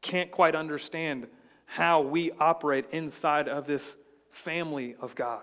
can't 0.00 0.30
quite 0.30 0.54
understand 0.54 1.26
how 1.66 2.00
we 2.00 2.30
operate 2.32 2.86
inside 2.92 3.48
of 3.48 3.66
this 3.66 3.96
family 4.30 4.94
of 5.00 5.14
God. 5.14 5.42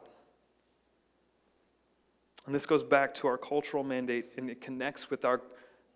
And 2.45 2.55
this 2.55 2.65
goes 2.65 2.83
back 2.83 3.13
to 3.15 3.27
our 3.27 3.37
cultural 3.37 3.83
mandate 3.83 4.31
and 4.37 4.49
it 4.49 4.61
connects 4.61 5.09
with 5.09 5.25
our 5.25 5.41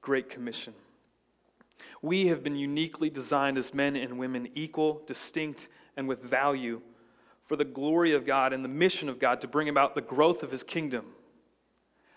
Great 0.01 0.29
Commission. 0.29 0.73
We 2.01 2.27
have 2.27 2.43
been 2.43 2.55
uniquely 2.55 3.09
designed 3.09 3.57
as 3.57 3.73
men 3.73 3.95
and 3.95 4.17
women, 4.17 4.49
equal, 4.53 5.01
distinct, 5.05 5.67
and 5.95 6.07
with 6.07 6.21
value 6.21 6.81
for 7.43 7.55
the 7.55 7.65
glory 7.65 8.13
of 8.13 8.25
God 8.25 8.53
and 8.53 8.63
the 8.63 8.69
mission 8.69 9.09
of 9.09 9.19
God 9.19 9.41
to 9.41 9.47
bring 9.47 9.69
about 9.69 9.95
the 9.95 10.01
growth 10.01 10.43
of 10.43 10.51
His 10.51 10.63
kingdom. 10.63 11.05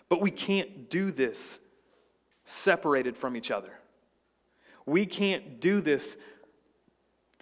But 0.09 0.21
we 0.21 0.31
can't 0.31 0.89
do 0.89 1.11
this 1.11 1.59
separated 2.45 3.15
from 3.15 3.37
each 3.37 3.49
other. 3.49 3.79
We 4.85 5.05
can't 5.05 5.59
do 5.61 5.79
this 5.79 6.17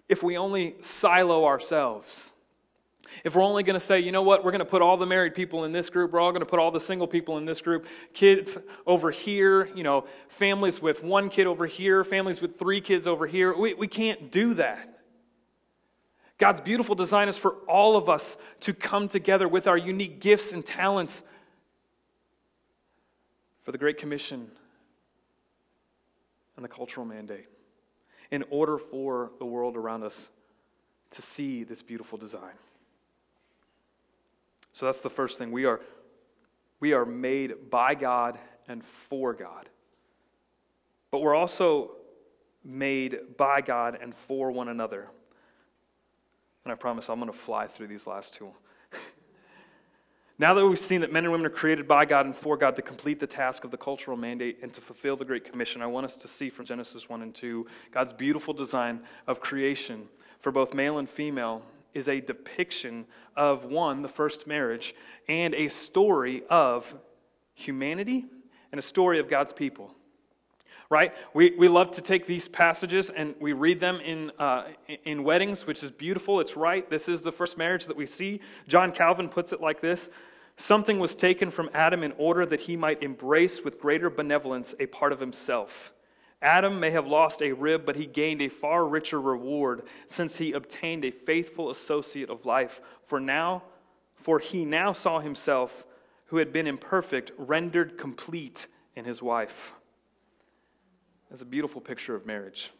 if 0.07 0.21
we 0.21 0.37
only 0.37 0.75
silo 0.81 1.45
ourselves. 1.45 2.31
If 3.23 3.35
we're 3.35 3.43
only 3.43 3.63
going 3.63 3.75
to 3.75 3.79
say, 3.79 3.99
you 3.99 4.11
know 4.11 4.21
what, 4.21 4.43
we're 4.43 4.51
going 4.51 4.59
to 4.59 4.65
put 4.65 4.81
all 4.81 4.97
the 4.97 5.05
married 5.05 5.35
people 5.35 5.63
in 5.63 5.71
this 5.71 5.89
group, 5.89 6.11
we're 6.11 6.19
all 6.19 6.31
going 6.31 6.43
to 6.43 6.49
put 6.49 6.59
all 6.59 6.71
the 6.71 6.79
single 6.79 7.07
people 7.07 7.37
in 7.37 7.45
this 7.45 7.61
group, 7.61 7.87
kids 8.13 8.57
over 8.85 9.11
here, 9.11 9.69
you 9.75 9.83
know, 9.83 10.05
families 10.27 10.81
with 10.81 11.03
one 11.03 11.29
kid 11.29 11.47
over 11.47 11.65
here, 11.65 12.03
families 12.03 12.41
with 12.41 12.57
three 12.57 12.81
kids 12.81 13.07
over 13.07 13.27
here, 13.27 13.55
we, 13.55 13.73
we 13.73 13.87
can't 13.87 14.31
do 14.31 14.53
that. 14.55 14.99
God's 16.37 16.61
beautiful 16.61 16.95
design 16.95 17.27
is 17.27 17.37
for 17.37 17.55
all 17.67 17.97
of 17.97 18.07
us 18.07 18.37
to 18.61 18.73
come 18.73 19.09
together 19.09 19.47
with 19.47 19.67
our 19.67 19.77
unique 19.77 20.21
gifts 20.21 20.53
and 20.53 20.65
talents 20.65 21.21
for 23.63 23.73
the 23.73 23.77
Great 23.77 23.97
Commission 23.97 24.49
and 26.55 26.63
the 26.63 26.69
cultural 26.69 27.05
mandate 27.05 27.47
in 28.31 28.43
order 28.49 28.77
for 28.77 29.31
the 29.39 29.45
world 29.45 29.75
around 29.75 30.03
us 30.03 30.29
to 31.11 31.21
see 31.21 31.63
this 31.63 31.81
beautiful 31.81 32.17
design. 32.17 32.55
So 34.73 34.85
that's 34.85 35.01
the 35.01 35.09
first 35.09 35.37
thing. 35.37 35.51
We 35.51 35.65
are, 35.65 35.81
we 36.79 36.93
are 36.93 37.05
made 37.05 37.69
by 37.69 37.95
God 37.95 38.37
and 38.67 38.83
for 38.83 39.33
God. 39.33 39.69
But 41.11 41.21
we're 41.21 41.35
also 41.35 41.91
made 42.63 43.37
by 43.37 43.61
God 43.61 43.97
and 44.01 44.13
for 44.13 44.51
one 44.51 44.67
another. 44.67 45.07
And 46.63 46.71
I 46.71 46.75
promise 46.75 47.09
I'm 47.09 47.19
going 47.19 47.31
to 47.31 47.37
fly 47.37 47.67
through 47.67 47.87
these 47.87 48.05
last 48.05 48.33
two. 48.33 48.51
now 50.39 50.53
that 50.53 50.65
we've 50.65 50.77
seen 50.77 51.01
that 51.01 51.11
men 51.11 51.23
and 51.23 51.31
women 51.31 51.47
are 51.47 51.51
created 51.53 51.87
by 51.87 52.05
God 52.05 52.25
and 52.25 52.35
for 52.35 52.57
God 52.57 52.75
to 52.75 52.81
complete 52.81 53.19
the 53.19 53.27
task 53.27 53.63
of 53.63 53.71
the 53.71 53.77
cultural 53.77 54.17
mandate 54.17 54.59
and 54.61 54.71
to 54.73 54.81
fulfill 54.81 55.15
the 55.15 55.25
Great 55.25 55.45
Commission, 55.45 55.81
I 55.81 55.87
want 55.87 56.05
us 56.05 56.17
to 56.17 56.27
see 56.27 56.49
from 56.49 56.65
Genesis 56.65 57.09
1 57.09 57.21
and 57.21 57.33
2 57.33 57.65
God's 57.91 58.13
beautiful 58.13 58.53
design 58.53 59.01
of 59.25 59.39
creation 59.39 60.09
for 60.39 60.51
both 60.51 60.73
male 60.73 60.99
and 60.99 61.09
female 61.09 61.63
is 61.93 62.07
a 62.07 62.21
depiction 62.21 63.05
of 63.35 63.65
one, 63.65 64.01
the 64.01 64.09
first 64.09 64.47
marriage, 64.47 64.95
and 65.27 65.53
a 65.55 65.69
story 65.69 66.43
of 66.49 66.95
humanity 67.53 68.25
and 68.71 68.79
a 68.79 68.81
story 68.81 69.19
of 69.19 69.29
God's 69.29 69.53
people. 69.53 69.95
Right? 70.89 71.13
We, 71.35 71.51
we 71.55 71.67
love 71.67 71.91
to 71.91 72.01
take 72.01 72.25
these 72.25 72.47
passages 72.47 73.11
and 73.11 73.35
we 73.39 73.53
read 73.53 73.79
them 73.79 73.99
in, 74.01 74.31
uh, 74.39 74.63
in 75.03 75.23
weddings, 75.23 75.67
which 75.67 75.83
is 75.83 75.91
beautiful. 75.91 76.39
It's 76.39 76.57
right. 76.57 76.89
This 76.89 77.07
is 77.07 77.21
the 77.21 77.31
first 77.31 77.59
marriage 77.59 77.85
that 77.85 77.95
we 77.95 78.07
see. 78.07 78.41
John 78.67 78.91
Calvin 78.91 79.29
puts 79.29 79.53
it 79.53 79.61
like 79.61 79.81
this 79.81 80.09
Something 80.57 80.99
was 80.99 81.15
taken 81.15 81.51
from 81.51 81.69
Adam 81.73 82.03
in 82.03 82.11
order 82.17 82.45
that 82.45 82.61
he 82.61 82.75
might 82.75 83.01
embrace 83.01 83.63
with 83.63 83.79
greater 83.79 84.09
benevolence 84.09 84.75
a 84.79 84.87
part 84.87 85.13
of 85.13 85.19
himself. 85.19 85.93
Adam 86.41 86.79
may 86.79 86.91
have 86.91 87.05
lost 87.05 87.41
a 87.41 87.51
rib, 87.51 87.85
but 87.85 87.97
he 87.97 88.05
gained 88.05 88.41
a 88.41 88.47
far 88.47 88.87
richer 88.87 89.19
reward 89.19 89.83
since 90.07 90.37
he 90.37 90.53
obtained 90.53 91.03
a 91.03 91.11
faithful 91.11 91.69
associate 91.69 92.29
of 92.29 92.45
life. 92.45 92.79
For 93.05 93.19
now, 93.19 93.63
for 94.15 94.39
he 94.39 94.63
now 94.63 94.93
saw 94.93 95.19
himself, 95.19 95.85
who 96.27 96.37
had 96.37 96.53
been 96.53 96.67
imperfect, 96.67 97.31
rendered 97.37 97.97
complete 97.97 98.67
in 98.95 99.03
his 99.03 99.21
wife. 99.21 99.73
That's 101.29 101.41
a 101.41 101.45
beautiful 101.45 101.81
picture 101.81 102.15
of 102.15 102.25
marriage. 102.25 102.71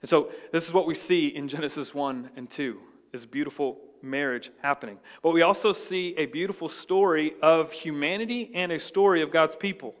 And 0.00 0.08
so 0.08 0.30
this 0.52 0.66
is 0.66 0.72
what 0.72 0.86
we 0.86 0.94
see 0.94 1.28
in 1.28 1.48
Genesis 1.48 1.94
1 1.94 2.30
and 2.36 2.48
2 2.50 2.78
is 3.12 3.26
beautiful 3.26 3.78
marriage 4.00 4.50
happening. 4.62 4.98
But 5.22 5.32
we 5.32 5.42
also 5.42 5.72
see 5.72 6.14
a 6.16 6.26
beautiful 6.26 6.68
story 6.68 7.34
of 7.42 7.72
humanity 7.72 8.50
and 8.54 8.72
a 8.72 8.78
story 8.78 9.22
of 9.22 9.30
God's 9.30 9.54
people. 9.54 9.94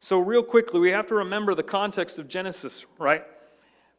So, 0.00 0.18
real 0.18 0.42
quickly, 0.42 0.80
we 0.80 0.92
have 0.92 1.06
to 1.08 1.14
remember 1.14 1.54
the 1.54 1.62
context 1.62 2.18
of 2.18 2.26
Genesis, 2.26 2.86
right? 2.98 3.22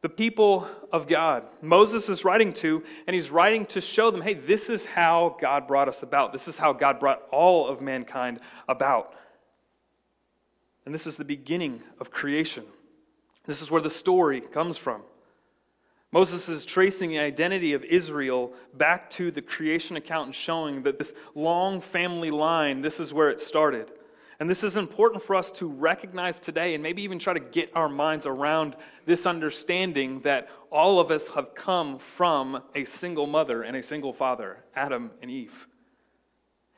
The 0.00 0.08
people 0.08 0.68
of 0.90 1.06
God. 1.06 1.46
Moses 1.62 2.08
is 2.08 2.24
writing 2.24 2.52
to, 2.54 2.82
and 3.06 3.14
he's 3.14 3.30
writing 3.30 3.64
to 3.66 3.80
show 3.80 4.10
them 4.10 4.20
hey, 4.20 4.34
this 4.34 4.68
is 4.68 4.84
how 4.84 5.36
God 5.40 5.68
brought 5.68 5.88
us 5.88 6.02
about. 6.02 6.32
This 6.32 6.48
is 6.48 6.58
how 6.58 6.72
God 6.72 6.98
brought 6.98 7.22
all 7.30 7.68
of 7.68 7.80
mankind 7.80 8.40
about. 8.68 9.14
And 10.84 10.92
this 10.92 11.06
is 11.06 11.16
the 11.16 11.24
beginning 11.24 11.82
of 12.00 12.10
creation. 12.10 12.64
This 13.46 13.62
is 13.62 13.70
where 13.70 13.80
the 13.80 13.90
story 13.90 14.40
comes 14.40 14.76
from. 14.76 15.02
Moses 16.10 16.48
is 16.48 16.64
tracing 16.64 17.10
the 17.10 17.20
identity 17.20 17.72
of 17.72 17.84
Israel 17.84 18.52
back 18.74 19.08
to 19.10 19.30
the 19.30 19.40
creation 19.40 19.96
account 19.96 20.26
and 20.26 20.34
showing 20.34 20.82
that 20.82 20.98
this 20.98 21.14
long 21.36 21.80
family 21.80 22.32
line, 22.32 22.82
this 22.82 22.98
is 22.98 23.14
where 23.14 23.30
it 23.30 23.40
started. 23.40 23.90
And 24.40 24.48
this 24.48 24.64
is 24.64 24.76
important 24.76 25.22
for 25.22 25.36
us 25.36 25.50
to 25.52 25.66
recognize 25.66 26.40
today 26.40 26.74
and 26.74 26.82
maybe 26.82 27.02
even 27.02 27.18
try 27.18 27.32
to 27.32 27.40
get 27.40 27.70
our 27.74 27.88
minds 27.88 28.26
around 28.26 28.76
this 29.06 29.26
understanding 29.26 30.20
that 30.20 30.48
all 30.70 30.98
of 30.98 31.10
us 31.10 31.28
have 31.30 31.54
come 31.54 31.98
from 31.98 32.62
a 32.74 32.84
single 32.84 33.26
mother 33.26 33.62
and 33.62 33.76
a 33.76 33.82
single 33.82 34.12
father, 34.12 34.64
Adam 34.74 35.10
and 35.20 35.30
Eve. 35.30 35.66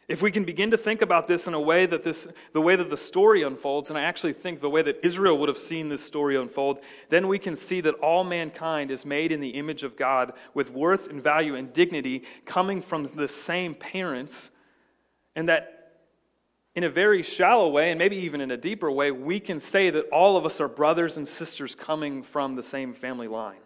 If 0.07 0.21
we 0.21 0.31
can 0.31 0.45
begin 0.45 0.71
to 0.71 0.77
think 0.77 1.01
about 1.01 1.27
this 1.27 1.47
in 1.47 1.55
a 1.55 1.61
way 1.61 1.87
that 1.87 2.03
this, 2.03 2.29
the 2.53 2.61
way 2.61 2.77
that 2.77 2.91
the 2.91 2.97
story 2.97 3.43
unfolds, 3.43 3.89
and 3.89 3.99
I 3.99 4.03
actually 4.03 4.35
think 4.35 4.61
the 4.61 4.69
way 4.69 4.83
that 4.83 5.01
Israel 5.03 5.39
would 5.39 5.49
have 5.49 5.57
seen 5.57 5.89
this 5.89 6.05
story 6.05 6.37
unfold, 6.37 6.81
then 7.09 7.27
we 7.27 7.39
can 7.39 7.57
see 7.57 7.81
that 7.81 7.95
all 7.95 8.23
mankind 8.23 8.91
is 8.91 9.07
made 9.07 9.33
in 9.33 9.41
the 9.41 9.51
image 9.51 9.83
of 9.83 9.97
God 9.97 10.35
with 10.53 10.71
worth 10.71 11.09
and 11.09 11.23
value 11.23 11.55
and 11.55 11.73
dignity 11.73 12.25
coming 12.45 12.83
from 12.83 13.07
the 13.07 13.29
same 13.29 13.75
parents, 13.75 14.51
and 15.35 15.49
that 15.49 15.74
in 16.75 16.85
a 16.85 16.91
very 16.91 17.23
shallow 17.23 17.69
way, 17.69 17.91
and 17.91 17.99
maybe 17.99 18.17
even 18.17 18.41
in 18.41 18.51
a 18.51 18.57
deeper 18.57 18.91
way, 18.91 19.11
we 19.11 19.39
can 19.39 19.61
say 19.61 19.91
that 19.91 20.09
all 20.11 20.37
of 20.37 20.45
us 20.45 20.61
are 20.61 20.69
brothers 20.69 21.17
and 21.17 21.27
sisters 21.27 21.75
coming 21.75 22.23
from 22.23 22.55
the 22.55 22.63
same 22.63 22.93
family 22.93 23.29
line. 23.29 23.59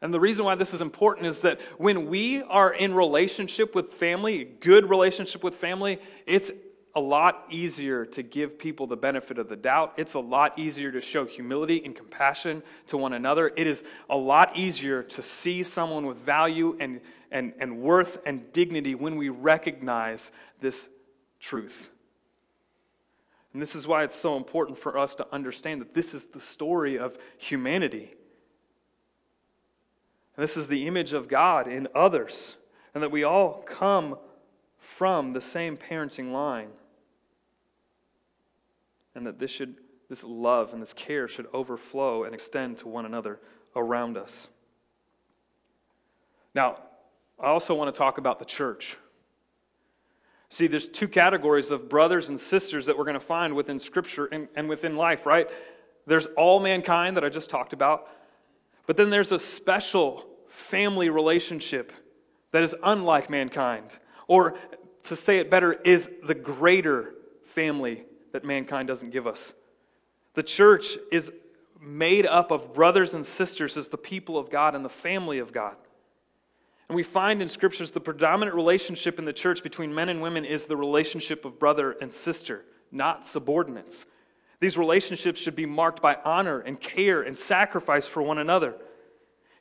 And 0.00 0.14
the 0.14 0.20
reason 0.20 0.44
why 0.44 0.54
this 0.54 0.74
is 0.74 0.80
important 0.80 1.26
is 1.26 1.40
that 1.40 1.60
when 1.78 2.08
we 2.08 2.42
are 2.42 2.72
in 2.72 2.94
relationship 2.94 3.74
with 3.74 3.92
family, 3.92 4.44
good 4.44 4.88
relationship 4.88 5.42
with 5.42 5.54
family, 5.54 5.98
it's 6.26 6.52
a 6.94 7.00
lot 7.00 7.44
easier 7.50 8.06
to 8.06 8.22
give 8.22 8.58
people 8.58 8.86
the 8.86 8.96
benefit 8.96 9.38
of 9.38 9.48
the 9.48 9.56
doubt. 9.56 9.94
It's 9.96 10.14
a 10.14 10.20
lot 10.20 10.58
easier 10.58 10.92
to 10.92 11.00
show 11.00 11.24
humility 11.26 11.84
and 11.84 11.94
compassion 11.94 12.62
to 12.86 12.96
one 12.96 13.12
another. 13.12 13.52
It 13.56 13.66
is 13.66 13.84
a 14.08 14.16
lot 14.16 14.56
easier 14.56 15.02
to 15.02 15.22
see 15.22 15.62
someone 15.62 16.06
with 16.06 16.18
value 16.18 16.76
and, 16.78 17.00
and, 17.30 17.52
and 17.58 17.80
worth 17.80 18.20
and 18.24 18.52
dignity 18.52 18.94
when 18.94 19.16
we 19.16 19.28
recognize 19.28 20.30
this 20.60 20.88
truth. 21.46 21.90
And 23.52 23.62
this 23.62 23.74
is 23.74 23.86
why 23.86 24.02
it's 24.02 24.14
so 24.14 24.36
important 24.36 24.78
for 24.78 24.98
us 24.98 25.14
to 25.14 25.26
understand 25.32 25.80
that 25.80 25.94
this 25.94 26.12
is 26.12 26.26
the 26.26 26.40
story 26.40 26.98
of 26.98 27.16
humanity. 27.38 28.14
And 30.36 30.42
this 30.42 30.56
is 30.56 30.68
the 30.68 30.86
image 30.86 31.12
of 31.12 31.28
God 31.28 31.66
in 31.68 31.88
others, 31.94 32.56
and 32.92 33.02
that 33.02 33.10
we 33.10 33.24
all 33.24 33.62
come 33.62 34.18
from 34.78 35.32
the 35.32 35.40
same 35.40 35.76
parenting 35.76 36.32
line. 36.32 36.68
And 39.14 39.26
that 39.26 39.38
this 39.38 39.50
should 39.50 39.76
this 40.08 40.22
love 40.22 40.72
and 40.72 40.80
this 40.80 40.92
care 40.92 41.26
should 41.26 41.46
overflow 41.52 42.24
and 42.24 42.34
extend 42.34 42.78
to 42.78 42.88
one 42.88 43.06
another 43.06 43.40
around 43.74 44.16
us. 44.16 44.48
Now, 46.54 46.78
I 47.40 47.46
also 47.46 47.74
want 47.74 47.92
to 47.92 47.98
talk 47.98 48.18
about 48.18 48.38
the 48.38 48.44
church. 48.44 48.96
See, 50.48 50.66
there's 50.66 50.88
two 50.88 51.08
categories 51.08 51.70
of 51.70 51.88
brothers 51.88 52.28
and 52.28 52.38
sisters 52.38 52.86
that 52.86 52.96
we're 52.96 53.04
going 53.04 53.14
to 53.14 53.20
find 53.20 53.54
within 53.54 53.80
Scripture 53.80 54.26
and, 54.26 54.48
and 54.54 54.68
within 54.68 54.96
life, 54.96 55.26
right? 55.26 55.50
There's 56.06 56.26
all 56.36 56.60
mankind 56.60 57.16
that 57.16 57.24
I 57.24 57.28
just 57.28 57.50
talked 57.50 57.72
about, 57.72 58.08
but 58.86 58.96
then 58.96 59.10
there's 59.10 59.32
a 59.32 59.38
special 59.38 60.24
family 60.48 61.10
relationship 61.10 61.92
that 62.52 62.62
is 62.62 62.74
unlike 62.82 63.28
mankind. 63.28 63.90
Or 64.28 64.56
to 65.04 65.16
say 65.16 65.38
it 65.38 65.50
better, 65.50 65.72
is 65.72 66.10
the 66.22 66.34
greater 66.34 67.14
family 67.44 68.04
that 68.32 68.44
mankind 68.44 68.88
doesn't 68.88 69.10
give 69.10 69.26
us. 69.26 69.54
The 70.34 70.42
church 70.42 70.96
is 71.10 71.32
made 71.80 72.26
up 72.26 72.50
of 72.50 72.74
brothers 72.74 73.14
and 73.14 73.24
sisters 73.24 73.76
as 73.76 73.88
the 73.88 73.98
people 73.98 74.36
of 74.38 74.50
God 74.50 74.74
and 74.74 74.84
the 74.84 74.90
family 74.90 75.38
of 75.38 75.52
God. 75.52 75.76
And 76.88 76.96
we 76.96 77.02
find 77.02 77.42
in 77.42 77.48
scriptures 77.48 77.90
the 77.90 78.00
predominant 78.00 78.54
relationship 78.54 79.18
in 79.18 79.24
the 79.24 79.32
church 79.32 79.62
between 79.62 79.94
men 79.94 80.08
and 80.08 80.22
women 80.22 80.44
is 80.44 80.66
the 80.66 80.76
relationship 80.76 81.44
of 81.44 81.58
brother 81.58 81.92
and 82.00 82.12
sister, 82.12 82.64
not 82.92 83.26
subordinates. 83.26 84.06
These 84.60 84.78
relationships 84.78 85.40
should 85.40 85.56
be 85.56 85.66
marked 85.66 86.00
by 86.00 86.18
honor 86.24 86.60
and 86.60 86.80
care 86.80 87.22
and 87.22 87.36
sacrifice 87.36 88.06
for 88.06 88.22
one 88.22 88.38
another. 88.38 88.74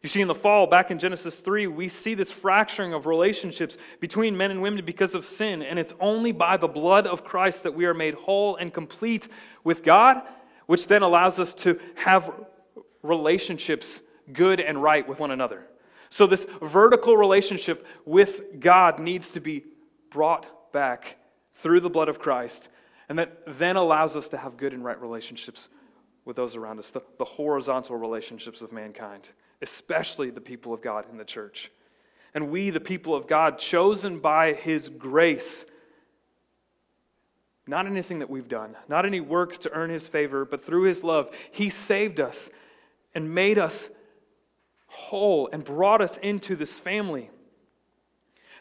You 0.05 0.09
see, 0.09 0.21
in 0.21 0.27
the 0.27 0.35
fall, 0.35 0.67
back 0.67 0.91
in 0.91 0.99
Genesis 0.99 1.39
3, 1.39 1.65
we 1.65 1.89
see 1.89 2.13
this 2.13 2.31
fracturing 2.31 2.93
of 2.93 3.07
relationships 3.07 3.75
between 3.99 4.37
men 4.37 4.51
and 4.51 4.61
women 4.61 4.85
because 4.85 5.15
of 5.15 5.25
sin, 5.25 5.63
and 5.63 5.79
it's 5.79 5.93
only 5.99 6.31
by 6.31 6.57
the 6.57 6.67
blood 6.67 7.07
of 7.07 7.23
Christ 7.23 7.63
that 7.63 7.73
we 7.73 7.85
are 7.85 7.93
made 7.95 8.13
whole 8.13 8.55
and 8.55 8.71
complete 8.71 9.27
with 9.63 9.83
God, 9.83 10.21
which 10.67 10.87
then 10.87 11.01
allows 11.01 11.39
us 11.39 11.55
to 11.55 11.79
have 11.95 12.31
relationships 13.01 14.01
good 14.31 14.59
and 14.59 14.81
right 14.81 15.07
with 15.07 15.19
one 15.19 15.31
another. 15.31 15.65
So, 16.09 16.27
this 16.27 16.45
vertical 16.61 17.17
relationship 17.17 17.85
with 18.05 18.59
God 18.59 18.99
needs 18.99 19.31
to 19.31 19.39
be 19.39 19.63
brought 20.09 20.71
back 20.71 21.17
through 21.53 21.79
the 21.79 21.89
blood 21.89 22.09
of 22.09 22.19
Christ, 22.19 22.69
and 23.09 23.17
that 23.19 23.43
then 23.47 23.75
allows 23.75 24.15
us 24.15 24.29
to 24.29 24.37
have 24.37 24.57
good 24.57 24.73
and 24.73 24.83
right 24.83 24.99
relationships 24.99 25.69
with 26.25 26.35
those 26.35 26.55
around 26.55 26.79
us, 26.79 26.91
the, 26.91 27.01
the 27.17 27.25
horizontal 27.25 27.95
relationships 27.95 28.61
of 28.61 28.71
mankind, 28.71 29.29
especially 29.61 30.31
the 30.31 30.41
people 30.41 30.73
of 30.73 30.81
God 30.81 31.05
in 31.11 31.17
the 31.17 31.25
church. 31.25 31.71
And 32.33 32.49
we, 32.49 32.71
the 32.71 32.81
people 32.81 33.15
of 33.15 33.27
God, 33.27 33.57
chosen 33.57 34.19
by 34.19 34.53
His 34.53 34.89
grace, 34.89 35.65
not 37.67 37.85
anything 37.85 38.19
that 38.19 38.29
we've 38.29 38.49
done, 38.49 38.75
not 38.89 39.05
any 39.05 39.21
work 39.21 39.57
to 39.59 39.71
earn 39.71 39.89
His 39.89 40.07
favor, 40.07 40.43
but 40.43 40.63
through 40.63 40.83
His 40.83 41.03
love, 41.03 41.29
He 41.51 41.69
saved 41.69 42.19
us 42.19 42.49
and 43.13 43.33
made 43.33 43.57
us 43.57 43.89
whole 44.87 45.49
and 45.51 45.63
brought 45.63 46.01
us 46.01 46.17
into 46.17 46.55
this 46.55 46.79
family. 46.79 47.29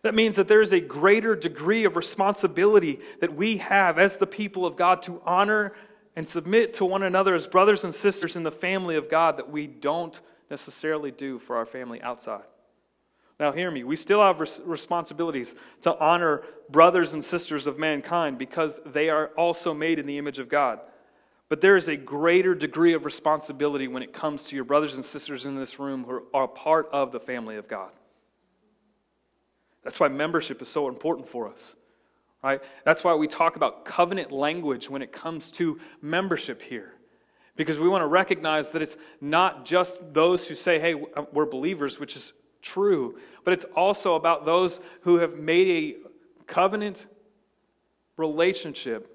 That 0.03 0.15
means 0.15 0.37
that 0.37 0.49
there 0.49 0.61
is 0.61 0.73
a 0.73 0.81
greater 0.81 1.35
degree 1.35 1.85
of 1.85 1.97
responsibility 1.97 3.01
that 3.21 3.35
we 3.35 3.57
have 3.59 3.99
as 3.99 4.19
the 4.19 4.27
people 4.27 4.67
of 4.67 4.77
God 4.77 5.03
to 5.03 5.23
honor 5.25 5.73
and 6.15 6.29
submit 6.29 6.75
to 6.75 6.85
one 6.85 7.03
another 7.03 7.35
as 7.35 7.47
brothers 7.47 7.85
and 7.85 7.95
sisters 7.95 8.37
in 8.37 8.43
the 8.43 8.51
family 8.51 8.97
of 8.97 9.09
God 9.09 9.39
that 9.39 9.51
we 9.51 9.67
don't 9.67 10.21
necessarily 10.51 11.11
do 11.11 11.39
for 11.39 11.57
our 11.57 11.67
family 11.67 12.03
outside. 12.03 12.45
Now, 13.41 13.51
hear 13.51 13.71
me. 13.71 13.83
We 13.83 13.97
still 13.97 14.23
have 14.23 14.41
res- 14.41 14.61
responsibilities 14.65 15.57
to 15.81 15.99
honor 15.99 16.43
brothers 16.71 17.15
and 17.15 17.25
sisters 17.25 17.67
of 17.67 17.79
mankind 17.79 18.39
because 18.39 18.81
they 18.87 19.11
are 19.11 19.29
also 19.37 19.75
made 19.75 19.99
in 19.99 20.07
the 20.07 20.19
image 20.19 20.39
of 20.39 20.49
God. 20.49 20.81
But 21.55 21.61
there 21.61 21.77
is 21.77 21.87
a 21.87 21.95
greater 21.95 22.53
degree 22.53 22.95
of 22.95 23.05
responsibility 23.05 23.87
when 23.87 24.03
it 24.03 24.13
comes 24.13 24.43
to 24.47 24.57
your 24.57 24.65
brothers 24.65 24.97
and 24.97 25.05
sisters 25.05 25.47
in 25.47 25.55
this 25.55 25.79
room 25.79 26.03
who 26.03 26.25
are 26.35 26.49
part 26.49 26.89
of 26.91 27.13
the 27.13 27.21
family 27.21 27.55
of 27.55 27.69
God. 27.69 27.93
That's 29.85 30.01
why 30.01 30.09
membership 30.09 30.61
is 30.61 30.67
so 30.67 30.89
important 30.89 31.29
for 31.29 31.49
us. 31.49 31.77
Right? 32.43 32.61
That's 32.85 33.05
why 33.05 33.15
we 33.15 33.29
talk 33.29 33.55
about 33.55 33.85
covenant 33.85 34.33
language 34.33 34.91
when 34.91 35.01
it 35.01 35.13
comes 35.13 35.53
to 35.53 35.79
membership 36.03 36.61
here. 36.61 36.93
Because 37.55 37.79
we 37.79 37.89
want 37.89 38.03
to 38.03 38.09
recognize 38.09 38.73
that 38.73 38.83
it's 38.83 38.97
not 39.21 39.65
just 39.65 40.13
those 40.13 40.49
who 40.49 40.57
say, 40.57 40.81
hey, 40.81 40.97
we're 41.33 41.47
believers, 41.47 42.01
which 42.01 42.17
is 42.17 42.33
true, 42.63 43.17
but 43.45 43.55
it's 43.55 43.65
also 43.77 44.17
about 44.17 44.45
those 44.45 44.81
who 45.03 45.19
have 45.19 45.39
made 45.39 45.69
a 45.69 46.45
covenant 46.49 47.07
relationship 48.17 49.14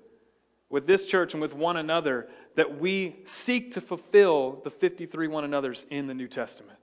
with 0.70 0.88
this 0.88 1.05
church 1.05 1.34
and 1.34 1.41
with 1.41 1.53
one 1.55 1.78
another 1.78 2.28
that 2.55 2.80
we 2.80 3.17
seek 3.26 3.72
to 3.72 3.82
fulfill 3.82 4.61
the 4.63 4.70
53 4.70 5.28
one 5.28 5.43
another's 5.43 5.86
in 5.89 6.07
the 6.07 6.13
New 6.13 6.28
Testament. 6.28 6.78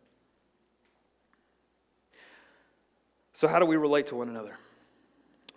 So, 3.33 3.49
how 3.49 3.59
do 3.59 3.67
we 3.67 3.77
relate 3.77 4.07
to 4.09 4.17
one 4.17 4.29
another? 4.29 4.57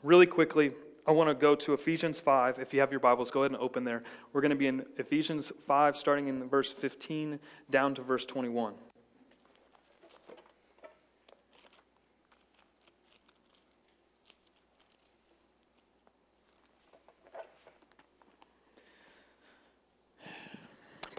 Really 0.03 0.25
quickly, 0.25 0.73
I 1.07 1.11
want 1.11 1.29
to 1.29 1.33
go 1.33 1.55
to 1.55 1.73
Ephesians 1.73 2.19
5. 2.19 2.59
If 2.59 2.73
you 2.73 2.81
have 2.81 2.91
your 2.91 2.99
Bibles, 2.99 3.31
go 3.31 3.41
ahead 3.41 3.51
and 3.51 3.59
open 3.59 3.83
there. 3.83 4.03
We're 4.31 4.41
going 4.41 4.51
to 4.51 4.57
be 4.57 4.67
in 4.67 4.85
Ephesians 4.97 5.51
5, 5.65 5.97
starting 5.97 6.27
in 6.27 6.47
verse 6.47 6.71
15 6.71 7.39
down 7.69 7.95
to 7.95 8.01
verse 8.01 8.25
21. 8.25 8.73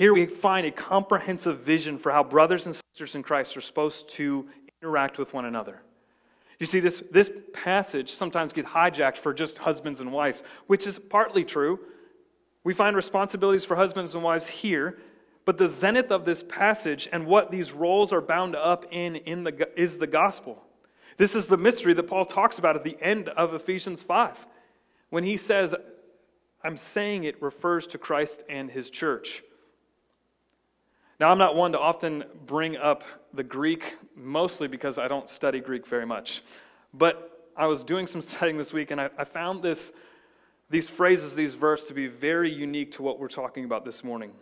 Here 0.00 0.14
we 0.14 0.24
find 0.24 0.66
a 0.66 0.70
comprehensive 0.70 1.58
vision 1.58 1.98
for 1.98 2.10
how 2.10 2.24
brothers 2.24 2.64
and 2.64 2.74
sisters 2.74 3.14
in 3.14 3.22
Christ 3.22 3.54
are 3.58 3.60
supposed 3.60 4.08
to 4.12 4.48
interact 4.80 5.18
with 5.18 5.34
one 5.34 5.44
another. 5.44 5.82
You 6.58 6.64
see, 6.64 6.80
this, 6.80 7.02
this 7.10 7.30
passage 7.52 8.10
sometimes 8.10 8.54
gets 8.54 8.70
hijacked 8.70 9.18
for 9.18 9.34
just 9.34 9.58
husbands 9.58 10.00
and 10.00 10.10
wives, 10.10 10.42
which 10.68 10.86
is 10.86 10.98
partly 10.98 11.44
true. 11.44 11.80
We 12.64 12.72
find 12.72 12.96
responsibilities 12.96 13.66
for 13.66 13.76
husbands 13.76 14.14
and 14.14 14.24
wives 14.24 14.48
here, 14.48 14.98
but 15.44 15.58
the 15.58 15.68
zenith 15.68 16.10
of 16.10 16.24
this 16.24 16.42
passage 16.44 17.06
and 17.12 17.26
what 17.26 17.50
these 17.50 17.72
roles 17.72 18.10
are 18.10 18.22
bound 18.22 18.56
up 18.56 18.86
in, 18.90 19.16
in 19.16 19.44
the, 19.44 19.68
is 19.78 19.98
the 19.98 20.06
gospel. 20.06 20.64
This 21.18 21.36
is 21.36 21.46
the 21.46 21.58
mystery 21.58 21.92
that 21.92 22.04
Paul 22.04 22.24
talks 22.24 22.58
about 22.58 22.74
at 22.74 22.84
the 22.84 22.96
end 23.02 23.28
of 23.28 23.52
Ephesians 23.52 24.02
5 24.02 24.46
when 25.10 25.24
he 25.24 25.36
says, 25.36 25.74
I'm 26.64 26.78
saying 26.78 27.24
it 27.24 27.42
refers 27.42 27.86
to 27.88 27.98
Christ 27.98 28.44
and 28.48 28.70
his 28.70 28.88
church. 28.88 29.42
Now, 31.20 31.30
I'm 31.30 31.36
not 31.36 31.54
one 31.54 31.72
to 31.72 31.78
often 31.78 32.24
bring 32.46 32.78
up 32.78 33.04
the 33.34 33.44
Greek, 33.44 33.98
mostly 34.16 34.68
because 34.68 34.96
I 34.96 35.06
don't 35.06 35.28
study 35.28 35.60
Greek 35.60 35.86
very 35.86 36.06
much. 36.06 36.40
But 36.94 37.50
I 37.54 37.66
was 37.66 37.84
doing 37.84 38.06
some 38.06 38.22
studying 38.22 38.56
this 38.56 38.72
week, 38.72 38.90
and 38.90 38.98
I, 38.98 39.10
I 39.18 39.24
found 39.24 39.62
this, 39.62 39.92
these 40.70 40.88
phrases, 40.88 41.34
these 41.34 41.52
verses, 41.52 41.88
to 41.88 41.94
be 41.94 42.06
very 42.06 42.50
unique 42.50 42.92
to 42.92 43.02
what 43.02 43.20
we're 43.20 43.28
talking 43.28 43.66
about 43.66 43.84
this 43.84 44.02
morning. 44.02 44.32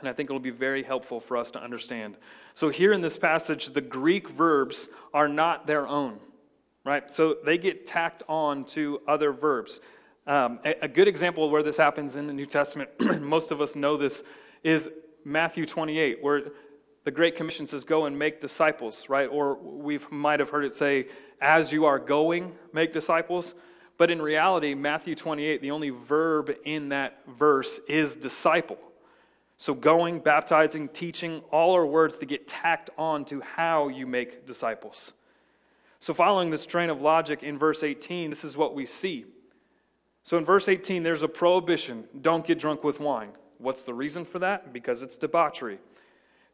And 0.00 0.08
I 0.08 0.12
think 0.12 0.28
it'll 0.28 0.38
be 0.38 0.50
very 0.50 0.82
helpful 0.82 1.18
for 1.18 1.38
us 1.38 1.50
to 1.52 1.62
understand. 1.62 2.18
So, 2.52 2.68
here 2.68 2.92
in 2.92 3.00
this 3.00 3.16
passage, 3.16 3.68
the 3.68 3.80
Greek 3.80 4.28
verbs 4.28 4.88
are 5.14 5.28
not 5.28 5.66
their 5.66 5.88
own, 5.88 6.18
right? 6.84 7.10
So, 7.10 7.38
they 7.42 7.56
get 7.56 7.86
tacked 7.86 8.22
on 8.28 8.66
to 8.66 9.00
other 9.08 9.32
verbs. 9.32 9.80
Um, 10.26 10.60
a, 10.62 10.74
a 10.82 10.88
good 10.88 11.08
example 11.08 11.48
where 11.48 11.62
this 11.62 11.78
happens 11.78 12.16
in 12.16 12.26
the 12.26 12.34
New 12.34 12.46
Testament, 12.46 12.90
most 13.22 13.50
of 13.50 13.62
us 13.62 13.74
know 13.74 13.96
this, 13.96 14.22
is 14.62 14.90
Matthew 15.24 15.66
28, 15.66 16.22
where 16.22 16.42
the 17.04 17.10
Great 17.10 17.36
Commission 17.36 17.66
says, 17.66 17.84
Go 17.84 18.06
and 18.06 18.18
make 18.18 18.40
disciples, 18.40 19.08
right? 19.08 19.26
Or 19.26 19.54
we 19.56 19.98
might 20.10 20.40
have 20.40 20.50
heard 20.50 20.64
it 20.64 20.72
say, 20.72 21.06
As 21.40 21.72
you 21.72 21.84
are 21.84 21.98
going, 21.98 22.52
make 22.72 22.92
disciples. 22.92 23.54
But 23.98 24.10
in 24.10 24.20
reality, 24.20 24.74
Matthew 24.74 25.14
28, 25.14 25.60
the 25.60 25.70
only 25.70 25.90
verb 25.90 26.54
in 26.64 26.88
that 26.88 27.20
verse 27.26 27.80
is 27.88 28.16
disciple. 28.16 28.78
So 29.58 29.74
going, 29.74 30.18
baptizing, 30.18 30.88
teaching, 30.88 31.42
all 31.52 31.76
are 31.76 31.86
words 31.86 32.16
that 32.16 32.26
get 32.26 32.48
tacked 32.48 32.90
on 32.98 33.24
to 33.26 33.40
how 33.40 33.88
you 33.88 34.06
make 34.06 34.46
disciples. 34.46 35.12
So, 36.00 36.12
following 36.12 36.50
this 36.50 36.66
train 36.66 36.90
of 36.90 37.00
logic 37.00 37.44
in 37.44 37.60
verse 37.60 37.84
18, 37.84 38.30
this 38.30 38.42
is 38.42 38.56
what 38.56 38.74
we 38.74 38.86
see. 38.86 39.24
So, 40.24 40.36
in 40.36 40.44
verse 40.44 40.68
18, 40.68 41.04
there's 41.04 41.22
a 41.22 41.28
prohibition 41.28 42.08
don't 42.20 42.44
get 42.44 42.58
drunk 42.58 42.82
with 42.82 42.98
wine. 42.98 43.30
What's 43.62 43.84
the 43.84 43.94
reason 43.94 44.24
for 44.24 44.38
that? 44.40 44.72
Because 44.72 45.02
it's 45.02 45.16
debauchery. 45.16 45.78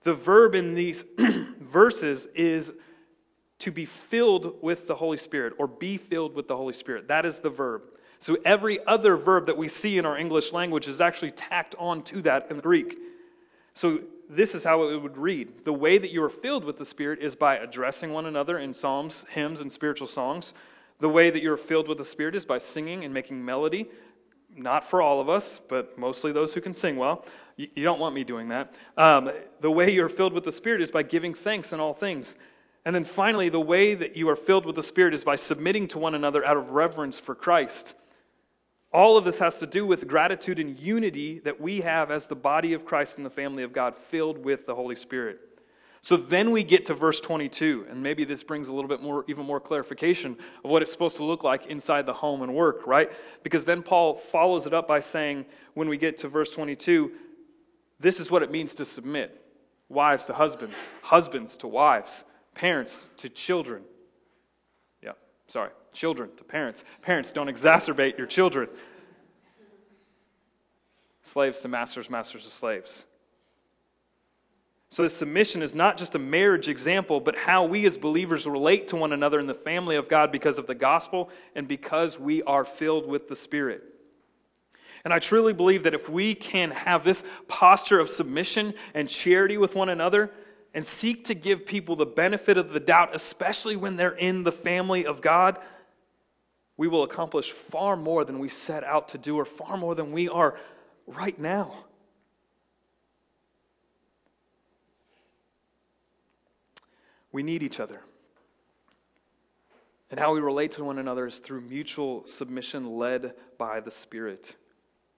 The 0.03 0.15
verb 0.15 0.55
in 0.55 0.75
these 0.75 1.05
verses 1.61 2.27
is 2.35 2.73
to 3.61 3.73
be 3.73 3.85
filled 3.85 4.63
with 4.63 4.87
the 4.87 4.95
Holy 4.95 5.17
Spirit 5.17 5.55
or 5.59 5.67
be 5.67 5.97
filled 5.97 6.35
with 6.35 6.47
the 6.47 6.57
Holy 6.57 6.73
Spirit. 6.73 7.09
That 7.09 7.27
is 7.27 7.41
the 7.41 7.51
verb. 7.51 7.83
So 8.21 8.37
every 8.45 8.85
other 8.87 9.17
verb 9.17 9.47
that 9.47 9.57
we 9.57 9.69
see 9.69 9.99
in 9.99 10.05
our 10.05 10.17
English 10.17 10.53
language 10.53 10.87
is 10.87 11.01
actually 11.01 11.31
tacked 11.33 11.75
on 11.79 12.03
to 12.05 12.23
that 12.23 12.51
in 12.51 12.61
Greek. 12.61 12.97
So 13.75 14.01
this 14.29 14.55
is 14.55 14.65
how 14.65 14.89
it 14.89 15.01
would 15.01 15.17
read 15.17 15.65
The 15.65 15.73
way 15.73 15.99
that 15.99 16.11
you 16.11 16.23
are 16.23 16.29
filled 16.29 16.65
with 16.65 16.79
the 16.79 16.85
Spirit 16.85 17.21
is 17.21 17.35
by 17.35 17.57
addressing 17.57 18.13
one 18.13 18.27
another 18.27 18.59
in 18.59 18.75
psalms, 18.75 19.25
hymns, 19.31 19.61
and 19.61 19.73
spiritual 19.73 20.07
songs. 20.07 20.53
The 21.01 21.09
way 21.09 21.31
that 21.31 21.43
you 21.43 21.53
are 21.53 21.57
filled 21.57 21.89
with 21.89 21.99
the 21.99 22.05
Spirit 22.05 22.35
is 22.35 22.45
by 22.45 22.59
singing 22.59 23.05
and 23.05 23.15
making 23.15 23.45
melody. 23.45 23.87
Not 24.59 24.85
for 24.85 25.01
all 25.01 25.21
of 25.21 25.29
us, 25.29 25.61
but 25.69 25.97
mostly 25.97 26.33
those 26.33 26.53
who 26.53 26.61
can 26.61 26.75
sing 26.75 26.97
well. 26.97 27.25
You, 27.57 27.69
you 27.75 27.85
don't 27.85 28.01
want 28.01 28.15
me 28.15 28.25
doing 28.25 28.49
that. 28.49 28.75
Um, 28.97 29.31
the 29.61 29.71
way 29.71 29.91
you're 29.91 30.09
filled 30.09 30.33
with 30.33 30.45
the 30.45 30.53
Spirit 30.53 30.83
is 30.83 30.91
by 30.91 31.05
giving 31.05 31.33
thanks 31.33 31.73
in 31.73 31.81
all 31.81 31.95
things. 31.95 32.35
And 32.85 32.95
then 32.95 33.05
finally, 33.05 33.49
the 33.49 33.61
way 33.61 33.95
that 33.95 34.17
you 34.17 34.29
are 34.29 34.37
filled 34.37 34.67
with 34.67 34.75
the 34.75 34.83
Spirit 34.83 35.15
is 35.15 35.25
by 35.25 35.37
submitting 35.37 35.89
to 35.89 35.99
one 35.99 36.15
another 36.15 36.45
out 36.45 36.57
of 36.57 36.71
reverence 36.71 37.19
for 37.19 37.35
Christ. 37.35 37.95
All 38.93 39.17
of 39.17 39.25
this 39.25 39.39
has 39.39 39.59
to 39.59 39.67
do 39.67 39.87
with 39.87 40.09
gratitude 40.09 40.59
and 40.59 40.79
unity 40.79 41.41
that 41.41 41.61
we 41.61 41.83
have 41.83 42.11
as 42.11 42.27
the 42.27 42.37
body 42.37 42.73
of 42.73 42.85
Christ 42.85 43.19
and 43.19 43.27
the 43.27 43.31
family 43.31 43.63
of 43.63 43.73
God, 43.73 43.95
filled 43.95 44.39
with 44.39 44.67
the 44.67 44.75
Holy 44.75 44.97
Spirit. 44.97 45.41
So 46.01 46.17
then 46.17 46.53
we 46.53 46.63
get 46.63 46.87
to 46.87 46.95
verse 46.95 47.21
22, 47.21 47.87
and 47.91 48.03
maybe 48.03 48.25
this 48.25 48.43
brings 48.43 48.69
a 48.69 48.73
little 48.73 48.89
bit 48.89 49.03
more, 49.03 49.25
even 49.29 49.45
more 49.45 49.61
clarification 49.61 50.37
of 50.65 50.71
what 50.71 50.81
it's 50.81 50.93
supposed 50.93 51.17
to 51.17 51.25
look 51.25 51.43
like 51.43 51.67
inside 51.67 52.07
the 52.07 52.13
home 52.13 52.43
and 52.43 52.55
work, 52.55 52.87
right? 52.87 53.11
Because 53.43 53.65
then 53.65 53.83
Paul 53.83 54.15
follows 54.15 54.67
it 54.67 54.73
up 54.73 54.87
by 54.87 55.01
saying, 55.01 55.45
when 55.75 55.89
we 55.89 55.99
get 55.99 56.19
to 56.19 56.29
verse 56.29 56.51
22, 56.51 57.13
this 57.99 58.21
is 58.21 58.31
what 58.31 58.43
it 58.43 58.51
means 58.51 58.75
to 58.77 58.85
submit 58.85 59.45
wives 59.89 60.27
to 60.27 60.35
husbands, 60.35 60.89
husbands 61.03 61.57
to 61.57 61.67
wives, 61.67 62.25
parents 62.55 63.07
to 63.17 63.29
children. 63.29 63.83
Yeah, 65.03 65.13
sorry, 65.47 65.71
children 65.93 66.31
to 66.37 66.45
parents. 66.45 66.85
Parents, 67.03 67.33
don't 67.33 67.49
exacerbate 67.49 68.19
your 68.19 68.27
children. 68.27 68.69
Slaves 71.23 71.61
to 71.61 71.69
masters, 71.69 72.09
masters 72.09 72.45
to 72.45 72.51
slaves. 72.51 73.05
So, 74.91 75.03
this 75.03 75.17
submission 75.17 75.63
is 75.63 75.75
not 75.75 75.99
just 75.99 76.15
a 76.15 76.19
marriage 76.19 76.69
example, 76.69 77.21
but 77.21 77.37
how 77.37 77.65
we 77.65 77.85
as 77.85 77.99
believers 77.99 78.47
relate 78.47 78.89
to 78.89 78.97
one 78.97 79.13
another 79.13 79.39
in 79.39 79.47
the 79.47 79.55
family 79.55 79.97
of 79.97 80.09
God 80.09 80.33
because 80.33 80.57
of 80.57 80.67
the 80.67 80.75
gospel 80.75 81.29
and 81.55 81.69
because 81.69 82.19
we 82.19 82.43
are 82.45 82.65
filled 82.65 83.07
with 83.07 83.29
the 83.29 83.37
Spirit. 83.37 83.83
And 85.05 85.13
I 85.13 85.19
truly 85.19 85.53
believe 85.53 85.85
that 85.85 85.95
if 85.95 86.09
we 86.09 86.35
can 86.35 86.71
have 86.71 87.05
this 87.05 87.23
posture 87.49 88.01
of 88.01 88.09
submission 88.09 88.75
and 88.95 89.09
charity 89.09 89.59
with 89.59 89.75
one 89.75 89.91
another 89.91 90.31
and 90.75 90.85
seek 90.85 91.25
to 91.25 91.35
give 91.35 91.67
people 91.67 91.95
the 91.95 92.07
benefit 92.07 92.57
of 92.57 92.71
the 92.71 92.81
doubt, 92.81 93.15
especially 93.15 93.77
when 93.77 93.97
they're 93.97 94.11
in 94.11 94.45
the 94.45 94.53
family 94.53 95.07
of 95.07 95.21
God, 95.21 95.59
we 96.77 96.89
will 96.89 97.03
accomplish 97.03 97.53
far 97.53 97.97
more 97.97 98.25
than 98.25 98.39
we 98.39 98.49
set 98.49 98.85
out 98.85 99.09
to 99.11 99.19
do 99.19 99.37
or 99.37 99.45
far 99.45 99.77
more 99.77 99.95
than 99.95 100.13
we 100.13 100.29
are 100.29 100.59
right 101.07 101.39
now. 101.39 101.73
We 107.33 107.43
need 107.43 107.63
each 107.63 107.81
other. 107.81 108.03
And 110.11 110.19
how 110.19 110.33
we 110.33 110.41
relate 110.41 110.71
to 110.73 110.85
one 110.85 110.99
another 110.99 111.27
is 111.27 111.39
through 111.39 111.61
mutual 111.63 112.27
submission 112.27 112.97
led 112.97 113.35
by 113.59 113.81
the 113.81 113.91
Spirit. 113.91 114.57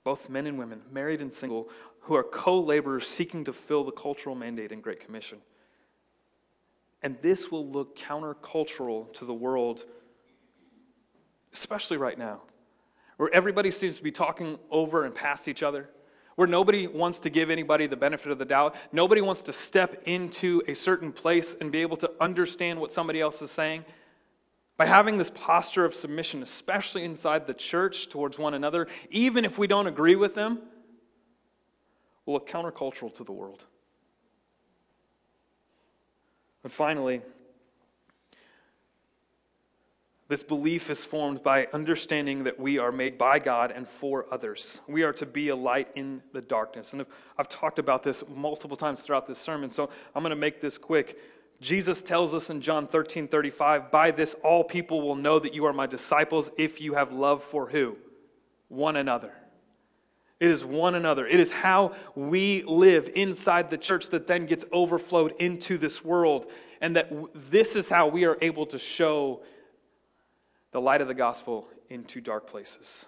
Both 0.02 0.28
men 0.28 0.46
and 0.46 0.58
women, 0.58 0.82
married 0.90 1.20
and 1.20 1.32
single, 1.32 1.68
who 2.00 2.14
are 2.14 2.24
co 2.24 2.60
laborers 2.60 3.06
seeking 3.06 3.44
to 3.44 3.52
fill 3.52 3.84
the 3.84 3.92
cultural 3.92 4.34
mandate 4.34 4.72
and 4.72 4.82
Great 4.82 5.00
Commission. 5.00 5.38
And 7.02 7.16
this 7.22 7.50
will 7.50 7.66
look 7.66 7.96
countercultural 7.96 9.12
to 9.14 9.24
the 9.24 9.32
world, 9.32 9.84
especially 11.52 11.96
right 11.96 12.18
now, 12.18 12.42
where 13.16 13.32
everybody 13.32 13.70
seems 13.70 13.96
to 13.98 14.02
be 14.02 14.10
talking 14.10 14.58
over 14.70 15.04
and 15.04 15.14
past 15.14 15.46
each 15.46 15.62
other 15.62 15.88
where 16.40 16.48
nobody 16.48 16.86
wants 16.86 17.18
to 17.18 17.28
give 17.28 17.50
anybody 17.50 17.86
the 17.86 17.98
benefit 17.98 18.32
of 18.32 18.38
the 18.38 18.46
doubt. 18.46 18.74
Nobody 18.92 19.20
wants 19.20 19.42
to 19.42 19.52
step 19.52 20.04
into 20.06 20.62
a 20.66 20.72
certain 20.72 21.12
place 21.12 21.54
and 21.60 21.70
be 21.70 21.82
able 21.82 21.98
to 21.98 22.10
understand 22.18 22.80
what 22.80 22.90
somebody 22.90 23.20
else 23.20 23.42
is 23.42 23.50
saying. 23.50 23.84
By 24.78 24.86
having 24.86 25.18
this 25.18 25.28
posture 25.28 25.84
of 25.84 25.94
submission, 25.94 26.42
especially 26.42 27.04
inside 27.04 27.46
the 27.46 27.52
church 27.52 28.08
towards 28.08 28.38
one 28.38 28.54
another, 28.54 28.88
even 29.10 29.44
if 29.44 29.58
we 29.58 29.66
don't 29.66 29.86
agree 29.86 30.16
with 30.16 30.34
them, 30.34 30.60
will 32.24 32.32
look 32.32 32.48
countercultural 32.48 33.12
to 33.16 33.22
the 33.22 33.32
world. 33.32 33.66
And 36.62 36.72
finally, 36.72 37.20
this 40.30 40.44
belief 40.44 40.90
is 40.90 41.04
formed 41.04 41.42
by 41.42 41.66
understanding 41.72 42.44
that 42.44 42.56
we 42.56 42.78
are 42.78 42.92
made 42.92 43.18
by 43.18 43.40
God 43.40 43.72
and 43.72 43.88
for 43.88 44.26
others. 44.30 44.80
We 44.86 45.02
are 45.02 45.12
to 45.14 45.26
be 45.26 45.48
a 45.48 45.56
light 45.56 45.88
in 45.96 46.22
the 46.32 46.40
darkness. 46.40 46.92
And 46.92 47.04
I've 47.36 47.48
talked 47.48 47.80
about 47.80 48.04
this 48.04 48.22
multiple 48.32 48.76
times 48.76 49.00
throughout 49.00 49.26
this 49.26 49.40
sermon, 49.40 49.70
so 49.70 49.90
I'm 50.14 50.22
going 50.22 50.30
to 50.30 50.36
make 50.36 50.60
this 50.60 50.78
quick. 50.78 51.18
Jesus 51.60 52.04
tells 52.04 52.32
us 52.32 52.48
in 52.48 52.60
John 52.60 52.86
13 52.86 53.26
35, 53.26 53.90
By 53.90 54.12
this 54.12 54.36
all 54.44 54.62
people 54.62 55.02
will 55.02 55.16
know 55.16 55.40
that 55.40 55.52
you 55.52 55.66
are 55.66 55.72
my 55.72 55.88
disciples 55.88 56.48
if 56.56 56.80
you 56.80 56.94
have 56.94 57.10
love 57.10 57.42
for 57.42 57.68
who? 57.68 57.96
One 58.68 58.94
another. 58.94 59.32
It 60.38 60.48
is 60.52 60.64
one 60.64 60.94
another. 60.94 61.26
It 61.26 61.40
is 61.40 61.50
how 61.50 61.92
we 62.14 62.62
live 62.62 63.10
inside 63.16 63.68
the 63.68 63.78
church 63.78 64.10
that 64.10 64.28
then 64.28 64.46
gets 64.46 64.64
overflowed 64.70 65.34
into 65.40 65.76
this 65.76 66.04
world. 66.04 66.48
And 66.80 66.94
that 66.94 67.10
this 67.34 67.74
is 67.74 67.90
how 67.90 68.06
we 68.06 68.26
are 68.26 68.38
able 68.40 68.66
to 68.66 68.78
show 68.78 69.42
the 70.72 70.80
light 70.80 71.00
of 71.00 71.08
the 71.08 71.14
gospel 71.14 71.68
into 71.88 72.20
dark 72.20 72.46
places. 72.46 73.06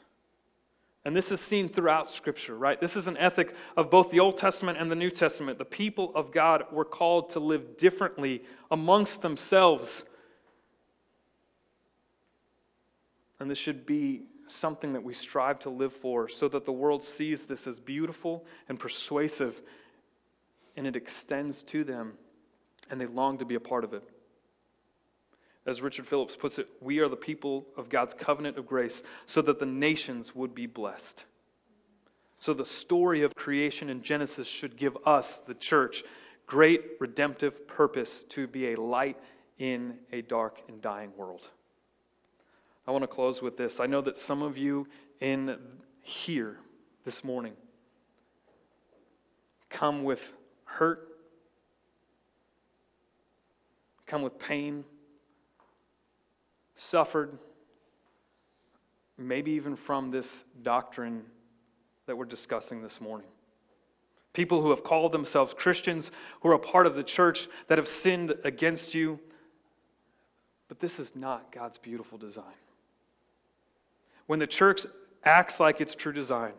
And 1.04 1.16
this 1.16 1.32
is 1.32 1.40
seen 1.40 1.68
throughout 1.68 2.10
Scripture, 2.10 2.56
right? 2.56 2.80
This 2.80 2.96
is 2.96 3.08
an 3.08 3.16
ethic 3.16 3.54
of 3.76 3.90
both 3.90 4.10
the 4.10 4.20
Old 4.20 4.36
Testament 4.36 4.78
and 4.78 4.90
the 4.90 4.96
New 4.96 5.10
Testament. 5.10 5.58
The 5.58 5.64
people 5.64 6.12
of 6.14 6.30
God 6.30 6.64
were 6.70 6.84
called 6.84 7.30
to 7.30 7.40
live 7.40 7.76
differently 7.76 8.44
amongst 8.70 9.20
themselves. 9.20 10.04
And 13.40 13.50
this 13.50 13.58
should 13.58 13.84
be 13.84 14.22
something 14.46 14.92
that 14.92 15.02
we 15.02 15.14
strive 15.14 15.58
to 15.60 15.70
live 15.70 15.92
for 15.92 16.28
so 16.28 16.46
that 16.48 16.64
the 16.64 16.72
world 16.72 17.02
sees 17.02 17.46
this 17.46 17.66
as 17.66 17.80
beautiful 17.80 18.44
and 18.68 18.78
persuasive 18.78 19.62
and 20.76 20.86
it 20.86 20.96
extends 20.96 21.62
to 21.62 21.84
them 21.84 22.14
and 22.90 23.00
they 23.00 23.06
long 23.06 23.38
to 23.38 23.44
be 23.44 23.54
a 23.54 23.60
part 23.60 23.84
of 23.84 23.92
it. 23.94 24.02
As 25.64 25.80
Richard 25.80 26.06
Phillips 26.06 26.34
puts 26.34 26.58
it, 26.58 26.68
we 26.80 26.98
are 26.98 27.08
the 27.08 27.16
people 27.16 27.66
of 27.76 27.88
God's 27.88 28.14
covenant 28.14 28.58
of 28.58 28.66
grace 28.66 29.02
so 29.26 29.40
that 29.42 29.60
the 29.60 29.66
nations 29.66 30.34
would 30.34 30.54
be 30.54 30.66
blessed. 30.66 31.24
So 32.40 32.52
the 32.52 32.64
story 32.64 33.22
of 33.22 33.34
creation 33.36 33.88
in 33.88 34.02
Genesis 34.02 34.48
should 34.48 34.76
give 34.76 34.98
us, 35.06 35.38
the 35.38 35.54
church, 35.54 36.02
great 36.46 36.82
redemptive 36.98 37.68
purpose 37.68 38.24
to 38.24 38.48
be 38.48 38.72
a 38.72 38.80
light 38.80 39.16
in 39.58 39.98
a 40.10 40.22
dark 40.22 40.62
and 40.68 40.82
dying 40.82 41.12
world. 41.16 41.50
I 42.86 42.90
want 42.90 43.02
to 43.04 43.08
close 43.08 43.40
with 43.40 43.56
this. 43.56 43.78
I 43.78 43.86
know 43.86 44.00
that 44.00 44.16
some 44.16 44.42
of 44.42 44.58
you 44.58 44.88
in 45.20 45.56
here 46.00 46.58
this 47.04 47.22
morning 47.22 47.52
come 49.70 50.02
with 50.02 50.32
hurt, 50.64 51.08
come 54.06 54.22
with 54.22 54.36
pain, 54.40 54.84
suffered, 56.82 57.38
maybe 59.16 59.52
even 59.52 59.76
from 59.76 60.10
this 60.10 60.44
doctrine 60.62 61.22
that 62.06 62.16
we're 62.16 62.24
discussing 62.24 62.82
this 62.82 63.00
morning. 63.00 63.28
People 64.32 64.62
who 64.62 64.70
have 64.70 64.82
called 64.82 65.12
themselves 65.12 65.54
Christians, 65.54 66.10
who 66.40 66.48
are 66.48 66.54
a 66.54 66.58
part 66.58 66.86
of 66.86 66.94
the 66.94 67.04
church, 67.04 67.48
that 67.68 67.78
have 67.78 67.86
sinned 67.86 68.34
against 68.44 68.94
you. 68.94 69.20
But 70.68 70.80
this 70.80 70.98
is 70.98 71.14
not 71.14 71.52
God's 71.52 71.78
beautiful 71.78 72.18
design. 72.18 72.44
When 74.26 74.38
the 74.38 74.46
church 74.46 74.86
acts 75.22 75.60
like 75.60 75.80
its 75.80 75.94
true 75.94 76.12
design, 76.12 76.52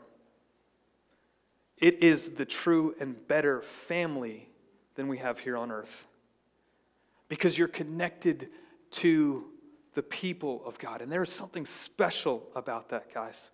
it 1.78 2.02
is 2.02 2.30
the 2.30 2.46
true 2.46 2.96
and 3.00 3.28
better 3.28 3.62
family 3.62 4.48
than 4.96 5.08
we 5.08 5.18
have 5.18 5.40
here 5.40 5.58
on 5.58 5.72
earth. 5.72 6.06
Because 7.28 7.58
you're 7.58 7.68
connected 7.68 8.50
to 8.92 9.46
the 9.94 10.04
people 10.04 10.62
of 10.66 10.80
God. 10.80 11.02
And 11.02 11.12
there 11.12 11.24
is 11.24 11.32
something 11.32 11.66
special 11.66 12.48
about 12.56 12.90
that, 12.90 13.14
guys. 13.14 13.52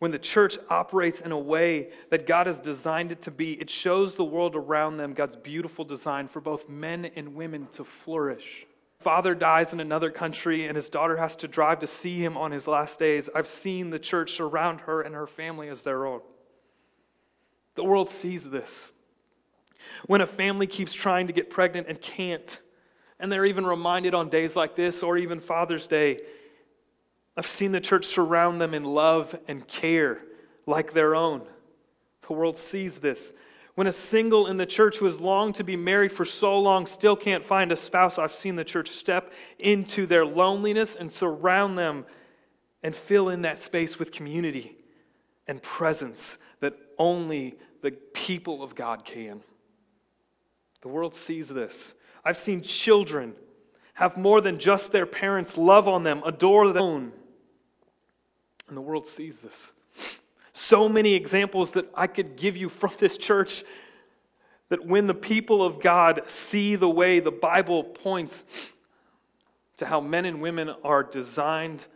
When 0.00 0.10
the 0.12 0.18
church 0.18 0.56
operates 0.70 1.20
in 1.20 1.30
a 1.30 1.38
way 1.38 1.90
that 2.08 2.26
God 2.26 2.46
has 2.46 2.58
designed 2.58 3.12
it 3.12 3.20
to 3.22 3.30
be, 3.30 3.60
it 3.60 3.68
shows 3.68 4.14
the 4.14 4.24
world 4.24 4.56
around 4.56 4.96
them 4.96 5.12
God's 5.12 5.36
beautiful 5.36 5.84
design 5.84 6.26
for 6.26 6.40
both 6.40 6.70
men 6.70 7.10
and 7.16 7.34
women 7.34 7.66
to 7.72 7.84
flourish. 7.84 8.66
Father 8.98 9.34
dies 9.34 9.72
in 9.72 9.80
another 9.80 10.10
country 10.10 10.66
and 10.66 10.74
his 10.74 10.88
daughter 10.88 11.16
has 11.16 11.36
to 11.36 11.48
drive 11.48 11.80
to 11.80 11.86
see 11.86 12.22
him 12.22 12.36
on 12.38 12.50
his 12.50 12.66
last 12.66 12.98
days. 12.98 13.28
I've 13.34 13.46
seen 13.46 13.90
the 13.90 13.98
church 13.98 14.32
surround 14.32 14.82
her 14.82 15.02
and 15.02 15.14
her 15.14 15.26
family 15.26 15.68
as 15.68 15.82
their 15.82 16.06
own. 16.06 16.20
The 17.74 17.84
world 17.84 18.08
sees 18.08 18.48
this. 18.48 18.90
When 20.06 20.20
a 20.20 20.26
family 20.26 20.66
keeps 20.66 20.94
trying 20.94 21.26
to 21.26 21.32
get 21.32 21.50
pregnant 21.50 21.88
and 21.88 22.00
can't, 22.00 22.60
and 23.20 23.30
they're 23.30 23.44
even 23.44 23.66
reminded 23.66 24.14
on 24.14 24.28
days 24.28 24.56
like 24.56 24.74
this 24.74 25.02
or 25.02 25.18
even 25.18 25.38
Father's 25.38 25.86
Day. 25.86 26.18
I've 27.36 27.46
seen 27.46 27.72
the 27.72 27.80
church 27.80 28.06
surround 28.06 28.60
them 28.60 28.74
in 28.74 28.84
love 28.84 29.38
and 29.46 29.66
care 29.68 30.22
like 30.66 30.92
their 30.92 31.14
own. 31.14 31.42
The 32.26 32.32
world 32.32 32.56
sees 32.56 32.98
this. 32.98 33.32
When 33.74 33.86
a 33.86 33.92
single 33.92 34.46
in 34.46 34.56
the 34.56 34.66
church 34.66 34.98
who 34.98 35.04
has 35.04 35.20
longed 35.20 35.54
to 35.56 35.64
be 35.64 35.76
married 35.76 36.12
for 36.12 36.24
so 36.24 36.58
long 36.58 36.86
still 36.86 37.16
can't 37.16 37.44
find 37.44 37.72
a 37.72 37.76
spouse, 37.76 38.18
I've 38.18 38.34
seen 38.34 38.56
the 38.56 38.64
church 38.64 38.88
step 38.88 39.32
into 39.58 40.06
their 40.06 40.26
loneliness 40.26 40.96
and 40.96 41.10
surround 41.10 41.78
them 41.78 42.04
and 42.82 42.94
fill 42.94 43.28
in 43.28 43.42
that 43.42 43.58
space 43.58 43.98
with 43.98 44.12
community 44.12 44.76
and 45.46 45.62
presence 45.62 46.38
that 46.60 46.74
only 46.98 47.56
the 47.82 47.92
people 47.92 48.62
of 48.62 48.74
God 48.74 49.04
can. 49.04 49.42
The 50.82 50.88
world 50.88 51.14
sees 51.14 51.48
this. 51.48 51.94
I've 52.24 52.36
seen 52.36 52.62
children 52.62 53.34
have 53.94 54.16
more 54.16 54.40
than 54.40 54.58
just 54.58 54.92
their 54.92 55.06
parents 55.06 55.58
love 55.58 55.86
on 55.86 56.04
them, 56.04 56.22
adore 56.24 56.72
them. 56.72 57.12
And 58.68 58.76
the 58.76 58.80
world 58.80 59.06
sees 59.06 59.38
this. 59.38 59.72
So 60.52 60.88
many 60.88 61.14
examples 61.14 61.72
that 61.72 61.88
I 61.94 62.06
could 62.06 62.36
give 62.36 62.56
you 62.56 62.68
from 62.68 62.92
this 62.98 63.16
church 63.16 63.64
that 64.68 64.86
when 64.86 65.06
the 65.06 65.14
people 65.14 65.64
of 65.64 65.80
God 65.80 66.22
see 66.28 66.76
the 66.76 66.88
way 66.88 67.18
the 67.18 67.32
Bible 67.32 67.82
points 67.82 68.72
to 69.76 69.86
how 69.86 70.00
men 70.00 70.24
and 70.24 70.40
women 70.40 70.72
are 70.84 71.02
designed 71.02 71.86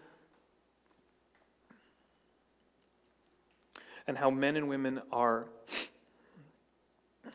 and 4.07 4.19
how 4.19 4.31
men 4.31 4.57
and 4.57 4.69
women 4.69 5.01
are 5.13 5.47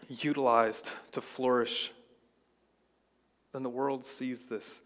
utilized 0.09 0.91
to 1.13 1.21
flourish, 1.21 1.91
then 3.53 3.63
the 3.63 3.69
world 3.69 4.05
sees 4.05 4.45
this 4.45 4.81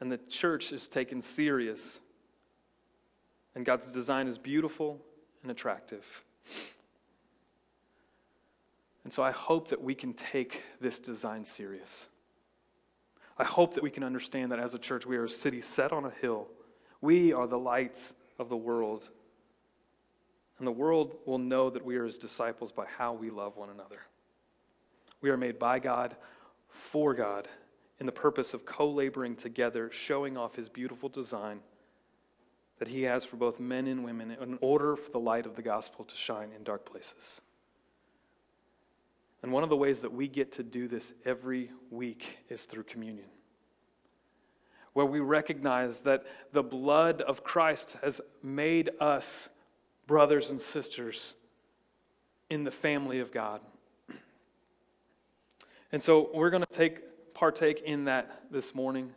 and 0.00 0.10
the 0.10 0.18
church 0.18 0.72
is 0.72 0.88
taken 0.88 1.20
serious. 1.20 2.00
And 3.54 3.64
God's 3.64 3.92
design 3.92 4.28
is 4.28 4.36
beautiful 4.36 5.00
and 5.42 5.50
attractive. 5.50 6.24
And 9.04 9.12
so 9.12 9.22
I 9.22 9.30
hope 9.30 9.68
that 9.68 9.82
we 9.82 9.94
can 9.94 10.12
take 10.12 10.62
this 10.80 10.98
design 10.98 11.44
serious. 11.44 12.08
I 13.38 13.44
hope 13.44 13.74
that 13.74 13.82
we 13.82 13.90
can 13.90 14.02
understand 14.02 14.52
that 14.52 14.58
as 14.58 14.74
a 14.74 14.78
church, 14.78 15.06
we 15.06 15.16
are 15.16 15.24
a 15.24 15.30
city 15.30 15.62
set 15.62 15.92
on 15.92 16.04
a 16.04 16.10
hill. 16.10 16.48
We 17.00 17.32
are 17.32 17.46
the 17.46 17.58
lights 17.58 18.14
of 18.38 18.48
the 18.48 18.56
world. 18.56 19.08
And 20.58 20.66
the 20.66 20.72
world 20.72 21.16
will 21.24 21.38
know 21.38 21.70
that 21.70 21.84
we 21.84 21.96
are 21.96 22.04
his 22.04 22.18
disciples 22.18 22.72
by 22.72 22.86
how 22.98 23.12
we 23.12 23.30
love 23.30 23.56
one 23.56 23.70
another. 23.70 24.00
We 25.20 25.30
are 25.30 25.36
made 25.36 25.58
by 25.58 25.78
God, 25.78 26.16
for 26.68 27.14
God, 27.14 27.48
in 27.98 28.06
the 28.06 28.12
purpose 28.12 28.54
of 28.54 28.66
co 28.66 28.88
laboring 28.88 29.36
together, 29.36 29.90
showing 29.90 30.36
off 30.36 30.56
his 30.56 30.68
beautiful 30.68 31.08
design 31.08 31.60
that 32.78 32.88
he 32.88 33.02
has 33.02 33.24
for 33.24 33.36
both 33.36 33.58
men 33.58 33.86
and 33.86 34.04
women 34.04 34.30
in 34.30 34.58
order 34.60 34.96
for 34.96 35.10
the 35.10 35.18
light 35.18 35.46
of 35.46 35.56
the 35.56 35.62
gospel 35.62 36.04
to 36.04 36.14
shine 36.14 36.50
in 36.54 36.62
dark 36.62 36.84
places. 36.84 37.40
And 39.42 39.52
one 39.52 39.62
of 39.62 39.70
the 39.70 39.76
ways 39.76 40.00
that 40.02 40.12
we 40.12 40.28
get 40.28 40.52
to 40.52 40.62
do 40.62 40.88
this 40.88 41.14
every 41.24 41.70
week 41.90 42.38
is 42.48 42.64
through 42.64 42.84
communion, 42.84 43.28
where 44.92 45.06
we 45.06 45.20
recognize 45.20 46.00
that 46.00 46.24
the 46.52 46.62
blood 46.62 47.22
of 47.22 47.44
Christ 47.44 47.96
has 48.02 48.20
made 48.42 48.90
us 49.00 49.48
brothers 50.06 50.50
and 50.50 50.60
sisters 50.60 51.34
in 52.50 52.64
the 52.64 52.70
family 52.70 53.20
of 53.20 53.32
God. 53.32 53.60
And 55.92 56.02
so 56.02 56.30
we're 56.34 56.50
going 56.50 56.64
to 56.64 56.76
take 56.76 56.98
partake 57.36 57.82
in 57.82 58.06
that 58.06 58.50
this 58.50 58.74
morning. 58.74 59.12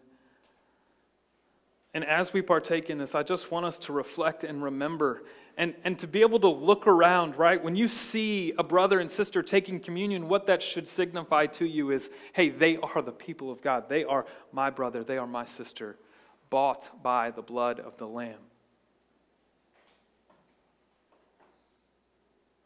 And 1.93 2.03
as 2.03 2.33
we 2.33 2.41
partake 2.41 2.89
in 2.89 2.97
this, 2.97 3.15
I 3.15 3.23
just 3.23 3.49
want 3.49 3.65
us 3.65 3.79
to 3.79 3.93
reflect 3.93 4.43
and 4.43 4.61
remember 4.61 5.23
and, 5.57 5.73
and 5.83 5.97
to 5.99 6.07
be 6.07 6.21
able 6.21 6.39
to 6.41 6.49
look 6.49 6.85
around, 6.85 7.37
right? 7.37 7.61
When 7.63 7.75
you 7.75 7.87
see 7.87 8.53
a 8.57 8.63
brother 8.63 8.99
and 8.99 9.09
sister 9.09 9.41
taking 9.41 9.79
communion, 9.79 10.27
what 10.27 10.47
that 10.47 10.61
should 10.61 10.87
signify 10.87 11.47
to 11.47 11.65
you 11.65 11.91
is 11.91 12.09
hey, 12.33 12.49
they 12.49 12.77
are 12.77 13.01
the 13.01 13.11
people 13.11 13.51
of 13.51 13.61
God. 13.61 13.87
They 13.87 14.03
are 14.03 14.25
my 14.51 14.69
brother, 14.69 15.03
they 15.03 15.17
are 15.17 15.25
my 15.25 15.45
sister, 15.45 15.95
bought 16.49 17.01
by 17.01 17.31
the 17.31 17.41
blood 17.41 17.79
of 17.79 17.97
the 17.97 18.07
Lamb. 18.07 18.39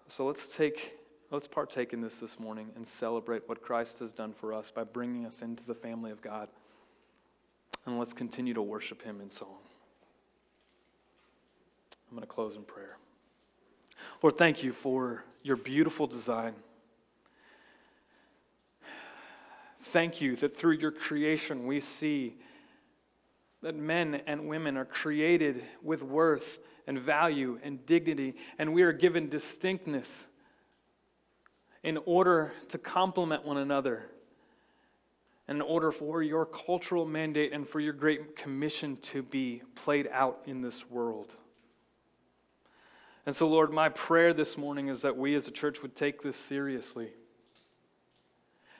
So 0.08 0.26
let's 0.26 0.56
take 0.56 0.98
let's 1.34 1.48
partake 1.48 1.94
in 1.94 2.02
this 2.02 2.20
this 2.20 2.40
morning 2.40 2.70
and 2.76 2.86
celebrate 2.86 3.42
what 3.50 3.60
Christ 3.60 3.98
has 4.00 4.14
done 4.14 4.34
for 4.34 4.54
us 4.54 4.70
by 4.70 4.84
bringing 4.84 5.26
us 5.26 5.42
into 5.42 5.64
the 5.64 5.74
family 5.74 6.12
of 6.12 6.22
God. 6.22 6.48
And 7.88 7.98
let's 7.98 8.14
continue 8.14 8.54
to 8.54 8.62
worship 8.62 9.02
him 9.02 9.20
in 9.20 9.32
song. 9.32 9.58
I'm 12.08 12.16
going 12.16 12.22
to 12.22 12.28
close 12.28 12.56
in 12.56 12.62
prayer. 12.62 12.98
Lord, 14.22 14.38
thank 14.38 14.62
you 14.62 14.72
for 14.72 15.24
your 15.42 15.56
beautiful 15.56 16.06
design. 16.06 16.54
Thank 19.82 20.22
you 20.22 20.36
that 20.36 20.56
through 20.56 20.74
your 20.74 20.92
creation 20.92 21.66
we 21.66 21.80
see 21.80 22.36
that 23.64 23.76
men 23.76 24.22
and 24.28 24.48
women 24.48 24.78
are 24.78 24.86
created 24.86 25.64
with 25.82 26.04
worth 26.04 26.60
and 26.86 27.00
value 27.00 27.60
and 27.64 27.84
dignity, 27.88 28.36
and 28.60 28.74
we 28.74 28.84
are 28.84 28.94
given 28.94 29.30
distinctness 29.30 30.28
in 31.84 31.98
order 32.06 32.54
to 32.70 32.78
complement 32.78 33.46
one 33.46 33.58
another, 33.58 34.06
in 35.48 35.62
order 35.62 35.92
for 35.92 36.24
your 36.24 36.46
cultural 36.46 37.06
mandate 37.06 37.52
and 37.52 37.68
for 37.68 37.80
your 37.80 37.94
great 37.94 38.36
commission 38.36 38.98
to 38.98 39.22
be 39.22 39.62
played 39.76 40.08
out 40.12 40.42
in 40.46 40.62
this 40.62 40.90
world. 40.90 41.36
And 43.26 43.36
so, 43.36 43.48
Lord, 43.48 43.72
my 43.72 43.90
prayer 43.90 44.34
this 44.34 44.58
morning 44.58 44.88
is 44.88 45.02
that 45.02 45.18
we 45.18 45.36
as 45.36 45.48
a 45.48 45.52
church 45.52 45.82
would 45.82 45.96
take 45.96 46.22
this 46.22 46.38
seriously. 46.38 47.10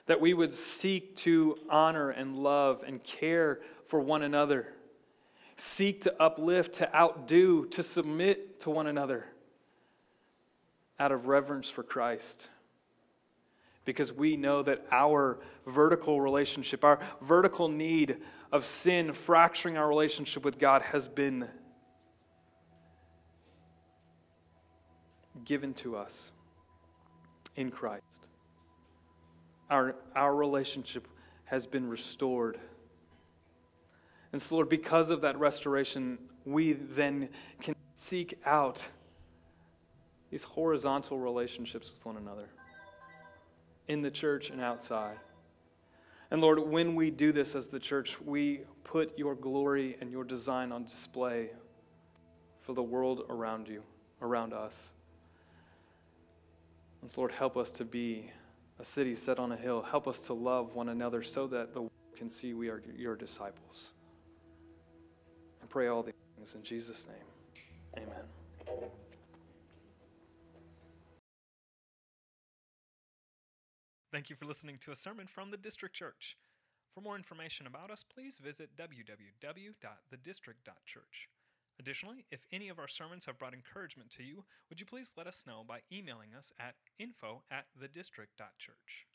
That 0.06 0.20
we 0.20 0.34
would 0.34 0.52
seek 0.52 1.16
to 1.16 1.56
honor 1.70 2.10
and 2.10 2.36
love 2.36 2.84
and 2.86 3.02
care 3.02 3.60
for 3.86 4.00
one 4.00 4.22
another 4.22 4.68
seek 5.56 6.02
to 6.02 6.22
uplift, 6.22 6.74
to 6.74 6.96
outdo, 6.96 7.64
to 7.66 7.82
submit 7.82 8.60
to 8.60 8.70
one 8.70 8.86
another 8.86 9.26
out 10.98 11.12
of 11.12 11.26
reverence 11.26 11.68
for 11.68 11.82
Christ. 11.82 12.48
Because 13.84 14.12
we 14.12 14.36
know 14.36 14.62
that 14.62 14.86
our 14.90 15.38
vertical 15.66 16.20
relationship, 16.20 16.84
our 16.84 16.98
vertical 17.20 17.68
need 17.68 18.18
of 18.50 18.64
sin 18.64 19.12
fracturing 19.12 19.76
our 19.76 19.88
relationship 19.88 20.44
with 20.44 20.58
God 20.58 20.82
has 20.82 21.06
been 21.06 21.48
given 25.44 25.74
to 25.74 25.96
us 25.96 26.30
in 27.56 27.70
Christ. 27.70 28.28
Our, 29.68 29.96
our 30.14 30.34
relationship 30.34 31.06
has 31.44 31.66
been 31.66 31.88
restored 31.88 32.58
and 34.34 34.42
so, 34.42 34.56
Lord, 34.56 34.68
because 34.68 35.10
of 35.10 35.20
that 35.20 35.38
restoration, 35.38 36.18
we 36.44 36.72
then 36.72 37.28
can 37.62 37.76
seek 37.94 38.36
out 38.44 38.88
these 40.28 40.42
horizontal 40.42 41.20
relationships 41.20 41.92
with 41.94 42.04
one 42.04 42.16
another 42.16 42.48
in 43.88 44.02
the 44.02 44.10
church 44.10 44.50
and 44.50 44.60
outside. 44.60 45.18
And 46.30 46.40
Lord, 46.40 46.58
when 46.58 46.94
we 46.94 47.10
do 47.10 47.32
this 47.32 47.54
as 47.54 47.68
the 47.68 47.78
church, 47.78 48.20
we 48.20 48.62
put 48.82 49.18
your 49.18 49.34
glory 49.34 49.96
and 50.00 50.10
your 50.10 50.24
design 50.24 50.72
on 50.72 50.84
display 50.84 51.50
for 52.62 52.72
the 52.72 52.82
world 52.82 53.24
around 53.28 53.68
you, 53.68 53.82
around 54.22 54.52
us. 54.52 54.92
And 57.02 57.10
so, 57.10 57.20
Lord, 57.20 57.32
help 57.32 57.56
us 57.56 57.70
to 57.72 57.84
be 57.84 58.30
a 58.78 58.84
city 58.84 59.14
set 59.14 59.38
on 59.38 59.52
a 59.52 59.56
hill. 59.56 59.82
Help 59.82 60.08
us 60.08 60.22
to 60.26 60.34
love 60.34 60.74
one 60.74 60.88
another 60.88 61.22
so 61.22 61.46
that 61.48 61.74
the 61.74 61.82
world 61.82 61.92
can 62.16 62.30
see 62.30 62.54
we 62.54 62.68
are 62.68 62.82
your 62.96 63.16
disciples 63.16 63.92
I 65.64 65.66
pray 65.66 65.88
all 65.88 66.02
these 66.02 66.14
things 66.36 66.54
in 66.54 66.62
Jesus' 66.62 67.06
name. 67.06 68.04
Amen. 68.04 68.90
Thank 74.14 74.30
you 74.30 74.36
for 74.36 74.44
listening 74.44 74.78
to 74.82 74.92
a 74.92 74.96
sermon 74.96 75.26
from 75.26 75.50
the 75.50 75.56
District 75.56 75.92
Church. 75.92 76.36
For 76.94 77.00
more 77.00 77.16
information 77.16 77.66
about 77.66 77.90
us, 77.90 78.04
please 78.04 78.38
visit 78.38 78.76
www.thedistrict.church. 78.76 81.28
Additionally, 81.80 82.24
if 82.30 82.46
any 82.52 82.68
of 82.68 82.78
our 82.78 82.86
sermons 82.86 83.24
have 83.24 83.40
brought 83.40 83.54
encouragement 83.54 84.10
to 84.10 84.22
you, 84.22 84.44
would 84.68 84.78
you 84.78 84.86
please 84.86 85.14
let 85.16 85.26
us 85.26 85.42
know 85.48 85.64
by 85.66 85.80
emailing 85.92 86.32
us 86.32 86.52
at 86.60 86.76
info 86.96 87.42
at 87.50 87.66
thedistrict.church. 87.76 89.06